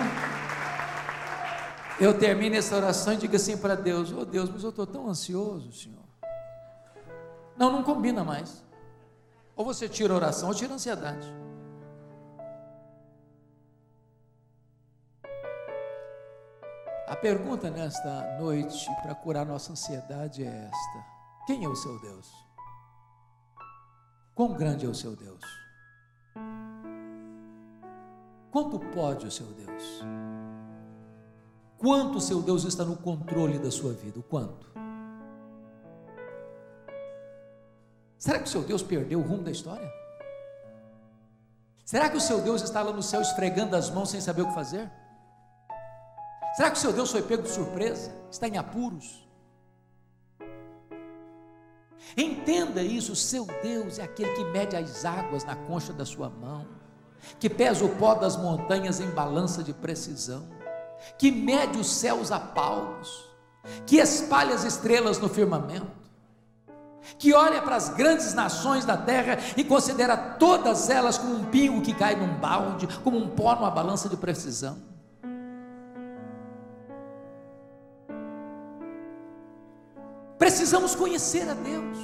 eu 2.00 2.18
termino 2.18 2.56
essa 2.56 2.76
oração 2.76 3.14
e 3.14 3.18
digo 3.18 3.36
assim 3.36 3.56
para 3.56 3.76
Deus: 3.76 4.12
Oh 4.12 4.26
Deus, 4.26 4.50
mas 4.50 4.64
eu 4.64 4.72
estou 4.72 4.88
tão 4.88 5.08
ansioso, 5.08 5.72
Senhor. 5.72 6.02
Não, 7.56 7.72
não 7.72 7.84
combina 7.84 8.24
mais. 8.24 8.64
Ou 9.56 9.64
você 9.64 9.88
tira 9.88 10.14
a 10.14 10.16
oração 10.16 10.50
ou 10.50 10.56
tira 10.56 10.72
a 10.72 10.76
ansiedade. 10.76 11.32
A 17.06 17.18
pergunta 17.18 17.70
nesta 17.70 18.40
noite 18.40 18.90
para 19.02 19.14
curar 19.14 19.46
nossa 19.46 19.74
ansiedade 19.74 20.44
é 20.44 20.48
esta: 20.48 21.06
Quem 21.46 21.66
é 21.66 21.68
o 21.68 21.76
seu 21.76 22.00
Deus? 22.00 22.32
Quão 24.34 24.54
grande 24.54 24.86
é 24.86 24.90
o 24.90 24.96
seu 24.96 25.14
Deus? 25.14 25.42
Quanto 28.50 28.80
pode 28.80 29.28
o 29.28 29.32
seu 29.32 29.48
Deus? 29.48 29.84
Quanto 31.78 32.20
o 32.20 32.22
seu 32.22 32.42
Deus 32.42 32.64
está 32.64 32.86
no 32.86 32.96
controle 32.96 33.60
da 33.60 33.70
sua 33.70 33.92
vida? 33.92 34.20
O 34.20 34.24
quanto? 34.24 34.72
Será 38.18 38.40
que 38.40 38.46
o 38.46 38.50
seu 38.50 38.64
Deus 38.64 38.82
perdeu 38.82 39.20
o 39.20 39.24
rumo 39.24 39.44
da 39.44 39.52
história? 39.52 39.92
Será 41.84 42.10
que 42.10 42.16
o 42.16 42.22
seu 42.22 42.42
Deus 42.42 42.62
está 42.62 42.82
lá 42.82 42.94
no 42.94 43.04
céu 43.04 43.22
esfregando 43.22 43.76
as 43.76 43.90
mãos 43.90 44.10
sem 44.10 44.22
saber 44.22 44.44
o 44.44 44.48
que 44.48 44.54
fazer? 44.54 44.90
Será 46.56 46.70
que 46.70 46.78
o 46.78 46.80
seu 46.80 46.94
Deus 46.94 47.12
foi 47.12 47.22
pego 47.24 47.44
de 47.44 47.50
surpresa? 47.50 48.12
Está 48.30 48.48
em 48.48 48.58
apuros? 48.58 49.28
Entenda 52.16 52.82
isso: 52.82 53.16
seu 53.16 53.48
Deus 53.64 53.98
é 53.98 54.04
aquele 54.04 54.34
que 54.34 54.44
mede 54.46 54.76
as 54.76 55.04
águas 55.04 55.44
na 55.44 55.56
concha 55.56 55.92
da 55.92 56.06
sua 56.06 56.30
mão, 56.30 56.68
que 57.40 57.50
pesa 57.50 57.84
o 57.84 57.96
pó 57.96 58.14
das 58.14 58.38
montanhas 58.38 59.00
em 59.00 59.10
balança 59.10 59.64
de 59.64 59.74
precisão, 59.74 60.48
que 61.18 61.32
mede 61.32 61.80
os 61.80 61.88
céus 61.88 62.32
a 62.32 62.40
palmos, 62.40 63.28
que 63.88 63.98
espalha 63.98 64.54
as 64.54 64.64
estrelas 64.64 65.18
no 65.18 65.30
firmamento, 65.30 65.88
que 67.18 67.34
olha 67.34 67.64
para 67.64 67.78
as 67.78 67.90
grandes 67.90 68.36
nações 68.36 68.86
da 68.86 68.96
terra 68.96 69.40
e 69.58 69.64
considera 69.64 70.16
todas 70.16 70.88
elas 70.90 71.18
como 71.18 71.34
um 71.34 71.46
pingo 71.46 71.82
que 71.82 71.96
cai 71.96 72.16
num 72.16 72.36
balde, 72.36 72.88
como 73.04 73.18
um 73.18 73.30
pó 73.30 73.56
numa 73.56 73.72
balança 73.72 74.08
de 74.08 74.18
precisão. 74.18 74.93
Precisamos 80.38 80.96
conhecer 80.96 81.50
a 81.50 81.54
Deus. 81.54 81.98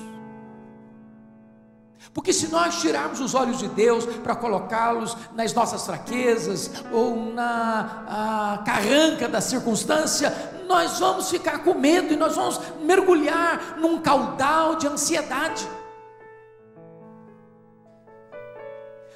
Porque 2.13 2.33
se 2.33 2.47
nós 2.47 2.81
tirarmos 2.81 3.19
os 3.19 3.35
olhos 3.35 3.59
de 3.59 3.67
Deus 3.67 4.05
para 4.05 4.35
colocá-los 4.35 5.15
nas 5.35 5.53
nossas 5.53 5.85
fraquezas 5.85 6.71
ou 6.91 7.15
na 7.33 8.63
carranca 8.65 9.27
da 9.27 9.39
circunstância, 9.39 10.33
nós 10.67 10.99
vamos 10.99 11.29
ficar 11.29 11.63
com 11.63 11.73
medo 11.73 12.13
e 12.13 12.17
nós 12.17 12.35
vamos 12.35 12.59
mergulhar 12.81 13.77
num 13.77 14.01
caudal 14.01 14.75
de 14.75 14.87
ansiedade. 14.87 15.67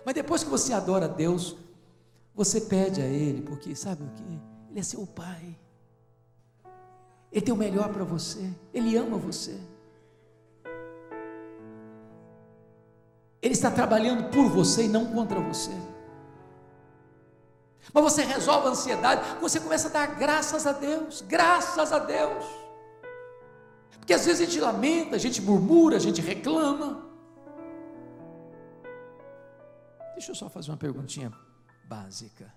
Mas 0.06 0.16
depois 0.16 0.44
que 0.44 0.50
você 0.50 0.74
adora 0.74 1.06
a 1.06 1.08
Deus, 1.08 1.56
você 2.36 2.62
pede 2.62 3.02
a 3.02 3.06
Ele, 3.06 3.42
porque 3.42 3.76
sabe 3.76 4.04
o 4.04 4.10
que? 4.10 4.42
Ele 4.70 4.80
é 4.80 4.84
seu 4.84 5.06
Pai. 5.08 5.58
Ele 7.34 7.42
tem 7.42 7.54
o 7.54 7.58
melhor 7.58 7.92
para 7.92 8.04
você, 8.04 8.48
Ele 8.72 8.96
ama 8.96 9.18
você. 9.18 9.60
Ele 13.42 13.54
está 13.54 13.72
trabalhando 13.72 14.30
por 14.30 14.48
você 14.48 14.86
e 14.86 14.88
não 14.88 15.08
contra 15.08 15.42
você. 15.42 15.72
Mas 17.92 18.04
você 18.04 18.24
resolve 18.24 18.68
a 18.68 18.70
ansiedade, 18.70 19.42
você 19.42 19.60
começa 19.60 19.88
a 19.88 19.92
dar 19.92 20.16
graças 20.16 20.68
a 20.68 20.72
Deus, 20.72 21.22
graças 21.22 21.92
a 21.92 21.98
Deus. 21.98 22.46
Porque 23.98 24.14
às 24.14 24.26
vezes 24.26 24.42
a 24.42 24.46
gente 24.46 24.60
lamenta, 24.60 25.16
a 25.16 25.20
gente 25.20 25.42
murmura, 25.42 25.96
a 25.98 26.00
gente 26.00 26.22
reclama. 26.22 27.04
Deixa 30.14 30.32
eu 30.32 30.36
só 30.36 30.48
fazer 30.50 30.70
uma 30.70 30.78
perguntinha 30.78 31.34
básica. 31.86 32.54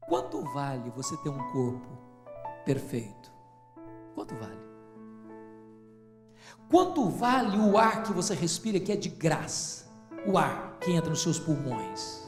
Quanto 0.00 0.42
vale 0.54 0.88
você 0.90 1.14
ter 1.18 1.28
um 1.28 1.52
corpo 1.52 1.99
perfeito? 2.74 3.32
Quanto 4.14 4.32
vale? 4.36 4.60
Quanto 6.68 7.08
vale 7.08 7.58
o 7.58 7.76
ar 7.76 8.04
que 8.04 8.12
você 8.12 8.32
respira 8.32 8.78
que 8.78 8.92
é 8.92 8.96
de 8.96 9.08
graça? 9.08 9.86
O 10.24 10.38
ar 10.38 10.78
que 10.80 10.92
entra 10.92 11.10
nos 11.10 11.20
seus 11.20 11.40
pulmões? 11.40 12.20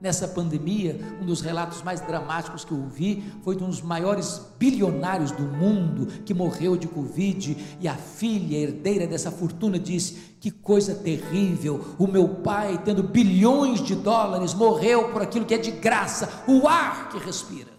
Nessa 0.00 0.28
pandemia, 0.28 0.98
um 1.20 1.26
dos 1.26 1.42
relatos 1.42 1.82
mais 1.82 2.00
dramáticos 2.00 2.64
que 2.64 2.72
eu 2.72 2.78
ouvi 2.78 3.22
foi 3.42 3.54
de 3.54 3.64
um 3.64 3.68
dos 3.68 3.82
maiores 3.82 4.40
bilionários 4.58 5.30
do 5.30 5.42
mundo 5.42 6.06
que 6.24 6.32
morreu 6.32 6.74
de 6.74 6.88
Covid 6.88 7.78
e 7.78 7.86
a 7.86 7.94
filha, 7.94 8.56
herdeira 8.56 9.06
dessa 9.06 9.30
fortuna, 9.30 9.78
disse: 9.78 10.36
Que 10.40 10.50
coisa 10.50 10.94
terrível! 10.94 11.96
O 11.98 12.06
meu 12.06 12.28
pai, 12.36 12.80
tendo 12.82 13.02
bilhões 13.02 13.82
de 13.82 13.94
dólares, 13.94 14.54
morreu 14.54 15.12
por 15.12 15.20
aquilo 15.20 15.44
que 15.44 15.54
é 15.54 15.58
de 15.58 15.72
graça, 15.72 16.44
o 16.46 16.66
ar 16.66 17.10
que 17.10 17.18
respira. 17.18 17.75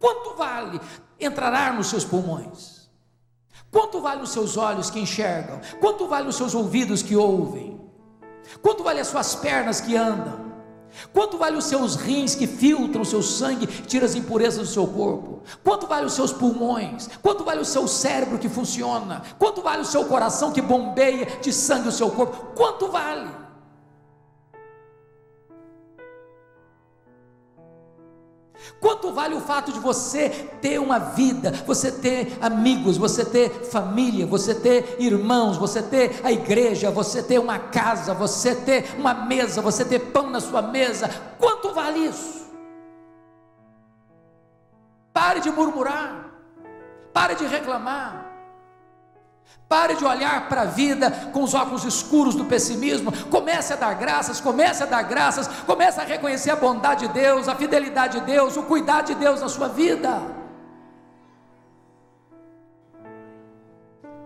Quanto 0.00 0.34
vale 0.34 0.80
entrar 1.20 1.52
ar 1.52 1.74
nos 1.74 1.88
seus 1.88 2.04
pulmões? 2.04 2.88
Quanto 3.70 4.00
vale 4.00 4.22
os 4.22 4.32
seus 4.32 4.56
olhos 4.56 4.90
que 4.90 4.98
enxergam? 4.98 5.60
Quanto 5.78 6.08
vale 6.08 6.28
os 6.28 6.36
seus 6.36 6.54
ouvidos 6.54 7.02
que 7.02 7.14
ouvem? 7.14 7.78
Quanto 8.62 8.82
vale 8.82 8.98
as 8.98 9.08
suas 9.08 9.36
pernas 9.36 9.80
que 9.80 9.94
andam? 9.94 10.50
Quanto 11.12 11.38
vale 11.38 11.56
os 11.56 11.66
seus 11.66 11.94
rins 11.94 12.34
que 12.34 12.46
filtram 12.46 13.02
o 13.02 13.06
seu 13.06 13.22
sangue, 13.22 13.66
tiram 13.66 14.06
as 14.06 14.14
impurezas 14.14 14.68
do 14.68 14.72
seu 14.72 14.86
corpo? 14.86 15.42
Quanto 15.62 15.86
vale 15.86 16.06
os 16.06 16.14
seus 16.14 16.32
pulmões? 16.32 17.08
Quanto 17.22 17.44
vale 17.44 17.60
o 17.60 17.64
seu 17.64 17.86
cérebro 17.86 18.38
que 18.38 18.48
funciona? 18.48 19.22
Quanto 19.38 19.62
vale 19.62 19.82
o 19.82 19.86
seu 19.86 20.06
coração 20.06 20.50
que 20.50 20.62
bombeia 20.62 21.26
de 21.40 21.52
sangue 21.52 21.88
o 21.88 21.92
seu 21.92 22.10
corpo? 22.10 22.54
Quanto 22.56 22.88
vale? 22.88 23.30
Quanto 28.80 29.12
vale 29.12 29.34
o 29.34 29.40
fato 29.40 29.70
de 29.72 29.78
você 29.78 30.30
ter 30.62 30.80
uma 30.80 30.98
vida, 30.98 31.52
você 31.66 31.92
ter 31.92 32.38
amigos, 32.40 32.96
você 32.96 33.24
ter 33.24 33.50
família, 33.66 34.26
você 34.26 34.54
ter 34.54 34.96
irmãos, 34.98 35.58
você 35.58 35.82
ter 35.82 36.18
a 36.24 36.32
igreja, 36.32 36.90
você 36.90 37.22
ter 37.22 37.38
uma 37.38 37.58
casa, 37.58 38.14
você 38.14 38.54
ter 38.54 38.94
uma 38.98 39.12
mesa, 39.12 39.60
você 39.60 39.84
ter 39.84 39.98
pão 39.98 40.30
na 40.30 40.40
sua 40.40 40.62
mesa? 40.62 41.08
Quanto 41.38 41.74
vale 41.74 42.06
isso? 42.06 42.48
Pare 45.12 45.40
de 45.40 45.50
murmurar, 45.50 46.30
pare 47.12 47.34
de 47.34 47.46
reclamar. 47.46 48.29
Pare 49.68 49.94
de 49.94 50.04
olhar 50.04 50.48
para 50.48 50.62
a 50.62 50.64
vida 50.64 51.10
com 51.32 51.44
os 51.44 51.54
óculos 51.54 51.84
escuros 51.84 52.34
do 52.34 52.44
pessimismo. 52.44 53.12
Comece 53.28 53.72
a 53.72 53.76
dar 53.76 53.94
graças, 53.94 54.40
comece 54.40 54.82
a 54.82 54.86
dar 54.86 55.02
graças, 55.02 55.46
comece 55.64 56.00
a 56.00 56.04
reconhecer 56.04 56.50
a 56.50 56.56
bondade 56.56 57.06
de 57.06 57.14
Deus, 57.14 57.46
a 57.46 57.54
fidelidade 57.54 58.18
de 58.18 58.26
Deus, 58.26 58.56
o 58.56 58.64
cuidado 58.64 59.06
de 59.06 59.14
Deus 59.14 59.40
na 59.40 59.48
sua 59.48 59.68
vida. 59.68 60.20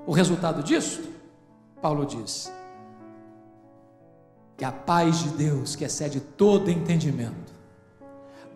O 0.07 0.13
resultado 0.13 0.63
disso, 0.63 1.03
Paulo 1.81 2.07
diz, 2.07 2.51
que 4.57 4.65
a 4.65 4.73
paz 4.73 5.19
de 5.19 5.29
Deus, 5.31 5.77
que 5.77 5.85
excede 5.85 6.21
todo 6.21 6.71
entendimento, 6.71 7.53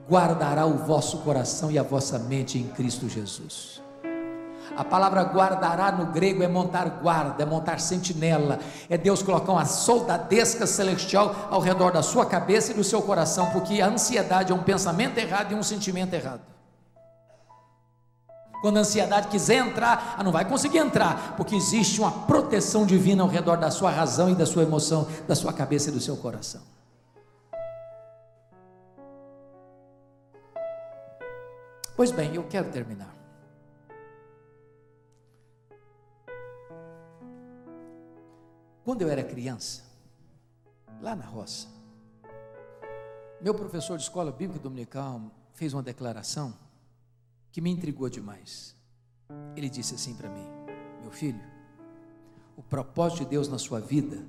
guardará 0.08 0.64
o 0.64 0.78
vosso 0.78 1.18
coração 1.18 1.70
e 1.70 1.78
a 1.78 1.82
vossa 1.82 2.18
mente 2.18 2.58
em 2.58 2.66
Cristo 2.68 3.08
Jesus. 3.08 3.82
A 4.78 4.84
palavra 4.84 5.22
guardará 5.22 5.90
no 5.90 6.06
grego 6.06 6.40
é 6.40 6.46
montar 6.46 6.88
guarda, 7.02 7.42
é 7.42 7.44
montar 7.44 7.80
sentinela. 7.80 8.60
É 8.88 8.96
Deus 8.96 9.24
colocar 9.24 9.50
uma 9.50 9.64
soldadesca 9.64 10.68
celestial 10.68 11.34
ao 11.50 11.60
redor 11.60 11.90
da 11.90 12.00
sua 12.00 12.24
cabeça 12.24 12.70
e 12.70 12.74
do 12.76 12.84
seu 12.84 13.02
coração, 13.02 13.50
porque 13.50 13.80
a 13.80 13.88
ansiedade 13.88 14.52
é 14.52 14.54
um 14.54 14.62
pensamento 14.62 15.18
errado 15.18 15.50
e 15.50 15.56
um 15.56 15.64
sentimento 15.64 16.14
errado. 16.14 16.42
Quando 18.62 18.76
a 18.76 18.80
ansiedade 18.80 19.26
quiser 19.26 19.56
entrar, 19.56 20.14
ela 20.14 20.22
não 20.22 20.30
vai 20.30 20.44
conseguir 20.44 20.78
entrar, 20.78 21.34
porque 21.36 21.56
existe 21.56 22.00
uma 22.00 22.12
proteção 22.12 22.86
divina 22.86 23.24
ao 23.24 23.28
redor 23.28 23.56
da 23.56 23.72
sua 23.72 23.90
razão 23.90 24.30
e 24.30 24.36
da 24.36 24.46
sua 24.46 24.62
emoção, 24.62 25.08
da 25.26 25.34
sua 25.34 25.52
cabeça 25.52 25.90
e 25.90 25.92
do 25.92 26.00
seu 26.00 26.16
coração. 26.16 26.60
Pois 31.96 32.12
bem, 32.12 32.36
eu 32.36 32.44
quero 32.44 32.68
terminar. 32.68 33.17
Quando 38.88 39.02
eu 39.02 39.10
era 39.10 39.22
criança, 39.22 39.84
lá 41.02 41.14
na 41.14 41.26
roça, 41.26 41.68
meu 43.38 43.54
professor 43.54 43.98
de 43.98 44.04
escola 44.04 44.32
bíblica 44.32 44.62
dominical 44.62 45.30
fez 45.52 45.74
uma 45.74 45.82
declaração 45.82 46.58
que 47.52 47.60
me 47.60 47.68
intrigou 47.68 48.08
demais. 48.08 48.74
Ele 49.54 49.68
disse 49.68 49.94
assim 49.94 50.14
para 50.14 50.30
mim: 50.30 50.46
Meu 51.02 51.10
filho, 51.10 51.38
o 52.56 52.62
propósito 52.62 53.24
de 53.24 53.26
Deus 53.26 53.46
na 53.46 53.58
sua 53.58 53.78
vida 53.78 54.24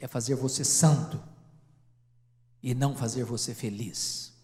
é 0.00 0.08
fazer 0.08 0.34
você 0.34 0.64
santo 0.64 1.22
e 2.62 2.74
não 2.74 2.96
fazer 2.96 3.24
você 3.24 3.54
feliz. 3.54 4.34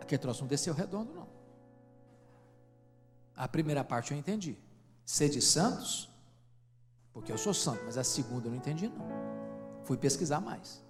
Aquele 0.00 0.22
troço 0.22 0.40
não 0.40 0.48
desceu 0.48 0.72
redondo, 0.72 1.12
não. 1.12 1.28
A 3.36 3.46
primeira 3.46 3.84
parte 3.84 4.12
eu 4.12 4.18
entendi. 4.18 4.69
Sede 5.10 5.42
santos, 5.42 6.08
porque 7.12 7.32
eu 7.32 7.36
sou 7.36 7.52
santo, 7.52 7.82
mas 7.84 7.98
a 7.98 8.04
segunda 8.04 8.46
eu 8.46 8.52
não 8.52 8.56
entendi 8.56 8.86
não. 8.86 9.04
Fui 9.82 9.96
pesquisar 9.96 10.40
mais. 10.40 10.80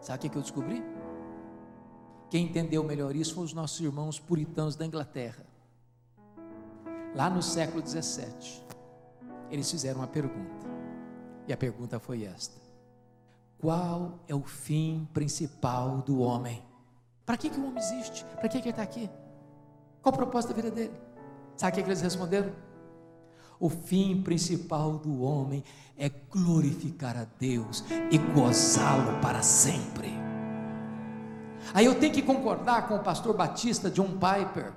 Sabe 0.00 0.26
o 0.26 0.30
que 0.30 0.36
eu 0.36 0.42
descobri? 0.42 0.82
Quem 2.28 2.46
entendeu 2.46 2.82
melhor 2.82 3.14
isso 3.14 3.32
foram 3.32 3.44
os 3.44 3.52
nossos 3.54 3.78
irmãos 3.78 4.18
puritanos 4.18 4.74
da 4.74 4.84
Inglaterra. 4.84 5.46
Lá 7.14 7.30
no 7.30 7.40
século 7.44 7.80
17, 7.80 8.66
eles 9.48 9.70
fizeram 9.70 10.00
uma 10.00 10.08
pergunta. 10.08 10.66
E 11.46 11.52
a 11.52 11.56
pergunta 11.56 12.00
foi 12.00 12.24
esta: 12.24 12.60
Qual 13.60 14.18
é 14.26 14.34
o 14.34 14.42
fim 14.42 15.08
principal 15.14 15.98
do 15.98 16.18
homem? 16.18 16.60
Para 17.24 17.36
que, 17.36 17.48
que 17.48 17.60
o 17.60 17.68
homem 17.68 17.78
existe? 17.78 18.24
Para 18.24 18.48
que, 18.48 18.60
que 18.60 18.64
ele 18.64 18.70
está 18.70 18.82
aqui? 18.82 19.08
Qual 20.02 20.12
o 20.12 20.18
propósito 20.18 20.50
da 20.50 20.56
vida 20.56 20.72
dele? 20.72 21.11
Sabe 21.56 21.72
o 21.72 21.74
que 21.84 21.88
eles 21.88 22.00
responderam? 22.00 22.52
O 23.60 23.68
fim 23.68 24.22
principal 24.22 24.98
do 24.98 25.22
homem 25.22 25.62
é 25.96 26.08
glorificar 26.08 27.16
a 27.16 27.26
Deus 27.38 27.84
e 28.10 28.18
gozá-lo 28.18 29.20
para 29.20 29.42
sempre. 29.42 30.12
Aí 31.72 31.86
eu 31.86 31.94
tenho 31.94 32.12
que 32.12 32.22
concordar 32.22 32.88
com 32.88 32.96
o 32.96 33.02
pastor 33.02 33.36
batista 33.36 33.88
John 33.88 34.18
Piper, 34.18 34.72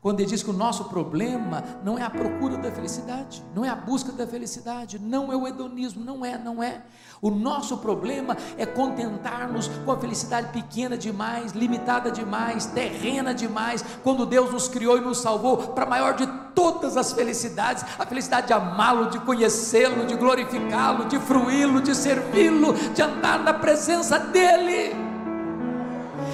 quando 0.00 0.20
ele 0.20 0.28
diz 0.28 0.42
que 0.42 0.50
o 0.50 0.54
nosso 0.54 0.84
problema 0.84 1.64
não 1.84 1.98
é 1.98 2.02
a 2.02 2.10
procura 2.10 2.56
da 2.56 2.70
felicidade, 2.70 3.44
não 3.54 3.64
é 3.64 3.68
a 3.68 3.74
busca 3.74 4.12
da 4.12 4.26
felicidade, 4.26 4.98
não 4.98 5.32
é 5.32 5.36
o 5.36 5.46
hedonismo, 5.46 6.04
não 6.04 6.24
é, 6.24 6.38
não 6.38 6.62
é. 6.62 6.82
O 7.20 7.30
nosso 7.30 7.78
problema 7.78 8.36
é 8.56 8.64
contentar-nos 8.64 9.66
com 9.84 9.90
a 9.90 9.98
felicidade 9.98 10.52
pequena 10.52 10.96
demais, 10.96 11.50
limitada 11.50 12.12
demais, 12.12 12.66
terrena 12.66 13.34
demais, 13.34 13.84
quando 14.04 14.24
Deus 14.24 14.52
nos 14.52 14.68
criou 14.68 14.96
e 14.96 15.00
nos 15.00 15.18
salvou 15.18 15.56
para 15.56 15.84
a 15.84 15.88
maior 15.88 16.14
de 16.14 16.26
todas 16.54 16.96
as 16.96 17.12
felicidades, 17.12 17.84
a 17.98 18.06
felicidade 18.06 18.48
de 18.48 18.52
amá-lo, 18.52 19.10
de 19.10 19.18
conhecê-lo, 19.20 20.06
de 20.06 20.14
glorificá-lo, 20.14 21.06
de 21.06 21.18
fruí-lo, 21.18 21.80
de 21.80 21.94
servi-lo, 21.94 22.72
de 22.94 23.02
andar 23.02 23.40
na 23.40 23.52
presença 23.52 24.18
dEle. 24.18 25.07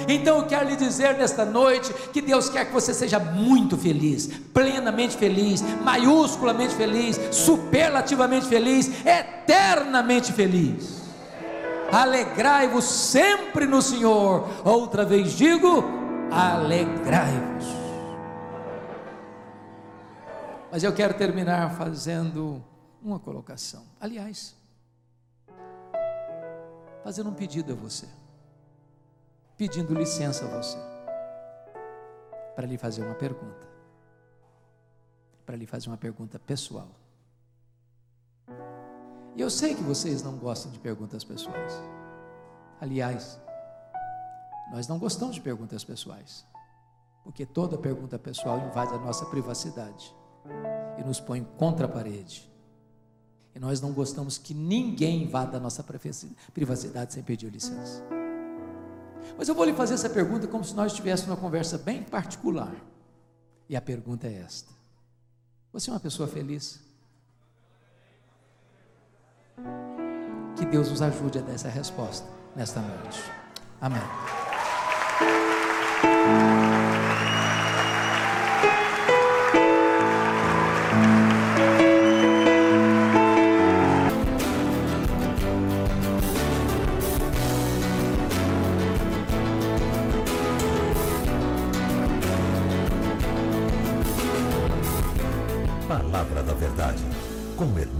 Então 0.07 0.37
eu 0.37 0.45
quero 0.45 0.69
lhe 0.69 0.75
dizer 0.75 1.17
nesta 1.17 1.45
noite 1.45 1.93
que 2.11 2.21
Deus 2.21 2.49
quer 2.49 2.65
que 2.65 2.73
você 2.73 2.93
seja 2.93 3.19
muito 3.19 3.77
feliz, 3.77 4.27
plenamente 4.53 5.17
feliz, 5.17 5.61
maiusculamente 5.83 6.75
feliz, 6.75 7.19
superlativamente 7.31 8.45
feliz, 8.47 8.89
eternamente 9.05 10.31
feliz. 10.31 11.03
Alegrai-vos 11.91 12.83
sempre 12.83 13.65
no 13.65 13.81
Senhor. 13.81 14.47
Outra 14.63 15.05
vez 15.05 15.33
digo: 15.33 15.83
alegrai-vos. 16.31 17.65
Mas 20.71 20.83
eu 20.83 20.93
quero 20.93 21.13
terminar 21.13 21.75
fazendo 21.77 22.61
uma 23.01 23.19
colocação. 23.19 23.83
Aliás, 23.99 24.55
fazendo 27.03 27.29
um 27.29 27.33
pedido 27.33 27.73
a 27.73 27.75
você 27.75 28.07
pedindo 29.57 29.93
licença 29.93 30.45
a 30.45 30.47
você 30.47 30.77
para 32.55 32.65
lhe 32.65 32.77
fazer 32.77 33.03
uma 33.03 33.15
pergunta. 33.15 33.67
Para 35.45 35.55
lhe 35.55 35.67
fazer 35.67 35.89
uma 35.89 35.97
pergunta 35.97 36.39
pessoal. 36.39 36.89
E 39.35 39.41
eu 39.41 39.49
sei 39.49 39.75
que 39.75 39.83
vocês 39.83 40.23
não 40.23 40.37
gostam 40.37 40.71
de 40.71 40.79
perguntas 40.79 41.23
pessoais. 41.23 41.73
Aliás, 42.79 43.39
nós 44.71 44.87
não 44.87 44.97
gostamos 44.97 45.35
de 45.35 45.41
perguntas 45.41 45.83
pessoais, 45.83 46.45
porque 47.23 47.45
toda 47.45 47.77
pergunta 47.77 48.17
pessoal 48.17 48.59
invade 48.59 48.93
a 48.93 48.97
nossa 48.97 49.25
privacidade 49.25 50.15
e 50.97 51.03
nos 51.03 51.19
põe 51.19 51.43
contra 51.57 51.85
a 51.85 51.89
parede. 51.89 52.49
E 53.53 53.59
nós 53.59 53.81
não 53.81 53.93
gostamos 53.93 54.37
que 54.37 54.53
ninguém 54.53 55.23
invada 55.23 55.57
a 55.57 55.59
nossa 55.59 55.83
privacidade 56.53 57.13
sem 57.13 57.23
pedir 57.23 57.49
licença. 57.49 58.03
Mas 59.37 59.47
eu 59.47 59.55
vou 59.55 59.65
lhe 59.65 59.73
fazer 59.73 59.95
essa 59.95 60.09
pergunta 60.09 60.47
como 60.47 60.63
se 60.63 60.73
nós 60.75 60.91
estivéssemos 60.91 61.31
uma 61.31 61.41
conversa 61.41 61.77
bem 61.77 62.03
particular. 62.03 62.73
E 63.67 63.75
a 63.75 63.81
pergunta 63.81 64.27
é 64.27 64.41
esta: 64.45 64.71
Você 65.73 65.89
é 65.89 65.93
uma 65.93 65.99
pessoa 65.99 66.27
feliz? 66.27 66.79
Que 70.55 70.65
Deus 70.65 70.89
nos 70.89 71.01
ajude 71.01 71.39
a 71.39 71.41
dar 71.41 71.53
essa 71.53 71.69
resposta 71.69 72.27
nesta 72.55 72.81
noite. 72.81 73.19
Amém. 73.81 74.44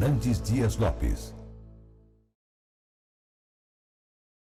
Hernandes 0.05 0.39
Dias 0.43 0.77
Lopes. 0.77 1.33